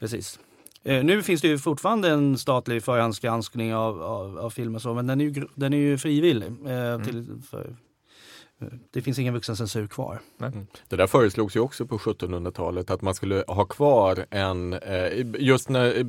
Precis. 0.00 0.38
Eh, 0.84 1.04
nu 1.04 1.22
finns 1.22 1.40
det 1.40 1.48
ju 1.48 1.58
fortfarande 1.58 2.10
en 2.10 2.38
statlig 2.38 2.82
förhandsgranskning 2.82 3.74
av, 3.74 4.02
av, 4.02 4.38
av 4.38 4.50
film 4.50 4.74
och 4.74 4.82
så, 4.82 4.94
men 4.94 5.06
den 5.06 5.20
är 5.20 5.24
ju, 5.24 5.46
den 5.54 5.72
är 5.72 5.78
ju 5.78 5.98
frivillig 5.98 6.48
eh, 6.66 6.72
mm. 6.72 7.04
till, 7.04 7.26
för, 7.50 7.76
det 8.90 9.02
finns 9.02 9.18
ingen 9.18 9.34
vuxencensur 9.34 9.86
kvar. 9.86 10.20
Mm. 10.40 10.66
Det 10.88 10.96
där 10.96 11.06
föreslogs 11.06 11.56
ju 11.56 11.60
också 11.60 11.86
på 11.86 11.98
1700-talet 11.98 12.90
att 12.90 13.02
man 13.02 13.14
skulle 13.14 13.44
ha 13.46 13.64
kvar 13.64 14.26
en, 14.30 14.72
eh, 14.72 15.08
just 15.38 15.68
när, 15.68 16.06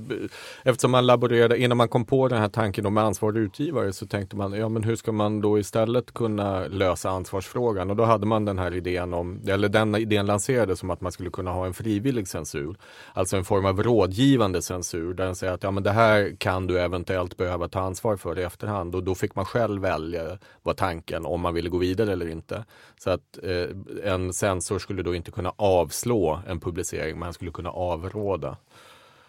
eftersom 0.64 0.92
man 0.92 1.06
laborerade, 1.06 1.58
innan 1.58 1.78
man 1.78 1.90
kom 1.90 2.06
på 2.06 2.28
den 2.28 2.40
här 2.40 2.50
tanken 2.50 2.86
om 2.86 2.98
ansvarig 2.98 3.42
utgivare 3.42 3.94
så 3.94 4.08
tänkte 4.08 4.36
man, 4.36 4.54
ja 4.54 4.70
men 4.70 4.84
hur 4.84 4.96
ska 4.96 5.12
man 5.12 5.42
då 5.42 5.60
istället 5.60 6.14
kunna 6.14 6.68
lösa 6.68 7.10
ansvarsfrågan? 7.10 7.90
Och 7.90 7.96
då 7.96 8.04
hade 8.04 8.26
man 8.26 8.46
den 8.46 8.60
här 8.60 8.74
idén 8.74 9.14
om, 9.14 9.42
eller 9.48 9.70
den 9.70 9.96
idén 9.96 10.26
lanserades 10.26 10.80
som 10.80 10.90
att 10.90 11.02
man 11.02 11.12
skulle 11.12 11.30
kunna 11.30 11.52
ha 11.52 11.66
en 11.66 11.74
frivillig 11.74 12.28
censur. 12.28 12.76
Alltså 13.14 13.38
en 13.38 13.46
form 13.46 13.66
av 13.66 13.84
rådgivande 13.84 14.62
censur 14.62 15.14
där 15.14 15.26
den 15.26 15.36
säger 15.36 15.54
att 15.54 15.64
ja 15.64 15.72
men 15.72 15.84
det 15.84 15.92
här 15.92 16.36
kan 16.38 16.68
du 16.68 16.80
eventuellt 16.80 17.38
behöva 17.38 17.68
ta 17.68 17.80
ansvar 17.80 18.18
för 18.18 18.40
i 18.40 18.44
efterhand 18.44 18.96
och 18.96 19.04
då 19.04 19.16
fick 19.16 19.36
man 19.36 19.46
själv 19.46 19.82
välja 19.82 20.38
vad 20.64 20.78
tanken 20.78 21.26
om 21.26 21.42
man 21.42 21.54
ville 21.54 21.70
gå 21.70 21.78
vidare 21.78 22.12
eller 22.12 22.30
inte 22.30 22.45
inte. 22.46 22.66
Så 22.98 23.10
att 23.10 23.40
eh, 23.44 23.68
en 24.04 24.34
sensor 24.34 24.80
skulle 24.80 25.04
då 25.04 25.16
inte 25.16 25.32
kunna 25.32 25.54
avslå 25.56 26.42
en 26.48 26.60
publicering, 26.60 27.20
men 27.20 27.34
skulle 27.34 27.52
kunna 27.52 27.70
avråda. 27.70 28.58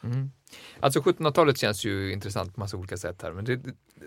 Mm. 0.02 0.30
Alltså 0.80 1.00
1700-talet 1.00 1.58
känns 1.58 1.84
ju 1.84 2.12
intressant 2.12 2.54
på 2.54 2.60
massa 2.60 2.76
olika 2.76 2.96
sätt 2.96 3.22
här. 3.22 3.32
Men 3.32 3.44
det, 3.44 3.60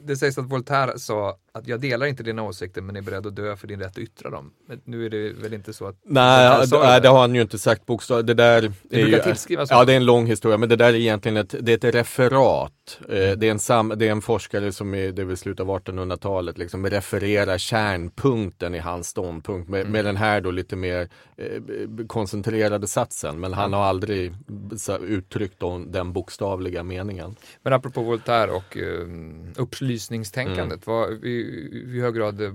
det, 0.03 0.15
sägs 0.15 0.37
att 0.37 0.45
Voltaire 0.45 0.99
sa 0.99 1.37
att 1.51 1.67
jag 1.67 1.81
delar 1.81 2.05
inte 2.05 2.23
dina 2.23 2.43
åsikter 2.43 2.81
men 2.81 2.95
är 2.95 3.01
beredd 3.01 3.27
att 3.27 3.35
dö 3.35 3.55
för 3.55 3.67
din 3.67 3.79
rätt 3.79 3.91
att 3.91 3.97
yttra 3.97 4.29
dem. 4.29 4.51
Men 4.67 4.81
nu 4.83 5.05
är 5.05 5.09
det 5.09 5.33
väl 5.33 5.53
inte 5.53 5.73
så 5.73 5.87
att... 5.87 5.95
Nej, 6.05 6.67
det, 6.67 6.99
det, 6.99 7.09
har 7.09 7.19
han 7.19 7.35
ju 7.35 7.41
inte 7.41 7.59
sagt 7.59 7.85
bokstavligt. 7.85 8.27
Det 8.27 8.33
där 8.33 8.73
det 8.83 9.01
är 9.01 9.07
ju, 9.07 9.19
tillskrivas 9.19 9.69
Ja, 9.71 9.85
det 9.85 9.93
är 9.93 9.97
en 9.97 10.05
lång 10.05 10.25
historia, 10.25 10.57
men 10.57 10.69
det 10.69 10.75
där 10.75 10.89
är 10.89 10.93
egentligen 10.93 11.37
ett, 11.37 11.55
det 11.59 11.71
är 11.71 11.87
ett 11.87 11.95
referat. 11.95 12.99
Eh, 13.09 13.09
det, 13.09 13.47
är 13.47 13.51
en 13.51 13.59
sam, 13.59 13.93
det 13.97 14.07
är 14.07 14.11
en 14.11 14.21
forskare 14.21 14.71
som 14.71 14.93
är, 14.93 15.11
det 15.11 15.21
är 15.21 15.35
slutet 15.35 15.59
av 15.59 15.79
1800-talet, 15.79 16.57
liksom 16.57 16.89
refererar 16.89 17.57
kärnpunkten 17.57 18.75
i 18.75 18.79
hans 18.79 19.07
ståndpunkt 19.07 19.69
med, 19.69 19.81
mm. 19.81 19.91
med 19.91 20.05
den 20.05 20.17
här 20.17 20.41
då 20.41 20.51
lite 20.51 20.75
mer 20.75 21.09
eh, 21.37 22.05
koncentrerade 22.07 22.87
satsen. 22.87 23.39
Men 23.39 23.53
han 23.53 23.73
har 23.73 23.83
aldrig 23.83 24.33
uttryckt 25.01 25.63
den 25.87 26.13
bokstavliga 26.29 26.83
meningen. 26.83 27.35
Men 27.63 27.73
apropå 27.73 28.01
Voltaire 28.01 28.51
och 28.51 28.77
uh, 28.77 29.07
upplysningstänkandet, 29.55 30.87
mm. 30.87 30.95
vad, 30.97 31.25
i, 31.25 31.29
i 31.95 32.01
hög 32.01 32.15
grad 32.15 32.41
uh, 32.41 32.53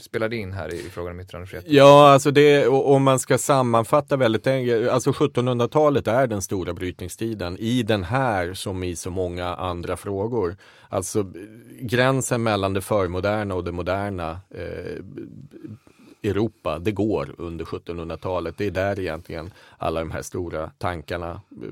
spelade 0.00 0.36
in 0.36 0.52
här 0.52 0.74
i 0.74 0.78
frågan 0.78 1.12
om 1.12 1.20
yttrandefrihet? 1.20 1.64
Ja, 1.68 2.12
alltså 2.12 2.30
det, 2.30 2.66
om 2.68 3.02
man 3.02 3.18
ska 3.18 3.38
sammanfatta 3.38 4.16
väldigt 4.16 4.46
enkelt, 4.46 4.88
alltså 4.88 5.10
1700-talet 5.10 6.06
är 6.06 6.26
den 6.26 6.42
stora 6.42 6.74
brytningstiden 6.74 7.56
i 7.58 7.82
den 7.82 8.04
här 8.04 8.54
som 8.54 8.82
i 8.82 8.96
så 8.96 9.10
många 9.10 9.54
andra 9.54 9.96
frågor. 9.96 10.56
Alltså 10.88 11.32
gränsen 11.80 12.42
mellan 12.42 12.74
det 12.74 12.80
förmoderna 12.80 13.54
och 13.54 13.64
det 13.64 13.72
moderna 13.72 14.40
eh, 14.54 15.04
Europa, 16.22 16.78
det 16.78 16.92
går 16.92 17.34
under 17.38 17.64
1700-talet. 17.64 18.54
Det 18.58 18.66
är 18.66 18.70
där 18.70 19.00
egentligen 19.00 19.50
alla 19.78 20.00
de 20.00 20.10
här 20.10 20.22
stora 20.22 20.70
tankarna 20.78 21.30
eh, 21.30 21.68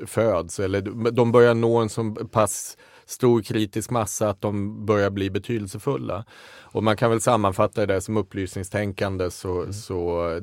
eh, 0.00 0.06
föds. 0.06 0.60
Eller 0.60 0.80
de 1.10 1.32
börjar 1.32 1.54
nå 1.54 1.76
en 1.76 1.88
så 1.88 2.14
pass 2.14 2.76
stor 3.06 3.42
kritisk 3.42 3.90
massa 3.90 4.28
att 4.28 4.40
de 4.40 4.86
börjar 4.86 5.10
bli 5.10 5.30
betydelsefulla. 5.30 6.24
Och 6.72 6.82
man 6.82 6.96
kan 6.96 7.10
väl 7.10 7.20
sammanfatta 7.20 7.86
det 7.86 8.00
som 8.00 8.16
upplysningstänkande 8.16 9.30
så, 9.30 9.60
mm. 9.60 9.72
så 9.72 10.40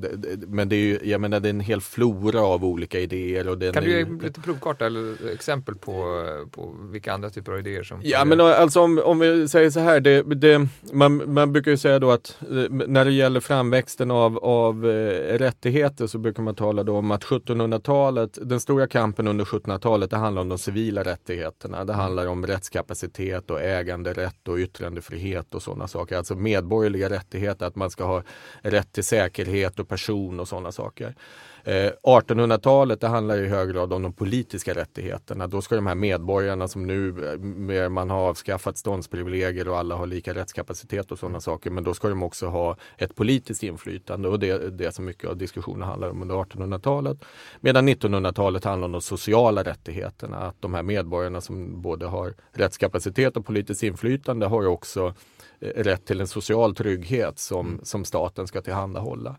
men 0.48 0.70
det 0.70 0.76
är 0.76 0.80
ju, 0.80 1.00
jag 1.04 1.22
menar 1.22 1.40
det 1.40 1.48
är 1.48 1.54
en 1.54 1.60
hel 1.60 1.82
flora 1.82 2.42
av 2.42 2.66
olika 2.66 3.00
idéer. 3.00 3.48
Och 3.48 3.74
kan 3.74 3.84
du 3.84 3.92
ge 3.92 4.06
lite 4.22 4.42
provkarta 4.42 4.86
eller 4.86 5.32
exempel 5.34 5.76
på, 5.76 6.26
på 6.52 6.76
vilka 6.92 7.14
andra 7.14 7.30
typer 7.30 7.52
av 7.52 7.60
idéer 7.60 7.84
som 7.84 8.00
Ja 8.04 8.26
men 8.26 8.42
alltså 8.42 8.82
om, 8.82 9.02
om 9.06 9.20
vi 9.20 9.48
säger 9.48 9.70
så 9.70 9.80
här, 9.80 10.00
det, 10.00 10.22
det, 10.22 10.68
man, 10.94 11.34
man 11.34 11.54
brukar 11.54 11.72
ju 11.72 11.78
säga 11.78 12.00
då 12.00 12.12
att 12.12 12.38
eh, 12.42 12.48
när 12.70 13.06
det 13.06 13.12
gäller 13.12 13.40
framväxten 13.40 14.12
av, 14.12 14.38
av 14.38 14.90
eh, 14.90 15.38
rättigheter 15.38 16.08
så 16.08 16.18
brukar 16.18 16.44
man 16.44 16.56
tala 16.56 16.84
då 16.84 16.98
om 16.98 17.12
att 17.12 17.24
1700-talet, 17.24 18.38
den 18.42 18.60
stora 18.60 18.88
kampen 18.88 19.28
under 19.28 19.46
1700-talet, 19.46 20.10
det 20.10 20.18
handlar 20.18 20.42
om 20.42 20.50
de 20.50 20.58
civila 20.58 21.04
rättigheterna. 21.04 21.86
Det 21.86 21.94
handlar 21.94 22.28
om 22.28 22.48
rättskapacitet 22.48 23.52
och 23.52 23.62
äganderätt 23.62 24.48
och 24.48 24.58
yttrandefrihet 24.58 25.56
och 25.56 25.62
sådana 25.62 25.88
saker 25.88 26.19
alltså 26.20 26.36
medborgerliga 26.36 27.10
rättigheter, 27.10 27.66
att 27.66 27.76
man 27.76 27.90
ska 27.90 28.04
ha 28.04 28.24
rätt 28.62 28.92
till 28.92 29.04
säkerhet 29.04 29.80
och 29.80 29.88
person 29.88 30.40
och 30.40 30.48
sådana 30.48 30.72
saker. 30.72 31.16
Eh, 31.64 31.92
1800-talet 32.04 33.02
det 33.02 33.08
handlar 33.08 33.38
i 33.38 33.48
hög 33.48 33.70
grad 33.70 33.94
om 33.94 34.02
de 34.02 34.14
politiska 34.14 34.74
rättigheterna. 34.74 35.48
Då 35.48 35.62
ska 35.62 35.76
de 35.76 35.88
här 35.88 35.96
medborgarna 35.96 36.68
som 36.68 36.88
nu, 36.88 37.26
eh, 37.74 37.90
man 37.90 38.10
har 38.10 38.18
avskaffat 38.18 38.78
ståndsprivilegier 38.78 39.68
och 39.68 39.78
alla 39.78 39.96
har 39.96 40.08
lika 40.08 40.34
rättskapacitet 40.34 41.12
och 41.12 41.20
sådana 41.20 41.42
saker, 41.42 41.70
men 41.70 41.84
då 41.84 41.94
ska 41.94 42.10
de 42.10 42.24
också 42.24 42.48
ha 42.48 42.78
ett 42.98 43.16
politiskt 43.16 43.64
inflytande 43.64 44.30
och 44.30 44.40
det 44.40 44.50
är 44.50 44.60
det 44.60 44.96
som 44.96 45.06
mycket 45.06 45.30
av 45.30 45.38
diskussionen 45.38 45.88
handlar 45.88 46.10
om 46.10 46.22
under 46.22 46.36
1800-talet. 46.36 47.18
Medan 47.60 47.90
1900-talet 47.90 48.64
handlar 48.64 48.86
om 48.86 48.92
de 48.92 49.02
sociala 49.02 49.64
rättigheterna, 49.64 50.38
att 50.38 50.62
de 50.62 50.74
här 50.74 50.84
medborgarna 50.84 51.42
som 51.42 51.82
både 51.82 52.06
har 52.06 52.34
rättskapacitet 52.52 53.38
och 53.38 53.46
politiskt 53.46 53.84
inflytande 53.84 54.46
har 54.46 54.66
också 54.66 55.14
rätt 55.60 56.06
till 56.06 56.22
en 56.22 56.28
social 56.28 56.76
trygghet 56.76 57.40
som, 57.40 57.68
mm. 57.68 57.80
som 57.84 58.06
staten 58.06 58.48
ska 58.48 58.62
tillhandahålla. 58.62 59.36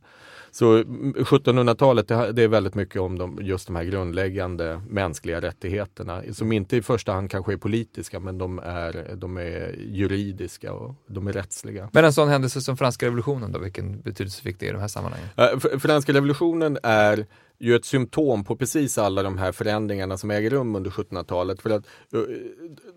Så 0.53 0.83
1700-talet 0.83 2.11
mm, 2.11 2.35
det 2.35 2.43
är 2.43 2.49
väldigt 2.49 2.75
mycket 2.75 3.01
om 3.01 3.19
de, 3.19 3.39
just 3.43 3.67
de 3.67 3.77
här 3.77 3.85
grundläggande 3.85 4.81
mänskliga 4.89 5.41
rättigheterna 5.41 6.23
som 6.33 6.53
inte 6.53 6.77
i 6.77 6.83
första 6.83 7.13
hand 7.13 7.31
kanske 7.31 7.53
är 7.53 7.57
politiska 7.57 8.21
men 8.21 8.39
de 8.39 8.59
är, 8.59 9.15
de 9.17 9.37
är 9.37 9.75
juridiska 9.79 10.73
och 10.73 10.95
de 11.07 11.27
är 11.27 11.33
rättsliga. 11.33 11.89
Men 11.93 12.05
en 12.05 12.13
sån 12.13 12.29
händelse 12.29 12.61
som 12.61 12.77
franska 12.77 13.07
revolutionen 13.07 13.53
då, 13.53 13.59
vilken 13.59 14.01
betydelse 14.01 14.43
fick 14.43 14.61
det 14.61 14.67
i 14.67 14.73
de 14.73 14.81
här 14.81 14.89
sammanhangen? 14.89 15.61
Franska 15.81 16.13
revolutionen 16.13 16.79
är 16.83 17.27
ju 17.61 17.77
ett 17.77 17.85
symptom 17.85 18.45
på 18.45 18.57
precis 18.57 18.99
alla 18.99 19.23
de 19.23 19.39
här 19.39 19.53
förändringarna 19.53 20.19
som 20.19 20.31
äger 20.31 20.51
rum 20.51 20.77
under 20.77 20.91
1700-talet. 20.91 21.63
För 21.63 21.71
att 21.71 21.85
eh, 22.13 22.21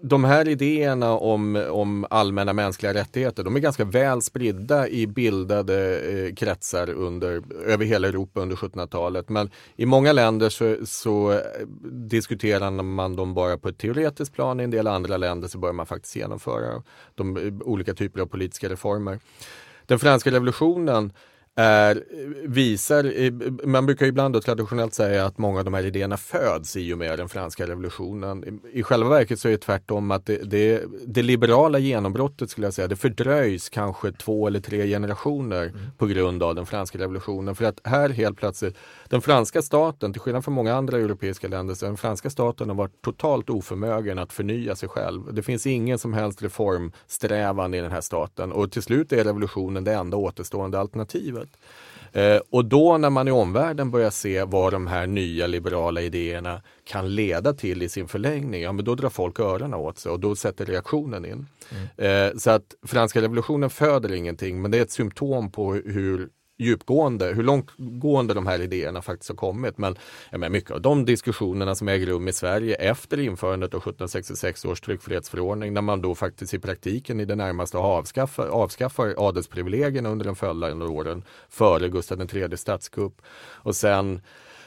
de 0.01 0.24
här 0.24 0.47
idéerna 0.47 1.11
om, 1.11 1.55
om 1.70 2.05
allmänna 2.09 2.53
mänskliga 2.53 2.93
rättigheter, 2.93 3.43
de 3.43 3.55
är 3.55 3.59
ganska 3.59 3.86
väl 3.86 4.22
spridda 4.22 4.88
i 4.88 5.07
bildade 5.07 5.99
eh, 5.99 6.36
kretsar 6.36 6.89
under, 6.89 7.41
över 7.66 7.86
hela 7.86 8.07
Europa 8.07 8.41
under 8.41 8.55
1700-talet. 8.55 9.30
Men 9.30 9.49
i 9.76 9.86
många 9.86 10.14
länder 10.14 10.49
så, 10.49 10.78
så 10.86 11.32
eh, 11.32 11.39
diskuterar 11.91 12.72
man 12.72 13.16
dem 13.16 13.34
bara 13.34 13.57
på 13.57 13.70
ett 13.70 13.78
teoretiskt 13.78 14.36
plan, 14.36 14.59
i 14.59 14.64
en 14.64 14.72
del 14.72 14.88
andra 14.88 15.18
länder 15.18 15.47
så 15.47 15.57
börjar 15.57 15.74
man 15.74 15.86
faktiskt 15.86 16.16
genomföra 16.16 16.84
de 17.16 17.38
eh, 17.38 17.53
olika 17.68 17.93
typer 17.93 18.22
av 18.22 18.26
politiska 18.26 18.70
reformer. 18.70 19.20
Den 19.86 19.99
franska 19.99 20.32
revolutionen 20.32 21.14
är, 21.56 22.04
visar, 22.47 23.66
man 23.68 23.86
brukar 23.86 24.06
ibland 24.06 24.34
då 24.34 24.41
traditionellt 24.41 24.93
säga 24.93 25.26
att 25.26 25.38
många 25.38 25.60
av 25.60 25.66
de 25.66 25.74
här 25.74 25.86
idéerna 25.86 26.18
föds 26.18 26.76
i 26.76 26.93
och 26.93 26.97
med 26.97 27.20
den 27.20 27.30
franska 27.30 27.68
revolutionen. 27.68 28.60
I 28.74 28.84
själva 28.84 29.10
verket 29.10 29.39
så 29.39 29.47
är 29.47 29.51
det 29.51 29.58
tvärtom 29.58 30.12
att 30.12 30.26
det, 30.26 30.38
det, 30.38 30.84
det 31.08 31.22
liberala 31.22 31.80
genombrottet 31.80 32.49
skulle 32.49 32.68
jag 32.68 32.74
säga, 32.74 32.88
det 32.88 32.95
fördröjs 32.95 33.70
kanske 33.70 34.12
två 34.12 34.47
eller 34.47 34.60
tre 34.60 34.88
generationer 34.88 35.64
mm. 35.64 35.80
på 35.97 36.06
grund 36.06 36.43
av 36.43 36.56
den 36.56 36.66
franska 36.66 36.97
revolutionen. 36.97 37.56
För 37.56 37.66
att 37.66 37.80
här 37.84 38.10
helt 38.10 38.38
plötsligt, 38.38 38.78
den 39.10 39.22
franska 39.22 39.62
staten, 39.62 40.14
till 40.14 40.22
skillnad 40.22 40.43
från 40.43 40.54
många 40.54 40.76
andra 40.76 40.97
europeiska 40.97 41.47
länder, 41.47 41.76
så 41.76 41.86
den 41.86 41.97
franska 41.97 42.30
staten 42.30 42.70
har 42.70 42.76
varit 42.76 43.01
totalt 43.01 43.49
oförmögen 43.49 44.20
att 44.20 44.34
förnya 44.34 44.76
sig 44.76 44.89
själv. 44.89 45.34
Det 45.34 45.43
finns 45.43 45.68
ingen 45.68 45.99
som 45.99 46.14
helst 46.14 46.41
reformsträvan 46.41 47.74
i 47.74 47.82
den 47.82 47.91
här 47.91 48.01
staten 48.01 48.51
och 48.51 48.72
till 48.72 48.84
slut 48.84 49.14
är 49.14 49.24
revolutionen 49.24 49.84
det 49.84 49.93
enda 49.93 50.18
återstående 50.18 50.80
alternativet 50.80 51.42
samhället. 51.43 51.57
Eh, 52.15 52.41
och 52.49 52.65
då 52.65 52.97
när 52.97 53.09
man 53.09 53.27
i 53.27 53.31
omvärlden 53.31 53.91
börjar 53.91 54.09
se 54.09 54.43
vad 54.43 54.73
de 54.73 54.87
här 54.87 55.07
nya 55.07 55.47
liberala 55.47 56.01
idéerna 56.01 56.61
kan 56.83 57.15
leda 57.15 57.53
till 57.53 57.81
i 57.81 57.89
sin 57.89 58.07
förlängning, 58.07 58.61
ja 58.61 58.71
men 58.71 58.85
då 58.85 58.95
drar 58.95 59.09
folk 59.09 59.39
öronen 59.39 59.73
åt 59.73 59.97
sig 59.97 60.11
och 60.11 60.19
då 60.19 60.35
sätter 60.35 60.65
reaktionen 60.65 61.25
in. 61.25 61.47
Mm. 61.97 62.31
Eh, 62.31 62.37
så 62.37 62.51
att 62.51 62.75
franska 62.85 63.21
revolutionen 63.21 63.69
föder 63.69 64.13
ingenting 64.13 64.61
men 64.61 64.71
det 64.71 64.77
är 64.77 64.81
ett 64.81 64.91
symptom 64.91 65.51
på 65.51 65.73
hur 65.73 66.29
djupgående, 66.58 67.26
hur 67.26 67.43
långtgående 67.43 68.34
de 68.34 68.47
här 68.47 68.62
idéerna 68.62 69.01
faktiskt 69.01 69.30
har 69.30 69.36
kommit. 69.36 69.78
Men 69.78 69.95
jag 70.32 70.39
menar, 70.39 70.51
mycket 70.51 70.72
av 70.72 70.82
de 70.82 71.06
diskussionerna 71.06 71.76
som 71.76 71.88
äger 71.88 72.06
rum 72.06 72.28
i 72.28 72.34
Sverige 72.34 72.76
efter 72.76 73.20
införandet 73.20 73.74
av 73.74 73.78
1766 73.78 74.66
års 74.66 74.82
tryckfrihetsförordning, 74.82 75.74
när 75.74 75.82
man 75.82 76.01
då 76.01 76.16
faktiskt 76.16 76.54
i 76.54 76.60
praktiken 76.60 77.20
i 77.20 77.26
det 77.26 77.36
närmaste 77.36 77.78
avskaffar, 77.78 78.47
avskaffar 78.47 79.16
adelsprivilegierna 79.18 80.10
under 80.10 80.26
de 80.26 80.36
följande 80.36 80.86
åren 80.86 81.24
före 81.49 81.89
Gustav 81.89 82.36
III 82.36 82.58
statskupp. 82.58 83.22
Och 83.38 83.76
sen 83.76 84.22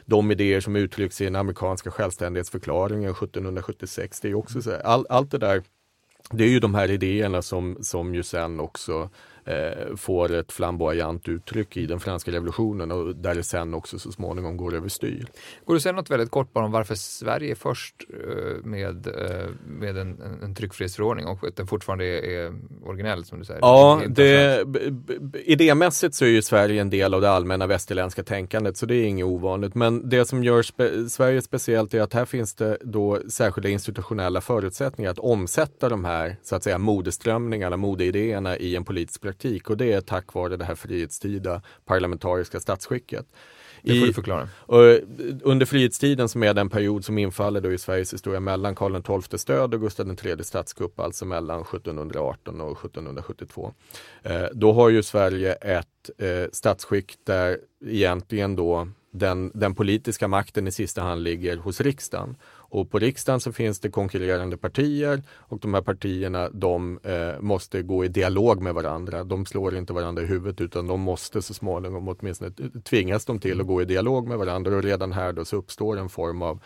de 0.05 0.31
idéer 0.31 0.61
som 0.61 0.77
uttrycks 0.77 1.21
i 1.21 1.25
den 1.25 1.37
amerikanska 1.37 1.91
självständighetsförklaringen 1.91 3.11
1776. 3.11 4.21
Det 4.21 4.29
är 4.29 4.35
också 4.35 4.63
så, 4.63 4.77
all, 4.85 5.07
allt 5.09 5.31
det 5.31 5.39
där, 5.39 5.63
det 6.31 6.45
är 6.45 6.49
ju 6.49 6.61
de 6.61 6.75
här 6.75 6.91
idéerna 6.91 7.43
som, 7.43 7.77
som 7.81 8.15
ju 8.15 8.23
sen 8.23 8.61
också 8.61 9.11
eh, 9.47 9.97
får 9.97 10.33
ett 10.33 10.53
flamboyant 10.53 11.29
uttryck 11.29 11.77
i 11.77 11.87
den 11.87 12.01
franska 12.01 12.31
revolutionen 12.31 12.91
och 12.91 13.17
där 13.17 13.35
det 13.35 13.43
sen 13.43 13.75
också 13.75 13.99
så 13.99 14.13
småningom 14.13 14.57
går 14.57 14.75
överstyr. 14.75 15.27
Går 15.65 15.75
du 15.75 15.81
säga 15.81 15.93
något 15.93 16.11
väldigt 16.11 16.31
kort 16.31 16.53
bara 16.53 16.65
om 16.65 16.73
varför 16.73 16.95
Sverige 16.95 17.51
är 17.51 17.55
först 17.55 17.95
eh, 18.11 18.65
med, 18.65 19.07
eh, 19.07 19.51
med 19.67 19.99
en, 19.99 20.21
en 20.43 20.55
tryckfrihetsförordning 20.55 21.27
och 21.27 21.45
att 21.49 21.57
den 21.57 21.67
fortfarande 21.67 22.05
är, 22.05 22.23
är 22.23 22.55
originell 22.85 23.25
som 23.25 23.39
du 23.39 23.45
säger? 23.45 23.61
Ja, 23.61 24.03
det, 24.09 24.65
idémässigt 25.45 26.15
så 26.15 26.25
är 26.25 26.29
ju 26.29 26.43
Sverige 26.43 26.81
en 26.81 26.91
del 26.91 27.15
av 27.15 27.21
det 27.21 27.31
allmänna 27.31 27.67
västerländska 27.67 28.23
tänkandet 28.23 28.77
så 28.77 28.87
det 28.87 28.95
är 28.95 29.05
inget 29.05 29.27
ovanligt. 29.27 29.75
Men 29.75 30.09
det 30.09 30.25
som 30.25 30.45
gör 30.45 30.63
spe, 30.63 31.09
Sverige 31.09 31.43
speciellt 31.43 31.95
är 31.95 32.01
att 32.01 32.15
här 32.15 32.25
finns 32.25 32.55
det 32.55 32.79
då 32.81 33.21
särskilda 33.29 33.69
institutionella 33.69 34.41
förutsättningar 34.41 35.11
att 35.11 35.19
omsätta 35.19 35.89
de 35.89 36.05
här 36.05 36.37
så 36.43 36.57
att 36.57 36.63
säga 36.63 36.79
modeströmningarna, 36.79 37.77
modeidéerna 37.77 38.57
i 38.57 38.77
en 38.77 38.85
politisk 38.85 39.15
praktik 39.37 39.71
och 39.71 39.77
det 39.77 39.93
är 39.93 40.01
tack 40.01 40.35
vare 40.35 40.57
det 40.57 40.65
här 40.65 40.75
frihetstida 40.75 41.63
parlamentariska 41.85 42.61
statsskicket. 42.61 43.27
Det 43.83 44.01
får 44.01 44.07
du 44.07 44.13
förklara. 44.13 44.43
I, 44.43 45.01
under 45.43 45.67
frihetstiden 45.67 46.29
som 46.29 46.43
är 46.43 46.55
den 46.55 46.71
period 46.71 47.05
som 47.05 47.19
infaller 47.19 47.61
då 47.61 47.73
i 47.73 47.79
Sveriges 47.79 48.13
historia 48.13 48.41
mellan 48.41 48.75
Karl 48.75 49.23
XIIs 49.23 49.45
död 49.45 49.75
och 49.75 49.81
Gustav 49.81 50.17
III 50.25 50.45
statskupp, 50.45 51.01
alltså 51.01 51.25
mellan 51.25 51.61
1718 51.61 52.61
och 52.61 52.85
1772. 52.85 53.73
Eh, 54.23 54.47
då 54.53 54.73
har 54.73 54.89
ju 54.89 55.03
Sverige 55.03 55.53
ett 55.53 56.11
eh, 56.19 56.51
statsskick 56.53 57.17
där 57.25 57.59
egentligen 57.85 58.57
då 58.57 58.89
den, 59.13 59.51
den 59.55 59.75
politiska 59.75 60.29
makten 60.29 60.67
i 60.67 60.73
sista 60.73 61.03
hand 61.03 61.23
ligger 61.23 61.57
hos 61.57 61.81
riksdagen. 61.81 62.37
Och 62.69 62.91
på 62.91 62.99
riksdagen 62.99 63.41
så 63.41 63.53
finns 63.53 63.81
det 63.81 63.91
konkurrerande 63.91 64.57
partier 64.57 65.23
och 65.31 65.59
de 65.59 65.75
här 65.75 65.83
partierna 65.83 66.51
de 66.51 67.01
eh, 67.03 67.41
måste 67.41 67.83
gå 67.83 68.05
i 68.05 68.09
dialog 68.09 68.63
med 68.63 68.75
varandra. 68.75 69.25
De 69.25 69.47
slår 69.47 69.77
inte 69.77 69.93
varandra 69.93 70.23
i 70.23 70.27
huvudet 70.27 70.61
utan 70.61 70.87
de 70.87 71.01
måste 71.01 71.43
så 71.43 71.55
småningom 71.55 72.09
åtminstone 72.09 72.53
tvingas 72.85 73.25
de 73.25 73.39
till 73.39 73.61
att 73.61 73.67
gå 73.67 73.83
i 73.83 73.85
dialog 73.85 74.29
med 74.29 74.39
varandra 74.39 74.77
och 74.77 74.83
redan 74.83 75.13
här 75.13 75.33
då 75.33 75.45
så 75.45 75.57
uppstår 75.57 75.99
en 75.99 76.09
form 76.09 76.43
av 76.43 76.61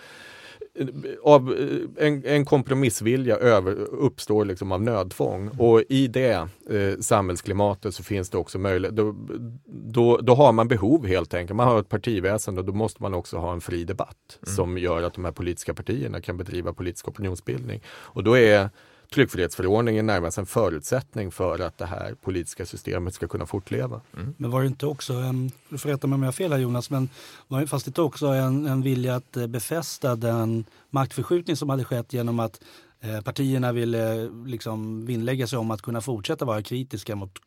av 1.23 1.55
en, 1.99 2.25
en 2.27 2.45
kompromissvilja 2.45 3.37
över, 3.37 3.73
uppstår 3.81 4.45
liksom 4.45 4.73
av 4.73 4.83
nödtvång 4.83 5.43
mm. 5.43 5.61
och 5.61 5.83
i 5.89 6.07
det 6.07 6.49
eh, 6.71 6.99
samhällsklimatet 7.01 7.95
så 7.95 8.03
finns 8.03 8.31
det 8.31 8.39
också 8.39 8.59
möjlighet, 8.59 8.97
då, 8.97 9.14
då, 9.66 10.16
då, 10.16 10.35
har 10.35 10.53
man 10.53 10.68
behov 10.68 11.07
helt 11.07 11.35
enkelt. 11.35 11.57
Man 11.57 11.68
har 11.68 11.81
ett 11.81 11.89
partiväsen 11.89 12.59
och 12.59 12.64
då 12.64 12.73
måste 12.73 13.03
man 13.03 13.14
också 13.14 13.39
ha 13.39 13.53
en 13.53 13.61
fri 13.61 13.85
debatt 13.85 14.39
mm. 14.47 14.57
som 14.57 14.79
gör 14.79 15.03
att 15.03 15.14
de 15.14 15.25
här 15.25 15.33
politiska 15.33 15.75
partierna 15.75 16.21
kan 16.21 16.37
bedriva 16.37 16.73
politisk 16.73 17.09
opinionsbildning. 17.09 17.81
Och 17.89 18.25
då 18.25 18.39
är 18.39 18.71
tryckfrihetsförordningen 19.14 20.06
närmast 20.06 20.38
en 20.38 20.46
förutsättning 20.46 21.30
för 21.30 21.58
att 21.58 21.78
det 21.78 21.86
här 21.86 22.14
politiska 22.14 22.66
systemet 22.66 23.14
ska 23.14 23.28
kunna 23.28 23.46
fortleva. 23.46 24.00
Mm. 24.16 24.34
Men 24.36 24.50
var 24.50 24.61
det 24.61 24.66
inte 24.66 24.86
också 24.86 25.12
en, 25.12 25.50
du 25.68 25.78
får 25.78 25.88
rätta 25.88 26.06
mig 26.06 26.14
om 26.14 26.22
jag 26.22 26.26
har 26.26 26.32
fel 26.32 26.52
här 26.52 26.58
Jonas, 26.58 26.90
men 26.90 27.08
var 27.48 27.61
det 27.61 27.66
fast 27.66 27.86
inte 27.86 28.02
också 28.02 28.26
en, 28.26 28.66
en 28.66 28.82
vilja 28.82 29.14
att 29.14 29.36
eh, 29.36 29.46
befästa 29.46 30.16
den 30.16 30.64
maktförskjutning 30.90 31.56
som 31.56 31.70
hade 31.70 31.84
skett 31.84 32.12
genom 32.12 32.40
att 32.40 32.61
eh, 33.00 33.20
partierna 33.20 33.72
ville 33.72 34.30
liksom 34.46 35.06
vinnlägga 35.06 35.46
sig 35.46 35.58
om 35.58 35.70
att 35.70 35.82
kunna 35.82 36.00
fortsätta 36.00 36.44
vara 36.44 36.62
kritiska 36.62 37.16
mot 37.16 37.38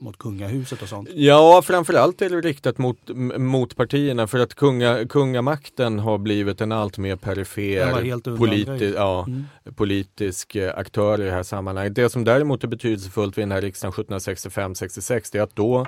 mot 0.00 0.18
kungahuset 0.18 0.82
och 0.82 0.88
sånt? 0.88 1.08
Ja, 1.14 1.62
framförallt 1.64 2.22
är 2.22 2.30
det 2.30 2.40
riktat 2.40 2.78
mot, 2.78 2.98
mot 3.36 3.76
partierna 3.76 4.26
för 4.26 4.38
att 4.38 4.54
kunga, 4.54 5.06
kungamakten 5.08 5.98
har 5.98 6.18
blivit 6.18 6.60
en 6.60 6.72
allt 6.72 6.98
mer 6.98 7.16
perifer 7.16 8.36
politi 8.36 8.92
ja, 8.96 9.24
mm. 9.28 9.44
politisk 9.74 10.54
eh, 10.54 10.78
aktör 10.78 11.20
i 11.20 11.24
det 11.24 11.30
här 11.30 11.42
sammanhanget. 11.42 11.94
Det 11.94 12.10
som 12.10 12.24
däremot 12.24 12.64
är 12.64 12.68
betydelsefullt 12.68 13.38
vid 13.38 13.42
den 13.42 13.52
här 13.52 13.60
riksdagen 13.60 13.92
1765-66 13.92 15.36
är 15.36 15.42
att 15.42 15.56
då 15.56 15.86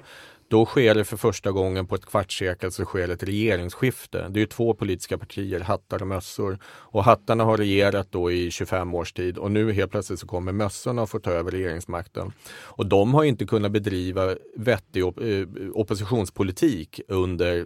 då 0.50 0.66
sker 0.66 0.94
det 0.94 1.04
för 1.04 1.16
första 1.16 1.50
gången 1.50 1.86
på 1.86 1.94
ett 1.94 2.06
kvartssekel 2.06 2.72
så 2.72 2.84
sker 2.84 3.08
ett 3.08 3.22
regeringsskifte. 3.22 4.26
Det 4.30 4.42
är 4.42 4.46
två 4.46 4.74
politiska 4.74 5.18
partier, 5.18 5.60
hattar 5.60 6.02
och 6.02 6.08
mössor. 6.08 6.58
Och 6.64 7.04
hattarna 7.04 7.44
har 7.44 7.56
regerat 7.56 8.12
då 8.12 8.32
i 8.32 8.50
25 8.50 8.94
års 8.94 9.12
tid 9.12 9.38
och 9.38 9.50
nu 9.50 9.72
helt 9.72 9.90
plötsligt 9.90 10.18
så 10.18 10.26
kommer 10.26 10.52
mössorna 10.52 11.02
att 11.02 11.10
få 11.10 11.18
ta 11.18 11.30
över 11.30 11.50
regeringsmakten. 11.50 12.32
Och 12.52 12.86
de 12.86 13.14
har 13.14 13.24
inte 13.24 13.46
kunnat 13.46 13.72
bedriva 13.72 14.36
vettig 14.56 15.04
op 15.06 15.20
eh, 15.20 15.46
oppositionspolitik 15.74 17.00
under 17.08 17.58
eh, 17.58 17.64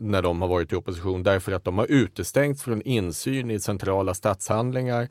när 0.00 0.22
de 0.22 0.42
har 0.42 0.48
varit 0.48 0.72
i 0.72 0.76
opposition 0.76 1.22
därför 1.22 1.52
att 1.52 1.64
de 1.64 1.78
har 1.78 1.86
utestängts 1.90 2.62
från 2.62 2.82
insyn 2.82 3.50
i 3.50 3.60
centrala 3.60 4.14
statshandlingar. 4.14 5.08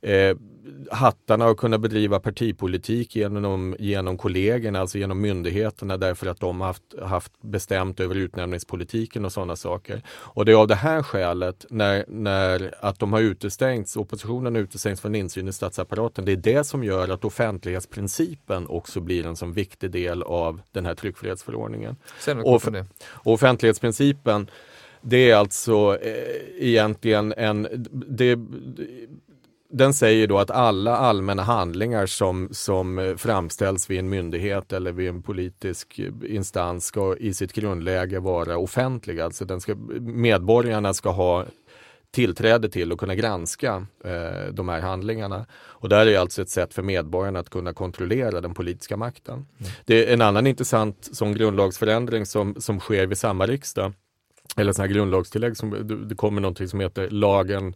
Eh, 0.00 0.36
hattarna 0.90 1.44
har 1.44 1.54
kunnat 1.54 1.80
bedriva 1.80 2.20
partipolitik 2.20 3.16
genom, 3.16 3.76
genom 3.78 4.18
kollegorna, 4.18 4.80
alltså 4.80 4.98
genom 4.98 5.20
myndigheterna 5.20 5.96
därför 5.96 6.26
att 6.26 6.40
de 6.40 6.60
har 6.60 6.66
haft, 6.66 6.82
haft 7.02 7.32
bestämt 7.42 8.00
över 8.00 8.14
utnämningspolitiken 8.14 9.24
och 9.24 9.32
sådana 9.32 9.56
saker. 9.56 10.02
Och 10.08 10.44
det 10.44 10.52
är 10.52 10.56
av 10.56 10.66
det 10.66 10.74
här 10.74 11.02
skälet, 11.02 11.66
när, 11.70 12.04
när 12.08 12.74
att 12.80 12.98
de 12.98 13.12
har 13.12 13.20
utestängts, 13.20 13.96
oppositionen 13.96 14.54
har 14.54 14.62
utestängts 14.62 15.00
från 15.00 15.14
insyn 15.14 15.48
i 15.48 15.52
statsapparaten, 15.52 16.24
det 16.24 16.32
är 16.32 16.36
det 16.36 16.64
som 16.64 16.84
gör 16.84 17.08
att 17.08 17.24
offentlighetsprincipen 17.24 18.66
också 18.66 19.00
blir 19.00 19.26
en 19.26 19.36
så 19.36 19.46
viktig 19.46 19.90
del 19.90 20.22
av 20.22 20.60
den 20.72 20.86
här 20.86 20.94
tryckfrihetsförordningen. 20.94 21.96
Och, 22.44 22.62
och 23.26 23.32
offentlighetsprincipen 23.32 24.50
det 25.00 25.30
är 25.30 25.36
alltså 25.36 25.98
eh, 26.02 26.68
egentligen 26.68 27.34
en, 27.36 27.68
det, 28.08 28.38
den 29.70 29.94
säger 29.94 30.26
då 30.26 30.38
att 30.38 30.50
alla 30.50 30.96
allmänna 30.96 31.42
handlingar 31.42 32.06
som, 32.06 32.48
som 32.52 33.14
framställs 33.18 33.90
vid 33.90 33.98
en 33.98 34.08
myndighet 34.08 34.72
eller 34.72 34.92
vid 34.92 35.08
en 35.08 35.22
politisk 35.22 36.00
instans 36.28 36.84
ska 36.84 37.16
i 37.16 37.34
sitt 37.34 37.52
grundläge 37.52 38.20
vara 38.20 38.58
offentliga. 38.58 39.24
Alltså 39.24 39.44
den 39.44 39.60
ska, 39.60 39.74
medborgarna 40.00 40.94
ska 40.94 41.10
ha 41.10 41.44
tillträde 42.10 42.68
till 42.68 42.92
och 42.92 43.00
kunna 43.00 43.14
granska 43.14 43.86
eh, 44.04 44.52
de 44.52 44.68
här 44.68 44.80
handlingarna. 44.80 45.46
Och 45.52 45.88
där 45.88 46.06
är 46.06 46.18
alltså 46.18 46.42
ett 46.42 46.50
sätt 46.50 46.74
för 46.74 46.82
medborgarna 46.82 47.38
att 47.38 47.50
kunna 47.50 47.72
kontrollera 47.72 48.40
den 48.40 48.54
politiska 48.54 48.96
makten. 48.96 49.34
Mm. 49.34 49.72
Det 49.84 50.08
är 50.08 50.14
en 50.14 50.22
annan 50.22 50.46
intressant 50.46 51.08
sån 51.12 51.34
grundlagsförändring 51.34 52.26
som, 52.26 52.54
som 52.60 52.80
sker 52.80 53.06
vid 53.06 53.18
samma 53.18 53.46
riksdag 53.46 53.92
eller 54.56 54.72
sådana 54.72 54.88
här 54.88 54.94
grundlagstillägg, 54.94 55.56
som, 55.56 56.06
det 56.08 56.14
kommer 56.14 56.40
någonting 56.40 56.68
som 56.68 56.80
heter 56.80 57.10
lagen 57.10 57.74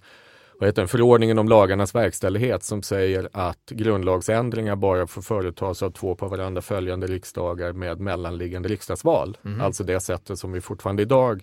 vad 0.58 0.68
heter 0.68 0.82
den, 0.82 0.88
förordningen 0.88 1.38
om 1.38 1.48
lagarnas 1.48 1.94
verkställighet 1.94 2.64
som 2.64 2.82
säger 2.82 3.28
att 3.32 3.70
grundlagsändringar 3.70 4.76
bara 4.76 5.06
får 5.06 5.22
företas 5.22 5.82
av 5.82 5.90
två 5.90 6.14
på 6.14 6.28
varandra 6.28 6.62
följande 6.62 7.06
riksdagar 7.06 7.72
med 7.72 8.00
mellanliggande 8.00 8.68
riksdagsval. 8.68 9.36
Mm. 9.44 9.60
Alltså 9.60 9.84
det 9.84 10.00
sättet 10.00 10.38
som 10.38 10.52
vi 10.52 10.60
fortfarande 10.60 11.02
idag 11.02 11.42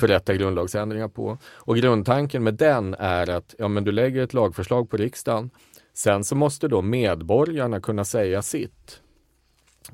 förrättar 0.00 0.34
grundlagsändringar 0.34 1.08
på. 1.08 1.38
Och 1.44 1.76
grundtanken 1.76 2.42
med 2.42 2.54
den 2.54 2.94
är 2.98 3.30
att 3.30 3.54
ja, 3.58 3.68
men 3.68 3.84
du 3.84 3.92
lägger 3.92 4.22
ett 4.22 4.34
lagförslag 4.34 4.90
på 4.90 4.96
riksdagen. 4.96 5.50
Sen 5.94 6.24
så 6.24 6.34
måste 6.34 6.68
då 6.68 6.82
medborgarna 6.82 7.80
kunna 7.80 8.04
säga 8.04 8.42
sitt. 8.42 9.00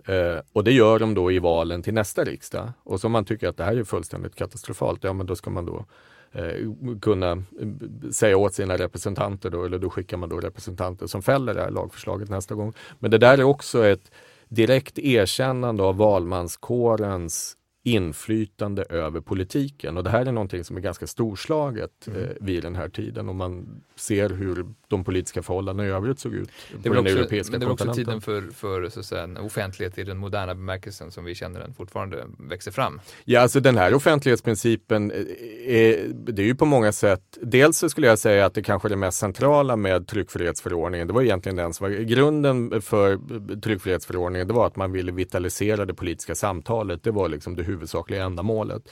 Eh, 0.04 0.40
och 0.52 0.64
det 0.64 0.72
gör 0.72 0.98
de 0.98 1.14
då 1.14 1.32
i 1.32 1.38
valen 1.38 1.82
till 1.82 1.94
nästa 1.94 2.24
riksdag. 2.24 2.72
Och 2.82 3.00
som 3.00 3.12
man 3.12 3.24
tycker 3.24 3.48
att 3.48 3.56
det 3.56 3.64
här 3.64 3.76
är 3.76 3.84
fullständigt 3.84 4.34
katastrofalt, 4.34 5.04
ja 5.04 5.12
men 5.12 5.26
då 5.26 5.36
ska 5.36 5.50
man 5.50 5.66
då 5.66 5.84
Eh, 6.32 6.54
kunna 7.00 7.30
eh, 7.32 8.10
säga 8.10 8.36
åt 8.36 8.54
sina 8.54 8.76
representanter 8.76 9.50
då, 9.50 9.64
eller 9.64 9.78
då 9.78 9.90
skickar 9.90 10.16
man 10.16 10.28
då 10.28 10.40
representanter 10.40 11.06
som 11.06 11.22
fäller 11.22 11.54
det 11.54 11.60
här 11.60 11.70
lagförslaget 11.70 12.28
nästa 12.28 12.54
gång. 12.54 12.72
Men 12.98 13.10
det 13.10 13.18
där 13.18 13.38
är 13.38 13.42
också 13.42 13.86
ett 13.86 14.10
direkt 14.48 14.98
erkännande 14.98 15.82
av 15.82 15.96
valmanskårens 15.96 17.56
inflytande 17.82 18.82
över 18.82 19.20
politiken. 19.20 19.96
Och 19.96 20.04
det 20.04 20.10
här 20.10 20.26
är 20.26 20.32
någonting 20.32 20.64
som 20.64 20.76
är 20.76 20.80
ganska 20.80 21.06
storslaget 21.06 22.06
mm. 22.06 22.22
eh, 22.22 22.28
vid 22.40 22.62
den 22.62 22.76
här 22.76 22.88
tiden 22.88 23.28
och 23.28 23.34
man 23.34 23.82
ser 23.96 24.30
hur 24.30 24.66
de 24.88 25.04
politiska 25.04 25.42
förhållandena 25.42 25.88
i 25.88 25.92
övrigt 25.92 26.18
såg 26.18 26.34
ut 26.34 26.50
det 26.82 26.88
på 26.88 26.94
den 26.94 27.06
också, 27.06 27.18
europeiska 27.18 27.52
men 27.52 27.60
Det 27.60 27.66
var 27.66 27.72
också 27.72 27.92
tiden 27.92 28.20
för, 28.20 28.42
för 28.54 28.88
så 28.88 29.00
att 29.00 29.06
säga, 29.06 29.22
en 29.22 29.36
offentlighet 29.36 29.98
i 29.98 30.04
den 30.04 30.18
moderna 30.18 30.54
bemärkelsen 30.54 31.10
som 31.10 31.24
vi 31.24 31.34
känner 31.34 31.60
den 31.60 31.74
fortfarande 31.74 32.26
växer 32.38 32.70
fram. 32.70 33.00
Ja, 33.24 33.40
alltså 33.40 33.60
den 33.60 33.76
här 33.76 33.94
offentlighetsprincipen, 33.94 35.10
eh, 35.10 35.18
är, 35.66 36.08
det 36.12 36.42
är 36.42 36.46
ju 36.46 36.54
på 36.54 36.64
många 36.64 36.92
sätt, 36.92 37.38
dels 37.42 37.78
så 37.78 37.88
skulle 37.88 38.06
jag 38.06 38.18
säga 38.18 38.46
att 38.46 38.54
det 38.54 38.62
kanske 38.62 38.88
är 38.88 38.90
det 38.90 38.96
mest 38.96 39.18
centrala 39.18 39.76
med 39.76 40.06
tryckfrihetsförordningen, 40.06 41.06
det 41.06 41.12
var 41.12 41.22
egentligen 41.22 41.56
den 41.56 41.72
som 41.72 41.84
var 41.84 41.98
grunden 41.98 42.82
för 42.82 43.18
tryckfrihetsförordningen, 43.60 44.48
det 44.48 44.54
var 44.54 44.66
att 44.66 44.76
man 44.76 44.92
ville 44.92 45.12
vitalisera 45.12 45.84
det 45.84 45.94
politiska 45.94 46.34
samtalet, 46.34 47.02
det 47.02 47.10
var 47.10 47.28
liksom 47.28 47.56
det 47.56 47.69
huvudsakliga 47.70 48.24
ändamålet. 48.24 48.82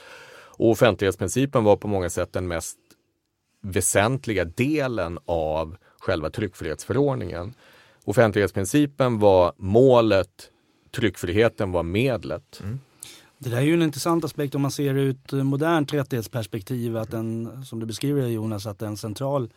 Och 0.59 0.69
offentlighetsprincipen 0.69 1.63
var 1.63 1.75
på 1.75 1.87
många 1.87 2.09
sätt 2.09 2.33
den 2.33 2.47
mest 2.47 2.77
väsentliga 3.61 4.45
delen 4.45 5.19
av 5.25 5.77
själva 5.99 6.29
tryckfrihetsförordningen. 6.29 7.53
Offentlighetsprincipen 8.05 9.19
var 9.19 9.53
målet, 9.57 10.49
tryckfriheten 10.95 11.71
var 11.71 11.83
medlet. 11.83 12.59
Mm. 12.63 12.79
Det 13.37 13.49
där 13.49 13.57
är 13.57 13.61
ju 13.61 13.73
en 13.73 13.81
intressant 13.81 14.23
aspekt 14.23 14.55
om 14.55 14.61
man 14.61 14.71
ser 14.71 14.93
det 14.93 15.01
ur 15.01 15.09
ett 15.09 15.31
modernt 15.31 15.93
rättighetsperspektiv, 15.93 16.97
att 16.97 17.13
en, 17.13 17.65
som 17.65 17.79
du 17.79 17.85
beskriver 17.85 18.27
Jonas, 18.27 18.65
att 18.65 18.81
en 18.81 18.97
central 18.97 19.49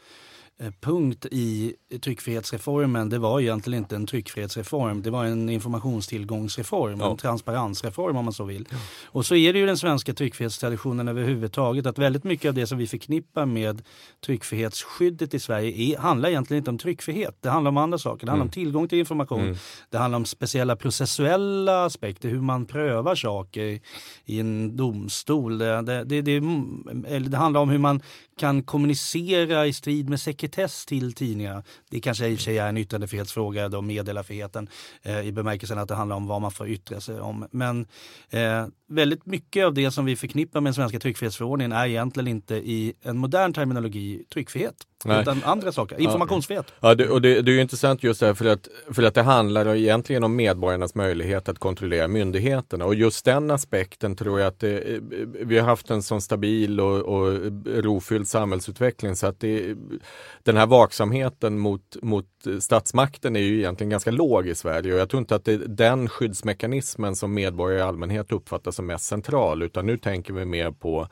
punkt 0.80 1.26
i 1.30 1.74
tryckfrihetsreformen, 2.00 3.08
det 3.08 3.18
var 3.18 3.40
egentligen 3.40 3.82
inte 3.82 3.96
en 3.96 4.06
tryckfrihetsreform. 4.06 5.02
Det 5.02 5.10
var 5.10 5.24
en 5.24 5.48
informationstillgångsreform, 5.48 7.00
ja. 7.00 7.10
en 7.10 7.16
transparensreform 7.16 8.16
om 8.16 8.24
man 8.24 8.34
så 8.34 8.44
vill. 8.44 8.68
Ja. 8.70 8.76
Och 9.04 9.26
så 9.26 9.34
är 9.34 9.52
det 9.52 9.58
ju 9.58 9.66
den 9.66 9.78
svenska 9.78 10.14
tryckfrihetstraditionen 10.14 11.08
överhuvudtaget, 11.08 11.86
att 11.86 11.98
väldigt 11.98 12.24
mycket 12.24 12.48
av 12.48 12.54
det 12.54 12.66
som 12.66 12.78
vi 12.78 12.86
förknippar 12.86 13.46
med 13.46 13.82
tryckfrihetsskyddet 14.26 15.34
i 15.34 15.40
Sverige 15.40 15.94
är, 15.94 15.98
handlar 15.98 16.28
egentligen 16.28 16.58
inte 16.58 16.70
om 16.70 16.78
tryckfrihet. 16.78 17.36
Det 17.40 17.50
handlar 17.50 17.68
om 17.68 17.76
andra 17.76 17.98
saker. 17.98 18.26
Det 18.26 18.32
handlar 18.32 18.44
mm. 18.44 18.48
om 18.48 18.52
tillgång 18.52 18.88
till 18.88 18.98
information. 18.98 19.40
Mm. 19.40 19.56
Det 19.90 19.98
handlar 19.98 20.16
om 20.16 20.24
speciella 20.24 20.76
processuella 20.76 21.84
aspekter, 21.84 22.28
hur 22.28 22.40
man 22.40 22.66
prövar 22.66 23.14
saker 23.14 23.80
i 24.24 24.40
en 24.40 24.76
domstol. 24.76 25.58
Det, 25.58 25.82
det, 25.82 26.04
det, 26.04 26.22
det, 26.22 27.18
det 27.18 27.36
handlar 27.36 27.60
om 27.60 27.70
hur 27.70 27.78
man 27.78 28.02
kan 28.42 28.62
kommunicera 28.62 29.66
i 29.66 29.72
strid 29.72 30.08
med 30.08 30.20
sekretess 30.20 30.86
till 30.86 31.12
tidningar. 31.12 31.62
Det 31.90 32.00
kanske 32.00 32.28
i 32.28 32.34
och 32.34 32.38
för 32.38 32.44
sig 32.44 32.58
är 32.58 32.68
en 32.68 32.76
yttrandefrihetsfråga, 32.76 33.68
då 33.68 33.80
meddelarfriheten, 33.80 34.68
eh, 35.02 35.20
i 35.20 35.32
bemärkelsen 35.32 35.78
att 35.78 35.88
det 35.88 35.94
handlar 35.94 36.16
om 36.16 36.26
vad 36.26 36.40
man 36.40 36.50
får 36.50 36.68
yttra 36.68 37.00
sig 37.00 37.20
om. 37.20 37.48
Men 37.50 37.86
eh, 38.30 38.66
väldigt 38.88 39.26
mycket 39.26 39.66
av 39.66 39.74
det 39.74 39.90
som 39.90 40.04
vi 40.04 40.16
förknippar 40.16 40.60
med 40.60 40.70
den 40.70 40.74
svenska 40.74 41.00
tryckfrihetsförordningen 41.00 41.72
är 41.72 41.86
egentligen 41.86 42.28
inte 42.28 42.54
i 42.54 42.94
en 43.02 43.18
modern 43.18 43.52
terminologi 43.52 44.24
tryckfrihet. 44.32 44.86
Nej. 45.04 45.22
Utan 45.22 45.42
andra 45.44 45.72
saker, 45.72 46.00
informationsfrihet. 46.00 46.72
Ja, 46.80 46.94
det, 46.94 47.08
och 47.08 47.22
det, 47.22 47.42
det 47.42 47.52
är 47.52 47.60
intressant 47.60 48.02
just 48.02 48.20
det 48.20 48.26
här 48.26 48.34
för 48.34 48.44
att, 48.44 48.68
för 48.90 49.02
att 49.02 49.14
det 49.14 49.22
handlar 49.22 49.74
egentligen 49.74 50.24
om 50.24 50.36
medborgarnas 50.36 50.94
möjlighet 50.94 51.48
att 51.48 51.58
kontrollera 51.58 52.08
myndigheterna 52.08 52.84
och 52.84 52.94
just 52.94 53.24
den 53.24 53.50
aspekten 53.50 54.16
tror 54.16 54.40
jag 54.40 54.48
att 54.48 54.60
det, 54.60 55.00
vi 55.40 55.58
har 55.58 55.66
haft 55.66 55.90
en 55.90 56.02
sån 56.02 56.20
stabil 56.20 56.80
och, 56.80 57.00
och 57.00 57.38
rofylld 57.66 58.28
samhällsutveckling 58.28 59.16
så 59.16 59.26
att 59.26 59.40
det, 59.40 59.76
den 60.42 60.56
här 60.56 60.66
vaksamheten 60.66 61.58
mot, 61.58 61.96
mot 62.02 62.26
statsmakten 62.60 63.36
är 63.36 63.40
ju 63.40 63.58
egentligen 63.58 63.90
ganska 63.90 64.10
låg 64.10 64.48
i 64.48 64.54
Sverige 64.54 64.94
och 64.94 65.00
jag 65.00 65.08
tror 65.08 65.20
inte 65.20 65.34
att 65.34 65.44
det 65.44 65.52
är 65.52 65.58
den 65.58 66.08
skyddsmekanismen 66.08 67.16
som 67.16 67.34
medborgare 67.34 67.78
i 67.78 67.82
allmänhet 67.82 68.32
uppfattar 68.32 68.70
som 68.70 68.86
mest 68.86 69.04
central 69.04 69.62
utan 69.62 69.86
nu 69.86 69.98
tänker 69.98 70.34
vi 70.34 70.44
mer 70.44 70.70
på 70.70 71.00
Eh, 71.02 71.08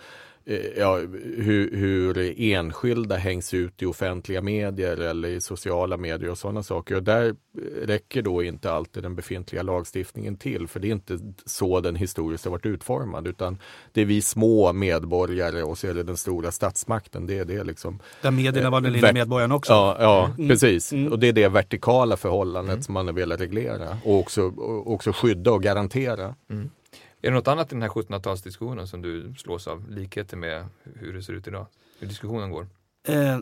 ja, 0.77 0.97
hur, 1.37 1.77
hur, 1.77 2.35
enskilda 2.41 3.17
hängs 3.17 3.55
ut 3.55 3.83
i 3.83 3.87
offentliga 3.87 4.43
medier 4.43 4.97
eller 4.97 5.29
i 5.29 5.41
sociala 5.41 5.97
medier 5.97 6.31
och 6.31 6.39
sådana 6.39 6.63
saker. 6.63 6.95
Och 6.95 7.03
där 7.03 7.35
räcker 7.83 8.23
då 8.23 8.43
inte 8.43 8.73
alltid 8.73 9.03
den 9.03 9.15
befintliga 9.15 9.63
lagstiftningen 9.63 10.37
till, 10.37 10.69
för 10.69 10.81
det 10.81 10.89
är 10.89 10.93
inte 10.93 11.19
så 11.45 11.81
den 11.81 11.97
historiskt 11.97 12.45
har 12.45 12.51
varit 12.51 12.67
utformad, 12.67 13.27
utan 13.27 13.59
det 13.93 14.01
är 14.01 14.05
vi 14.05 14.23
små 14.23 14.73
medborgare 14.73 15.63
och 15.63 15.79
så 15.79 15.87
är 15.87 15.95
det 15.95 16.03
den 16.03 16.17
stora 16.17 16.53
statsmakten. 16.53 17.27
Det 17.27 17.39
är 17.39 17.45
det 17.45 17.65
liksom. 17.65 17.99
Där 18.23 18.31
medierna 18.31 18.71
var 18.71 18.81
den 18.81 18.93
lilla 18.93 19.13
medborgaren 19.13 19.53
också. 19.53 19.73
Ja, 19.73 19.97
ja 20.01 20.31
mm. 20.39 20.49
precis. 20.49 20.93
Mm. 20.93 21.13
Och 21.13 21.19
det 21.19 21.29
är 21.29 21.33
det 21.33 21.49
vertikala 21.49 22.17
förhållandet 22.17 22.73
mm. 22.73 22.83
som 22.83 22.95
man 22.95 23.07
har 23.07 23.15
velat 23.15 23.41
reglera 23.41 23.99
och 24.05 24.19
också, 24.19 24.43
och 24.43 24.93
också 24.93 25.13
skydda 25.13 25.53
och 25.53 25.63
garantera. 25.63 26.35
Är 27.23 27.31
det 27.31 27.35
något 27.37 27.49
annat 27.49 27.73
i 27.73 27.75
den 27.75 27.83
här 27.83 27.89
1700-talsdiskussionen 27.89 28.87
som 28.87 29.03
du 29.03 29.35
slås 29.39 29.67
av 29.67 29.91
likheter 29.91 30.37
med 30.37 30.67
hur 30.95 31.13
det 31.13 31.23
ser 31.23 31.33
ut 31.33 31.47
idag? 31.47 31.67
Hur 31.99 32.09
diskussionen 32.09 32.51
går? 32.51 32.67
Eh, 33.09 33.39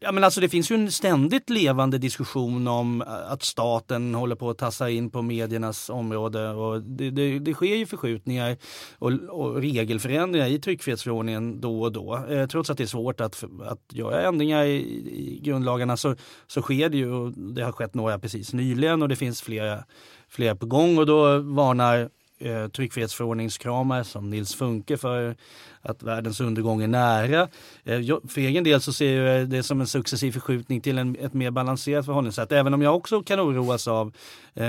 ja, 0.00 0.12
men 0.12 0.24
alltså 0.24 0.40
det 0.40 0.48
finns 0.48 0.70
ju 0.70 0.74
en 0.74 0.90
ständigt 0.90 1.50
levande 1.50 1.98
diskussion 1.98 2.68
om 2.68 3.02
eh, 3.02 3.32
att 3.32 3.42
staten 3.42 4.14
håller 4.14 4.36
på 4.36 4.50
att 4.50 4.58
tassa 4.58 4.90
in 4.90 5.10
på 5.10 5.22
mediernas 5.22 5.90
område. 5.90 6.50
Och 6.50 6.82
det, 6.82 7.10
det, 7.10 7.38
det 7.38 7.54
sker 7.54 7.76
ju 7.76 7.86
förskjutningar 7.86 8.56
och, 8.98 9.12
och, 9.12 9.56
regelförändringar 9.56 10.46
i 10.46 10.58
tryckfrihetsförordningen 10.58 11.60
då 11.60 11.82
och 11.82 11.92
då. 11.92 12.16
Eh, 12.28 12.46
trots 12.46 12.70
att 12.70 12.78
det 12.78 12.84
är 12.84 12.86
svårt 12.86 13.20
att, 13.20 13.44
att 13.62 13.92
göra 13.92 14.22
ändringar 14.22 14.64
i, 14.64 14.76
i 15.10 15.40
grundlagarna 15.42 15.96
så, 15.96 16.16
så 16.46 16.62
sker 16.62 16.88
det 16.88 16.96
ju. 16.96 17.12
Och 17.12 17.32
det 17.32 17.62
har 17.62 17.72
skett 17.72 17.94
några 17.94 18.18
precis 18.18 18.52
nyligen 18.52 19.02
och 19.02 19.08
det 19.08 19.16
finns 19.16 19.42
flera, 19.42 19.84
flera 20.28 20.56
på 20.56 20.66
gång. 20.66 20.98
Och 20.98 21.06
då 21.06 21.38
varnar 21.38 22.10
eh, 22.40 22.68
tryckfrihetsförordningskramare 22.68 24.04
som 24.04 24.30
Nils 24.30 24.54
Funke 24.54 24.96
för 24.96 25.36
att 25.82 26.02
världens 26.02 26.40
undergång 26.40 26.82
är 26.82 26.88
nära. 26.88 27.48
Eh, 27.84 28.18
för 28.28 28.40
egen 28.40 28.64
del 28.64 28.80
så 28.80 28.92
ser 28.92 29.22
jag 29.22 29.48
det 29.48 29.62
som 29.62 29.80
en 29.80 29.86
successiv 29.86 30.32
förskjutning 30.32 30.80
till 30.80 30.98
en, 30.98 31.16
ett 31.16 31.34
mer 31.34 31.50
balanserat 31.50 32.06
förhållningssätt. 32.06 32.52
Även 32.52 32.74
om 32.74 32.82
jag 32.82 32.96
också 32.96 33.22
kan 33.22 33.40
oroas 33.40 33.88
av 33.88 34.06
eh, 34.54 34.64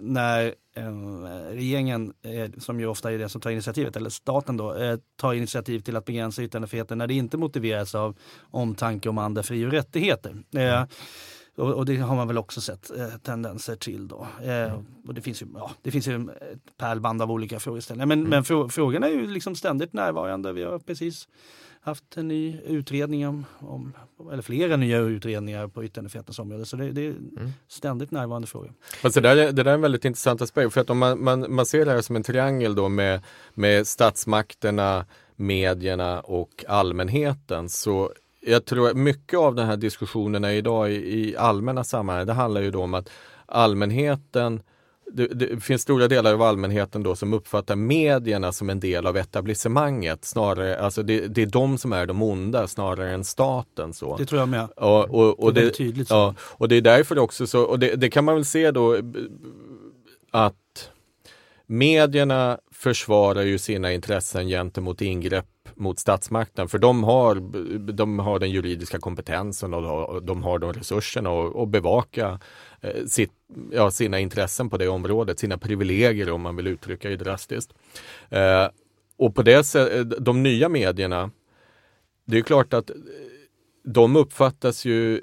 när 0.00 0.54
eh, 0.76 0.92
regeringen, 1.50 2.12
som 2.58 2.80
ju 2.80 2.86
ofta 2.86 3.12
är 3.12 3.18
det 3.18 3.28
som 3.28 3.40
tar 3.40 3.50
initiativet, 3.50 3.96
eller 3.96 4.10
staten 4.10 4.56
då, 4.56 4.76
tar 5.20 5.34
initiativ 5.34 5.80
till 5.80 5.96
att 5.96 6.04
begränsa 6.04 6.42
yttrandefriheten 6.42 6.98
när 6.98 7.06
det 7.06 7.14
inte 7.14 7.36
motiveras 7.36 7.94
av 7.94 8.16
omtanke 8.50 9.08
om 9.08 9.18
andra 9.18 9.42
fri 9.42 9.66
och 9.66 9.70
rättigheter. 9.70 10.36
Mm. 10.54 10.86
Och, 11.56 11.72
och, 11.72 11.86
det 11.86 11.96
har 11.96 12.16
man 12.16 12.28
väl 12.28 12.38
också 12.38 12.60
sett 12.60 12.90
eh, 12.90 13.08
tendenser 13.22 13.76
till 13.76 14.08
då. 14.08 14.26
Eh, 14.44 14.80
och 15.06 15.14
det 15.14 15.20
finns 15.20 15.42
ju, 15.42 15.46
ja, 15.54 15.70
det 15.82 15.90
finns 15.90 16.08
ju 16.08 16.16
ett 16.52 16.76
pärlband 16.76 17.22
av 17.22 17.30
olika 17.30 17.60
frågeställningar. 17.60 18.06
Men, 18.06 18.18
mm. 18.18 18.30
men 18.30 18.44
frå, 18.44 18.68
frågorna 18.68 19.06
är 19.06 19.12
ju 19.12 19.26
liksom 19.26 19.54
ständigt 19.54 19.92
närvarande. 19.92 20.52
Vi 20.52 20.62
har 20.62 20.78
precis 20.78 21.28
haft 21.80 22.16
en 22.16 22.28
ny 22.28 22.60
utredning 22.66 23.28
om, 23.28 23.44
om 23.58 23.92
eller 24.32 24.42
flera 24.42 24.76
nya 24.76 24.98
utredningar 24.98 25.68
på 25.68 25.84
yttrandefrihetens 25.84 26.38
område. 26.38 26.66
Så 26.66 26.76
det, 26.76 26.90
det 26.90 27.06
är 27.06 27.10
mm. 27.10 27.52
ständigt 27.68 28.10
närvarande 28.10 28.48
frågor. 28.48 28.72
Alltså 29.02 29.20
det, 29.20 29.34
där, 29.34 29.52
det 29.52 29.62
där 29.62 29.66
är 29.66 29.74
en 29.74 29.80
väldigt 29.80 30.04
intressant 30.04 30.42
aspekt. 30.42 30.72
För 30.72 30.80
att 30.80 30.90
om 30.90 30.98
man, 30.98 31.24
man, 31.24 31.54
man 31.54 31.66
ser 31.66 31.84
det 31.84 31.90
här 31.90 32.00
som 32.00 32.16
en 32.16 32.22
triangel 32.22 32.74
då 32.74 32.88
med, 32.88 33.20
med 33.54 33.86
statsmakterna, 33.86 35.06
medierna 35.36 36.20
och 36.20 36.64
allmänheten 36.68 37.68
så 37.68 38.12
jag 38.46 38.64
tror 38.64 38.90
att 38.90 38.96
mycket 38.96 39.38
av 39.38 39.54
den 39.54 39.66
här 39.66 39.76
diskussionerna 39.76 40.52
idag 40.52 40.92
i, 40.92 40.94
i 40.94 41.36
allmänna 41.36 41.84
sammanhang, 41.84 42.26
det 42.26 42.32
handlar 42.32 42.60
ju 42.60 42.70
då 42.70 42.82
om 42.82 42.94
att 42.94 43.10
allmänheten 43.46 44.62
det, 45.12 45.26
det, 45.26 45.60
finns 45.60 45.82
stora 45.82 46.08
delar 46.08 46.34
av 46.34 46.42
allmänheten 46.42 47.02
då 47.02 47.16
som 47.16 47.32
uppfattar 47.32 47.76
medierna 47.76 48.52
som 48.52 48.70
en 48.70 48.80
del 48.80 49.06
av 49.06 49.16
etablissemanget. 49.16 50.24
Snarare, 50.24 50.78
alltså 50.78 51.02
det, 51.02 51.28
det 51.28 51.42
är 51.42 51.46
de 51.46 51.78
som 51.78 51.92
är 51.92 52.06
de 52.06 52.22
onda 52.22 52.68
snarare 52.68 53.10
än 53.10 53.24
staten. 53.24 53.92
Så. 53.92 54.16
Det 54.16 54.26
tror 54.26 54.40
jag 54.40 54.48
med. 54.48 54.68
Och, 54.76 55.10
och, 55.10 55.40
och 55.40 55.54
det, 55.54 55.62
är 55.62 55.70
tydligt. 55.70 56.08
Så. 56.08 56.14
Ja, 56.14 56.34
och 56.40 56.68
det 56.68 56.76
är 56.76 56.80
därför 56.80 57.18
också 57.18 57.46
så, 57.46 57.62
och 57.62 57.78
det, 57.78 57.94
det 57.94 58.10
kan 58.10 58.24
man 58.24 58.34
väl 58.34 58.44
se 58.44 58.70
då 58.70 58.96
att 60.30 60.90
medierna 61.66 62.58
försvarar 62.72 63.42
ju 63.42 63.58
sina 63.58 63.92
intressen 63.92 64.48
gentemot 64.48 65.00
ingrepp 65.00 65.46
mot 65.82 65.98
statsmakten 65.98 66.68
för 66.68 66.78
de 66.78 67.04
har, 67.04 67.34
de 67.92 68.18
har 68.18 68.38
den 68.38 68.50
juridiska 68.50 68.98
kompetensen 68.98 69.74
och 69.74 70.22
de 70.22 70.42
har 70.42 70.58
de 70.58 70.72
resurserna 70.72 71.30
att 71.30 71.68
bevaka 71.68 72.40
eh, 72.80 73.04
sitt, 73.06 73.32
ja, 73.72 73.90
sina 73.90 74.20
intressen 74.20 74.70
på 74.70 74.76
det 74.76 74.88
området, 74.88 75.38
sina 75.38 75.58
privilegier 75.58 76.30
om 76.30 76.40
man 76.40 76.56
vill 76.56 76.66
uttrycka 76.66 77.08
det 77.08 77.16
drastiskt. 77.16 77.74
Eh, 78.30 78.68
och 79.16 79.34
på 79.34 79.42
det 79.42 79.64
sättet, 79.64 80.24
de 80.24 80.42
nya 80.42 80.68
medierna, 80.68 81.30
det 82.24 82.38
är 82.38 82.42
klart 82.42 82.72
att 82.72 82.90
de 83.84 84.16
uppfattas 84.16 84.84
ju 84.84 85.20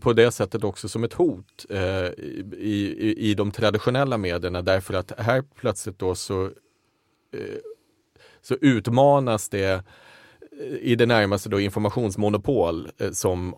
på 0.00 0.12
det 0.12 0.30
sättet 0.30 0.64
också 0.64 0.88
som 0.88 1.04
ett 1.04 1.12
hot 1.12 1.66
eh, 1.70 2.06
i, 2.06 2.96
i, 2.98 3.30
i 3.30 3.34
de 3.34 3.50
traditionella 3.50 4.18
medierna 4.18 4.62
därför 4.62 4.94
att 4.94 5.12
här 5.18 5.44
plötsligt 5.54 5.98
då 5.98 6.14
så, 6.14 6.44
eh, 6.44 7.58
så 8.42 8.56
utmanas 8.60 9.48
det 9.48 9.72
eh, 9.72 9.80
i 10.80 10.96
det 10.96 11.06
närmaste 11.06 11.48
då 11.48 11.60
informationsmonopol 11.60 12.88
eh, 12.98 13.10
som 13.10 13.54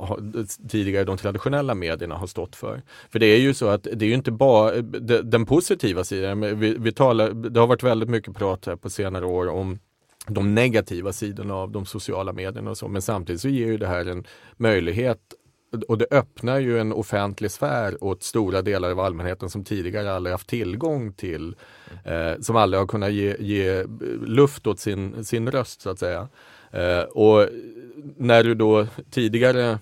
tidigare 0.68 1.04
de 1.04 1.16
traditionella 1.16 1.74
medierna 1.74 2.14
har 2.14 2.26
stått 2.26 2.56
för. 2.56 2.82
För 3.10 3.18
det 3.18 3.26
är 3.26 3.38
ju 3.38 3.54
så 3.54 3.68
att 3.68 3.82
det 3.82 4.04
är 4.04 4.08
ju 4.08 4.14
inte 4.14 4.32
bara 4.32 4.82
den 5.22 5.46
positiva 5.46 6.04
sidan. 6.04 6.58
Vi, 6.58 6.76
vi 6.78 6.92
talar, 6.92 7.30
det 7.30 7.60
har 7.60 7.66
varit 7.66 7.82
väldigt 7.82 8.08
mycket 8.08 8.36
prat 8.36 8.66
här 8.66 8.76
på 8.76 8.90
senare 8.90 9.26
år 9.26 9.48
om 9.48 9.78
de 10.26 10.54
negativa 10.54 11.12
sidorna 11.12 11.54
av 11.54 11.70
de 11.70 11.86
sociala 11.86 12.32
medierna 12.32 12.70
och 12.70 12.78
så. 12.78 12.88
Men 12.88 13.02
samtidigt 13.02 13.40
så 13.40 13.48
ger 13.48 13.66
ju 13.66 13.78
det 13.78 13.86
här 13.86 14.06
en 14.06 14.24
möjlighet 14.56 15.18
och 15.88 15.98
det 15.98 16.06
öppnar 16.10 16.58
ju 16.58 16.78
en 16.78 16.92
offentlig 16.92 17.50
sfär 17.50 18.04
åt 18.04 18.22
stora 18.22 18.62
delar 18.62 18.90
av 18.90 19.00
allmänheten 19.00 19.50
som 19.50 19.64
tidigare 19.64 20.12
aldrig 20.12 20.32
haft 20.32 20.48
tillgång 20.48 21.12
till, 21.12 21.56
eh, 22.04 22.40
som 22.40 22.56
aldrig 22.56 22.80
har 22.80 22.86
kunnat 22.86 23.12
ge, 23.12 23.36
ge, 23.38 23.84
luft 24.26 24.66
åt 24.66 24.80
sin, 24.80 25.24
sin 25.24 25.50
röst 25.50 25.80
så 25.80 25.90
att 25.90 25.98
säga. 25.98 26.28
Eh, 26.70 27.02
och 27.02 27.48
när 28.16 28.44
du 28.44 28.54
då 28.54 28.86
tidigare 29.10 29.78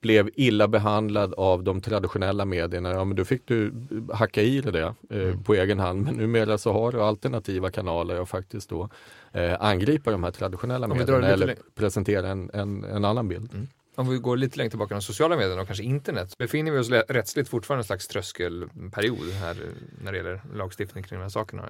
blev 0.00 0.30
illa 0.34 0.68
behandlad 0.68 1.34
av 1.34 1.62
de 1.62 1.80
traditionella 1.80 2.44
medierna, 2.44 2.90
ja 2.90 3.04
men 3.04 3.16
då 3.16 3.24
fick 3.24 3.46
du 3.46 3.72
hacka 4.12 4.42
i 4.42 4.60
det 4.60 4.94
eh, 5.10 5.18
mm. 5.22 5.42
på 5.42 5.54
egen 5.54 5.78
hand. 5.78 6.04
Men 6.04 6.14
numera 6.14 6.58
så 6.58 6.72
har 6.72 6.92
du 6.92 7.02
alternativa 7.02 7.70
kanaler 7.70 8.20
och 8.20 8.28
faktiskt 8.28 8.70
då 8.70 8.88
eh, 9.32 9.56
angripa 9.60 10.10
de 10.10 10.24
här 10.24 10.30
traditionella 10.30 10.88
medierna 10.88 11.28
eller 11.28 11.56
presentera 11.74 12.28
en, 12.28 12.50
en, 12.54 12.84
en 12.84 13.04
annan 13.04 13.28
bild. 13.28 13.50
Mm 13.54 13.66
om 13.94 14.08
vi 14.08 14.18
går 14.18 14.36
lite 14.36 14.58
längre 14.58 14.70
tillbaka, 14.70 14.94
de 14.94 15.02
sociala 15.02 15.36
medierna 15.36 15.60
och 15.60 15.66
kanske 15.66 15.84
internet, 15.84 16.38
befinner 16.38 16.72
vi 16.72 16.78
oss 16.78 16.90
rättsligt 16.90 17.48
fortfarande 17.48 17.80
en 17.80 17.84
slags 17.84 18.08
tröskelperiod 18.08 19.30
här 19.40 19.56
när 20.02 20.12
det 20.12 20.18
gäller 20.18 20.42
lagstiftning 20.54 21.04
kring 21.04 21.18
de 21.18 21.22
här 21.22 21.30
sakerna? 21.30 21.68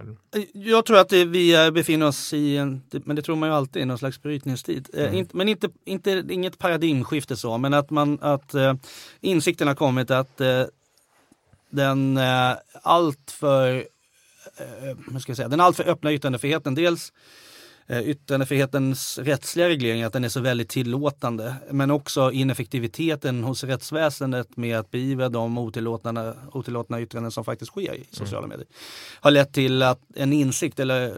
Jag 0.53 0.87
tror 0.87 0.99
att 0.99 1.12
vi 1.12 1.70
befinner 1.75 2.07
oss 2.07 2.33
i 2.33 2.57
en, 2.57 2.83
men 2.91 3.16
det 3.16 3.22
tror 3.22 3.37
man 3.37 3.49
ju 3.49 3.55
alltid, 3.55 3.83
i 3.83 3.85
någon 3.85 3.99
slags 3.99 4.22
brytningstid. 4.22 4.89
Eh, 4.95 5.14
mm. 5.14 5.27
men 5.33 5.49
inte, 5.49 5.68
inte, 5.85 6.25
inget 6.31 6.59
paradigmskifte 6.59 7.37
så, 7.37 7.59
men 7.59 7.75
att, 7.75 7.91
man, 7.91 8.18
att 8.20 8.55
insikten 9.20 9.68
har 9.68 9.75
kommit 9.75 10.11
att 10.11 10.41
den 11.70 12.18
alltför 12.83 13.85
uh, 14.61 15.18
ska 15.18 15.31
jag 15.31 15.37
säga, 15.37 15.49
den 15.49 15.61
alltför 15.61 15.89
öppna 15.89 16.12
yttrandefriheten, 16.12 16.75
dels 16.75 17.12
Eh, 17.12 17.53
yttrandefrihetens 17.89 19.18
rättsliga 19.18 19.68
reglering, 19.68 20.03
att 20.03 20.12
den 20.12 20.24
är 20.24 20.28
så 20.28 20.41
väldigt 20.41 20.68
tillåtande. 20.68 21.55
Men 21.70 21.91
också 21.91 22.32
ineffektiviteten 22.32 23.45
hos 23.45 23.64
rättsväsendet 23.64 24.57
med 24.57 24.78
att 24.78 24.91
beivra 24.91 25.28
de 25.28 25.59
otillåtna, 25.59 26.35
otillåtna 26.53 27.01
yttranden 27.01 27.32
som 27.32 27.45
faktiskt 27.45 27.70
sker 27.70 27.95
i 27.95 28.05
sociala 28.11 28.47
mm. 28.47 28.49
medier. 28.49 28.68
Har 29.20 29.30
lett 29.30 29.53
till 29.53 29.82
att 29.82 30.01
en 30.14 30.32
insikt, 30.32 30.80
eller 30.80 31.14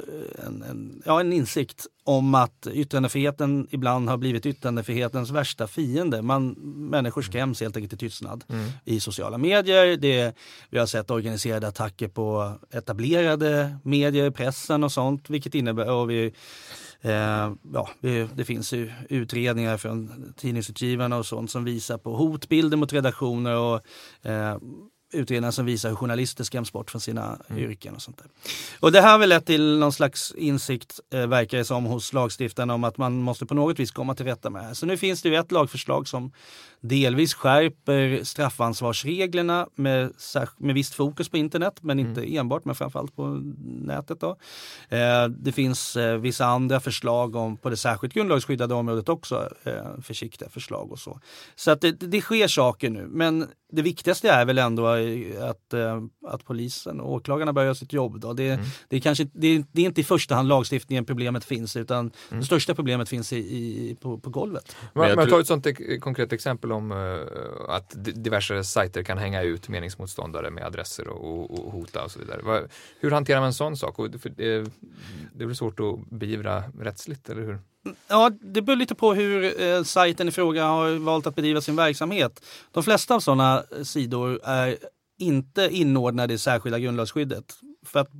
en, 0.46 0.62
en, 0.62 1.02
ja, 1.06 1.20
en 1.20 1.32
insikt 1.32 1.86
om 2.06 2.34
att 2.34 2.66
yttrandefriheten 2.72 3.68
ibland 3.70 4.08
har 4.08 4.16
blivit 4.16 4.46
yttrandefrihetens 4.46 5.30
värsta 5.30 5.66
fiende. 5.66 6.22
Man, 6.22 6.50
människor 6.90 7.22
skräms 7.22 7.60
helt 7.60 7.76
enkelt 7.76 7.90
till 7.90 8.10
tystnad 8.10 8.44
mm. 8.48 8.68
i 8.84 9.00
sociala 9.00 9.38
medier. 9.38 9.96
Det, 9.96 10.36
vi 10.70 10.78
har 10.78 10.86
sett 10.86 11.10
organiserade 11.10 11.68
attacker 11.68 12.08
på 12.08 12.52
etablerade 12.70 13.76
medier, 13.82 14.30
pressen 14.30 14.84
och 14.84 14.92
sånt. 14.92 15.30
Vilket 15.30 15.54
innebär, 15.54 15.90
och 15.90 16.10
vi, 16.10 16.32
eh, 17.00 17.52
ja, 17.72 17.88
det, 18.00 18.36
det 18.36 18.44
finns 18.44 18.72
ju 18.72 18.92
utredningar 19.08 19.76
från 19.76 20.32
tidningsutgivarna 20.36 21.16
och 21.16 21.26
sånt 21.26 21.50
som 21.50 21.64
visar 21.64 21.98
på 21.98 22.16
hotbilder 22.16 22.76
mot 22.76 22.92
redaktioner 22.92 23.56
och 23.56 23.80
eh, 24.30 24.58
utredningar 25.12 25.50
som 25.50 25.66
visar 25.66 25.88
hur 25.88 25.96
journalister 25.96 26.44
skräms 26.44 26.72
bort 26.72 26.90
från 26.90 27.00
sina 27.00 27.38
mm. 27.48 27.62
yrken 27.62 27.94
och 27.94 28.02
sånt 28.02 28.18
där. 28.18 28.26
Och 28.80 28.92
det 28.92 29.00
här 29.00 29.12
har 29.12 29.18
väl 29.18 29.28
lett 29.28 29.46
till 29.46 29.78
någon 29.78 29.92
slags 29.92 30.34
insikt, 30.36 31.00
eh, 31.12 31.26
verkar 31.26 31.58
det 31.58 31.64
som, 31.64 31.84
hos 31.84 32.12
lagstiftarna 32.12 32.74
om 32.74 32.84
att 32.84 32.96
man 32.96 33.16
måste 33.16 33.46
på 33.46 33.54
något 33.54 33.78
vis 33.78 33.90
komma 33.90 34.14
till 34.14 34.26
rätta 34.26 34.50
med 34.50 34.62
det 34.62 34.66
här. 34.66 34.74
Så 34.74 34.86
nu 34.86 34.96
finns 34.96 35.22
det 35.22 35.28
ju 35.28 35.36
ett 35.36 35.52
lagförslag 35.52 36.08
som 36.08 36.32
delvis 36.88 37.34
skärper 37.34 38.24
straffansvarsreglerna 38.24 39.68
med, 39.74 40.12
med 40.58 40.74
visst 40.74 40.94
fokus 40.94 41.28
på 41.28 41.36
internet, 41.36 41.78
men 41.80 41.98
inte 41.98 42.20
mm. 42.20 42.38
enbart, 42.38 42.64
men 42.64 42.74
framförallt 42.74 43.16
på 43.16 43.42
nätet. 43.64 44.20
Då. 44.20 44.36
Eh, 44.88 45.28
det 45.28 45.52
finns 45.52 45.96
eh, 45.96 46.16
vissa 46.16 46.46
andra 46.46 46.80
förslag 46.80 47.36
om, 47.36 47.56
på 47.56 47.70
det 47.70 47.76
särskilt 47.76 48.14
grundlagsskyddade 48.14 48.74
området 48.74 49.08
också, 49.08 49.48
eh, 49.64 50.00
försiktiga 50.02 50.48
förslag 50.48 50.92
och 50.92 50.98
så. 50.98 51.20
Så 51.56 51.70
att 51.70 51.80
det, 51.80 51.92
det 51.92 52.20
sker 52.20 52.48
saker 52.48 52.90
nu, 52.90 53.06
men 53.10 53.46
det 53.72 53.82
viktigaste 53.82 54.30
är 54.30 54.44
väl 54.44 54.58
ändå 54.58 54.86
att, 54.86 55.72
eh, 55.72 56.02
att 56.26 56.44
polisen 56.44 57.00
och 57.00 57.12
åklagarna 57.12 57.52
börjar 57.52 57.66
göra 57.66 57.74
sitt 57.74 57.92
jobb. 57.92 58.20
Då. 58.20 58.32
Det, 58.32 58.48
mm. 58.48 58.66
det, 58.88 58.96
är 58.96 59.00
kanske, 59.00 59.28
det, 59.32 59.46
är, 59.46 59.64
det 59.72 59.82
är 59.82 59.86
inte 59.86 60.00
i 60.00 60.04
första 60.04 60.34
hand 60.34 60.48
lagstiftningen 60.48 61.04
problemet 61.04 61.44
finns 61.44 61.76
utan 61.76 61.98
mm. 61.98 62.40
det 62.40 62.46
största 62.46 62.74
problemet 62.74 63.08
finns 63.08 63.32
i, 63.32 63.36
i 63.36 63.96
på, 64.00 64.18
på 64.18 64.30
golvet. 64.30 64.76
Men, 64.92 65.16
men 65.16 65.30
ta 65.30 65.40
ett 65.40 65.46
sånt 65.46 65.66
konkret 66.00 66.32
exempel 66.32 66.72
de, 66.76 66.92
eh, 66.92 67.74
att 67.74 67.94
diverse 67.96 68.64
sajter 68.64 69.02
kan 69.02 69.18
hänga 69.18 69.42
ut 69.42 69.68
meningsmotståndare 69.68 70.50
med 70.50 70.64
adresser 70.64 71.08
och, 71.08 71.50
och, 71.50 71.66
och 71.66 71.72
hota 71.72 72.04
och 72.04 72.10
så 72.10 72.18
vidare. 72.18 72.68
Hur 73.00 73.10
hanterar 73.10 73.40
man 73.40 73.46
en 73.46 73.54
sån 73.54 73.76
sak? 73.76 73.98
Och 73.98 74.06
eh, 74.06 74.10
det, 74.36 74.70
det, 75.34 75.46
blir 75.46 75.54
svårt 75.54 75.80
att 75.80 76.10
beivra 76.10 76.64
rättsligt, 76.80 77.28
eller 77.28 77.42
hur? 77.42 77.58
Ja, 78.08 78.30
det 78.40 78.62
beror 78.62 78.76
lite 78.76 78.94
på 78.94 79.14
hur 79.14 79.62
eh, 79.62 79.82
sajten 79.82 80.28
i 80.28 80.30
fråga 80.30 80.64
har 80.64 80.98
valt 80.98 81.26
att 81.26 81.34
bedriva 81.34 81.60
sin 81.60 81.76
verksamhet. 81.76 82.44
De 82.72 82.82
flesta 82.82 83.14
av 83.14 83.20
sådana 83.20 83.64
eh, 83.76 83.82
sidor 83.82 84.40
är 84.44 84.76
inte 85.18 85.68
inordnade 85.70 86.34
i 86.34 86.38
särskilda 86.38 86.78
grundlagsskyddet. 86.78 87.54
För 87.86 88.00
att 88.00 88.10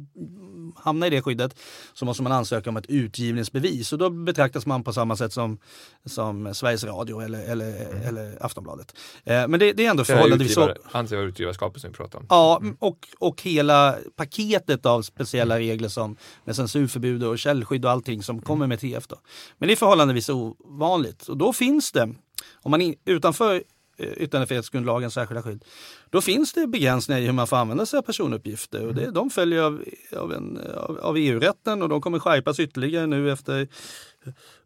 hamna 0.87 1.07
i 1.07 1.11
det 1.11 1.22
skyddet 1.22 1.59
så 1.95 2.05
måste 2.05 2.22
man 2.22 2.32
ansöka 2.32 2.70
om 2.70 2.76
ett 2.76 2.87
utgivningsbevis 2.87 3.93
och 3.93 3.99
då 3.99 4.11
betraktas 4.11 4.66
man 4.66 4.84
på 4.84 4.93
samma 4.93 5.16
sätt 5.16 5.32
som, 5.32 5.59
som 6.05 6.55
Sveriges 6.55 6.84
Radio 6.84 7.20
eller, 7.20 7.39
eller, 7.39 7.91
mm. 7.91 8.03
eller 8.03 8.45
Aftonbladet. 8.45 8.95
Eh, 9.24 9.49
men 9.49 9.61
det, 9.61 9.72
det, 9.72 9.87
är 9.87 9.91
ändå 9.91 10.05
förhållandevis 10.05 10.55
så. 10.55 10.74
Anser 10.93 11.16
utgivarskapet 11.16 11.80
som 11.80 11.91
vi 11.91 11.97
pratar 11.97 12.18
om. 12.18 12.26
Ja, 12.28 12.59
mm. 12.62 12.76
och, 12.78 13.09
och 13.18 13.43
hela 13.43 13.97
paketet 14.16 14.87
av 14.87 15.03
speciella 15.03 15.59
regler 15.59 15.89
som 15.89 16.16
med 16.45 16.57
censurförbud 16.57 17.24
och 17.24 17.39
källskydd 17.39 17.84
och 17.84 17.91
allting 17.91 18.22
som 18.22 18.43
kommer 18.43 18.66
med 18.66 18.80
TF. 18.80 19.07
Då. 19.07 19.16
Men 19.59 19.66
det 19.66 19.72
är 19.72 19.76
förhållandevis 19.76 20.28
ovanligt 20.28 21.28
och 21.28 21.37
då 21.37 21.53
finns 21.53 21.93
det, 21.93 22.14
om 22.62 22.70
man 22.70 22.80
in, 22.80 22.95
utanför 23.05 23.62
yttrandefrihetsgrundlagens 23.99 25.14
särskilda 25.14 25.42
skydd. 25.42 25.64
Då 26.11 26.20
finns 26.20 26.53
det 26.53 26.66
begränsningar 26.66 27.20
i 27.20 27.24
hur 27.24 27.32
man 27.32 27.47
får 27.47 27.57
använda 27.57 27.86
sig 27.86 27.99
av 27.99 28.03
personuppgifter 28.03 28.86
och 28.86 28.94
det, 28.94 29.03
mm. 29.03 29.14
de 29.14 29.30
följer 29.30 29.62
av, 29.62 29.84
av, 30.16 30.32
av, 30.76 30.99
av 31.03 31.16
EU-rätten 31.16 31.82
och 31.82 31.88
de 31.88 32.01
kommer 32.01 32.18
skärpas 32.18 32.61
ytterligare 32.61 33.07
nu 33.07 33.32
efter 33.32 33.68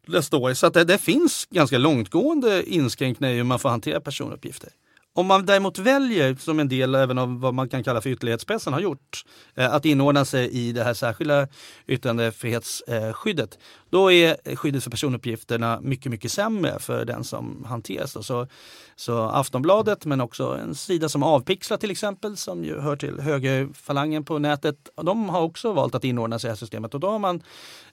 nästa 0.05 0.37
år. 0.37 0.53
Så 0.53 0.67
att 0.67 0.73
det, 0.73 0.83
det 0.83 0.97
finns 0.97 1.47
ganska 1.49 1.77
långtgående 1.77 2.63
inskränkningar 2.63 3.33
i 3.33 3.37
hur 3.37 3.43
man 3.43 3.59
får 3.59 3.69
hantera 3.69 4.01
personuppgifter. 4.01 4.69
Om 5.13 5.25
man 5.25 5.45
däremot 5.45 5.77
väljer, 5.77 6.35
som 6.35 6.59
en 6.59 6.69
del 6.69 6.95
även 6.95 7.17
av 7.17 7.39
vad 7.39 7.53
man 7.53 7.69
kan 7.69 7.83
kalla 7.83 8.01
för 8.01 8.09
ytterlighetspressen 8.09 8.73
har 8.73 8.79
gjort, 8.79 9.25
eh, 9.55 9.73
att 9.73 9.85
inordna 9.85 10.25
sig 10.25 10.49
i 10.49 10.71
det 10.71 10.83
här 10.83 10.93
särskilda 10.93 11.47
yttrandefrihetsskyddet, 11.87 13.59
då 13.91 14.11
är 14.11 14.55
skyddet 14.55 14.83
för 14.83 14.91
personuppgifterna 14.91 15.79
mycket, 15.81 16.11
mycket 16.11 16.31
sämre 16.31 16.79
för 16.79 17.05
den 17.05 17.23
som 17.23 17.65
hanteras. 17.67 18.25
Så, 18.25 18.47
så 18.95 19.21
Aftonbladet, 19.21 20.05
men 20.05 20.21
också 20.21 20.57
en 20.63 20.75
sida 20.75 21.09
som 21.09 21.23
Avpixla 21.23 21.77
till 21.77 21.91
exempel, 21.91 22.37
som 22.37 22.63
ju 22.63 22.79
hör 22.79 22.95
till 22.95 23.19
högerfalangen 23.19 24.23
på 24.23 24.39
nätet, 24.39 24.89
de 25.01 25.29
har 25.29 25.41
också 25.41 25.73
valt 25.73 25.95
att 25.95 26.03
inordna 26.03 26.39
sig 26.39 26.47
i 26.47 26.49
det 26.49 26.51
här 26.51 26.57
systemet 26.57 26.93
och 26.93 26.99
då 26.99 27.09
har 27.09 27.19
man 27.19 27.43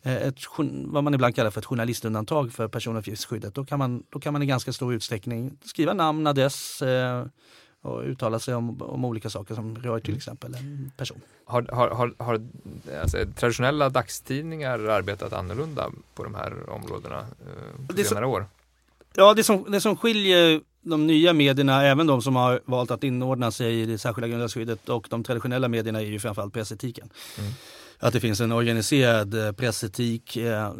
eh, 0.02 0.16
ett, 0.16 0.38
vad 0.84 1.04
man 1.04 1.14
ibland 1.14 1.34
kallar 1.34 1.50
för 1.50 1.60
ett 1.60 1.66
journalistundantag 1.66 2.52
för 2.52 2.68
personuppgiftsskyddet. 2.68 3.54
Då 3.54 3.64
kan 3.64 3.78
man, 3.78 4.02
då 4.10 4.20
kan 4.20 4.32
man 4.32 4.42
i 4.42 4.46
ganska 4.46 4.72
stor 4.72 4.94
utsträckning 4.94 5.58
skriva 5.64 5.94
namn, 5.94 6.26
adress, 6.26 6.82
eh, 6.82 7.26
och 7.88 8.02
uttala 8.04 8.38
sig 8.38 8.54
om, 8.54 8.82
om 8.82 9.04
olika 9.04 9.30
saker 9.30 9.54
som 9.54 9.76
rör 9.76 10.00
till 10.00 10.10
mm. 10.10 10.16
exempel 10.16 10.54
en 10.54 10.92
person. 10.96 11.20
Har, 11.44 11.66
har, 11.72 11.88
har, 11.88 12.14
har 12.18 12.40
alltså, 13.02 13.18
traditionella 13.36 13.88
dagstidningar 13.88 14.78
arbetat 14.78 15.32
annorlunda 15.32 15.90
på 16.14 16.24
de 16.24 16.34
här 16.34 16.70
områdena 16.70 17.18
eh, 17.18 17.86
på 17.86 18.04
senare 18.04 18.26
år? 18.26 18.46
Ja, 19.14 19.34
det 19.34 19.44
som, 19.44 19.64
det 19.68 19.80
som 19.80 19.96
skiljer 19.96 20.60
de 20.82 21.06
nya 21.06 21.32
medierna, 21.32 21.84
även 21.84 22.06
de 22.06 22.22
som 22.22 22.36
har 22.36 22.60
valt 22.64 22.90
att 22.90 23.04
inordna 23.04 23.50
sig 23.50 23.80
i 23.80 23.86
det 23.86 23.98
särskilda 23.98 24.28
grundlagsskyddet 24.28 24.88
och 24.88 25.06
de 25.10 25.24
traditionella 25.24 25.68
medierna 25.68 26.00
är 26.00 26.04
ju 26.04 26.18
framförallt 26.18 26.52
pressetiken. 26.52 27.10
Mm. 27.38 27.52
Att 28.00 28.12
det 28.12 28.20
finns 28.20 28.40
en 28.40 28.52
organiserad 28.52 29.34
eh, 29.34 29.52
pressetik 29.52 30.36
eh, 30.36 30.72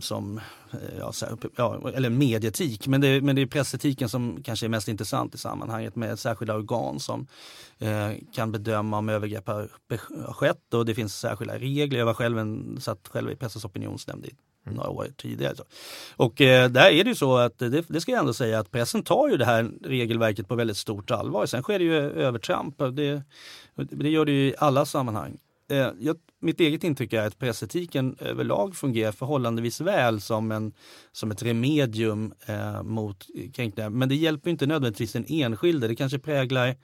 som, 0.00 0.40
eh, 0.72 0.98
ja, 0.98 1.12
ja, 1.56 1.90
eller 1.94 2.10
medietik, 2.10 2.86
men 2.86 3.00
det, 3.00 3.20
men 3.20 3.36
det 3.36 3.42
är 3.42 3.46
pressetiken 3.46 4.08
som 4.08 4.42
kanske 4.42 4.66
är 4.66 4.68
mest 4.68 4.88
intressant 4.88 5.34
i 5.34 5.38
sammanhanget 5.38 5.96
med 5.96 6.18
särskilda 6.18 6.54
organ 6.54 7.00
som 7.00 7.26
eh, 7.78 8.10
kan 8.32 8.52
bedöma 8.52 8.98
om 8.98 9.08
övergrepp 9.08 9.46
har 9.46 9.68
skett 10.32 10.74
och 10.74 10.86
det 10.86 10.94
finns 10.94 11.18
särskilda 11.18 11.58
regler. 11.58 11.98
Jag 11.98 12.06
var 12.06 12.14
själv 12.14 12.38
en, 12.38 12.80
satt 12.80 13.08
själv 13.08 13.30
i 13.30 13.36
Pressens 13.36 13.64
opinionsnämnd 13.64 14.26
i 14.26 14.34
några 14.70 14.88
år 14.88 15.08
tidigare. 15.16 15.54
Och 16.16 16.40
eh, 16.40 16.70
där 16.70 16.90
är 16.90 17.04
det 17.04 17.10
ju 17.10 17.14
så 17.14 17.36
att 17.36 17.58
det, 17.58 17.84
det, 17.88 18.00
ska 18.00 18.12
jag 18.12 18.20
ändå 18.20 18.34
säga 18.34 18.58
att 18.58 18.70
pressen 18.70 19.02
tar 19.02 19.28
ju 19.28 19.36
det 19.36 19.44
här 19.44 19.70
regelverket 19.84 20.48
på 20.48 20.54
väldigt 20.54 20.76
stort 20.76 21.10
allvar. 21.10 21.46
Sen 21.46 21.62
sker 21.62 21.78
det 21.78 21.84
ju 21.84 21.96
övertramp. 21.96 22.78
Det, 22.78 23.22
det 23.74 24.08
gör 24.08 24.24
det 24.24 24.32
ju 24.32 24.48
i 24.48 24.54
alla 24.58 24.86
sammanhang. 24.86 25.38
Eh, 25.68 25.90
jag, 25.98 26.16
mitt 26.40 26.60
eget 26.60 26.84
intryck 26.84 27.12
är 27.12 27.26
att 27.26 27.38
pressetiken 27.38 28.16
överlag 28.20 28.76
fungerar 28.76 29.12
förhållandevis 29.12 29.80
väl 29.80 30.20
som, 30.20 30.52
en, 30.52 30.72
som 31.12 31.30
ett 31.30 31.42
remedium 31.42 32.34
eh, 32.46 32.82
mot 32.82 33.26
kränkningar. 33.54 33.90
Men 33.90 34.08
det 34.08 34.16
hjälper 34.16 34.50
inte 34.50 34.66
nödvändigtvis 34.66 35.12
den 35.12 35.24
enskilde. 35.28 35.88
Det 35.88 35.96
kanske 35.96 36.18
präglar 36.18 36.76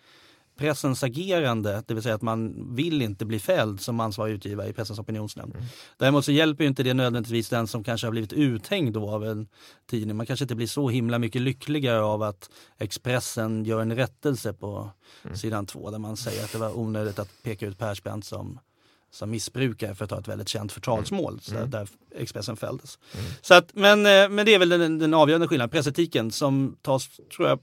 pressens 0.56 1.02
agerande, 1.02 1.82
det 1.86 1.94
vill 1.94 2.02
säga 2.02 2.14
att 2.14 2.22
man 2.22 2.74
vill 2.74 3.02
inte 3.02 3.24
bli 3.24 3.38
fälld 3.38 3.80
som 3.80 4.00
ansvarig 4.00 4.34
utgivare 4.34 4.68
i 4.68 4.72
Pressens 4.72 4.98
opinionsnämnd. 4.98 5.54
Mm. 5.54 5.66
Däremot 5.96 6.24
så 6.24 6.32
hjälper 6.32 6.64
inte 6.64 6.82
det 6.82 6.94
nödvändigtvis 6.94 7.48
den 7.48 7.66
som 7.66 7.84
kanske 7.84 8.06
har 8.06 8.12
blivit 8.12 8.32
uthängd 8.32 8.96
av 8.96 9.24
en 9.24 9.48
tidning. 9.90 10.16
Man 10.16 10.26
kanske 10.26 10.44
inte 10.44 10.54
blir 10.54 10.66
så 10.66 10.88
himla 10.88 11.18
mycket 11.18 11.42
lyckligare 11.42 12.02
av 12.02 12.22
att 12.22 12.50
Expressen 12.78 13.64
gör 13.64 13.80
en 13.80 13.96
rättelse 13.96 14.52
på 14.52 14.90
mm. 15.24 15.36
sidan 15.36 15.66
två 15.66 15.90
där 15.90 15.98
man 15.98 16.16
säger 16.16 16.44
att 16.44 16.52
det 16.52 16.58
var 16.58 16.78
onödigt 16.78 17.18
att 17.18 17.42
peka 17.42 17.66
ut 17.66 17.78
Persbrandt 17.78 18.26
som 18.26 18.58
som 19.12 19.30
missbrukare 19.30 19.94
för 19.94 20.04
att 20.04 20.10
ta 20.10 20.18
ett 20.18 20.28
väldigt 20.28 20.48
känt 20.48 20.72
förtalsmål 20.72 21.40
mm. 21.50 21.70
där 21.70 21.88
Expressen 22.14 22.56
fälldes. 22.56 22.98
Mm. 23.14 23.26
Så 23.42 23.54
att, 23.54 23.74
men, 23.74 23.98
eh, 24.06 24.28
men 24.28 24.46
det 24.46 24.54
är 24.54 24.58
väl 24.58 24.68
den, 24.68 24.98
den 24.98 25.14
avgörande 25.14 25.48
skillnaden, 25.48 25.70
pressetiken 25.70 26.30
som 26.30 26.76
tas, 26.82 27.08
tror 27.36 27.48
jag, 27.48 27.58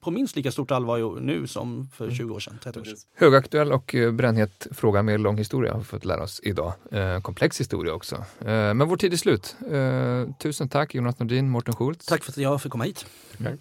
på 0.00 0.10
minst 0.10 0.36
lika 0.36 0.52
stort 0.52 0.70
allvar 0.70 1.20
nu 1.20 1.46
som 1.46 1.88
för 1.94 2.10
20 2.10 2.22
mm. 2.22 2.34
år 2.34 2.40
sedan, 2.40 2.58
30 2.62 2.80
år 2.80 2.84
sedan. 2.84 2.96
Högaktuell 3.16 3.72
och 3.72 3.94
eh, 3.94 4.12
brännhet 4.12 4.66
fråga 4.70 5.02
med 5.02 5.20
lång 5.20 5.38
historia 5.38 5.72
har 5.72 5.78
vi 5.78 5.84
fått 5.84 6.04
lära 6.04 6.22
oss 6.22 6.40
idag. 6.42 6.72
Eh, 6.90 7.20
komplex 7.20 7.60
historia 7.60 7.94
också. 7.94 8.16
Eh, 8.40 8.74
men 8.74 8.88
vår 8.88 8.96
tid 8.96 9.12
är 9.12 9.16
slut. 9.16 9.56
Eh, 9.70 10.36
tusen 10.38 10.68
tack 10.68 10.94
Jonas 10.94 11.18
Nordin, 11.18 11.50
Mårten 11.50 11.74
Schultz. 11.74 12.06
Tack 12.06 12.24
för 12.24 12.32
att 12.32 12.36
jag 12.36 12.62
fick 12.62 12.72
komma 12.72 12.84
hit. 12.84 13.06
Mm. 13.38 13.58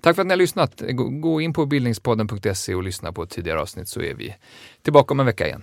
Tack 0.00 0.14
för 0.14 0.22
att 0.22 0.26
ni 0.26 0.32
har 0.32 0.38
lyssnat. 0.38 0.82
Gå 1.20 1.40
in 1.40 1.52
på 1.52 1.66
bildningspodden.se 1.66 2.74
och 2.74 2.82
lyssna 2.82 3.12
på 3.12 3.26
tidigare 3.26 3.60
avsnitt 3.60 3.88
så 3.88 4.00
är 4.00 4.14
vi 4.14 4.34
tillbaka 4.82 5.14
om 5.14 5.20
en 5.20 5.26
vecka 5.26 5.46
igen. 5.46 5.62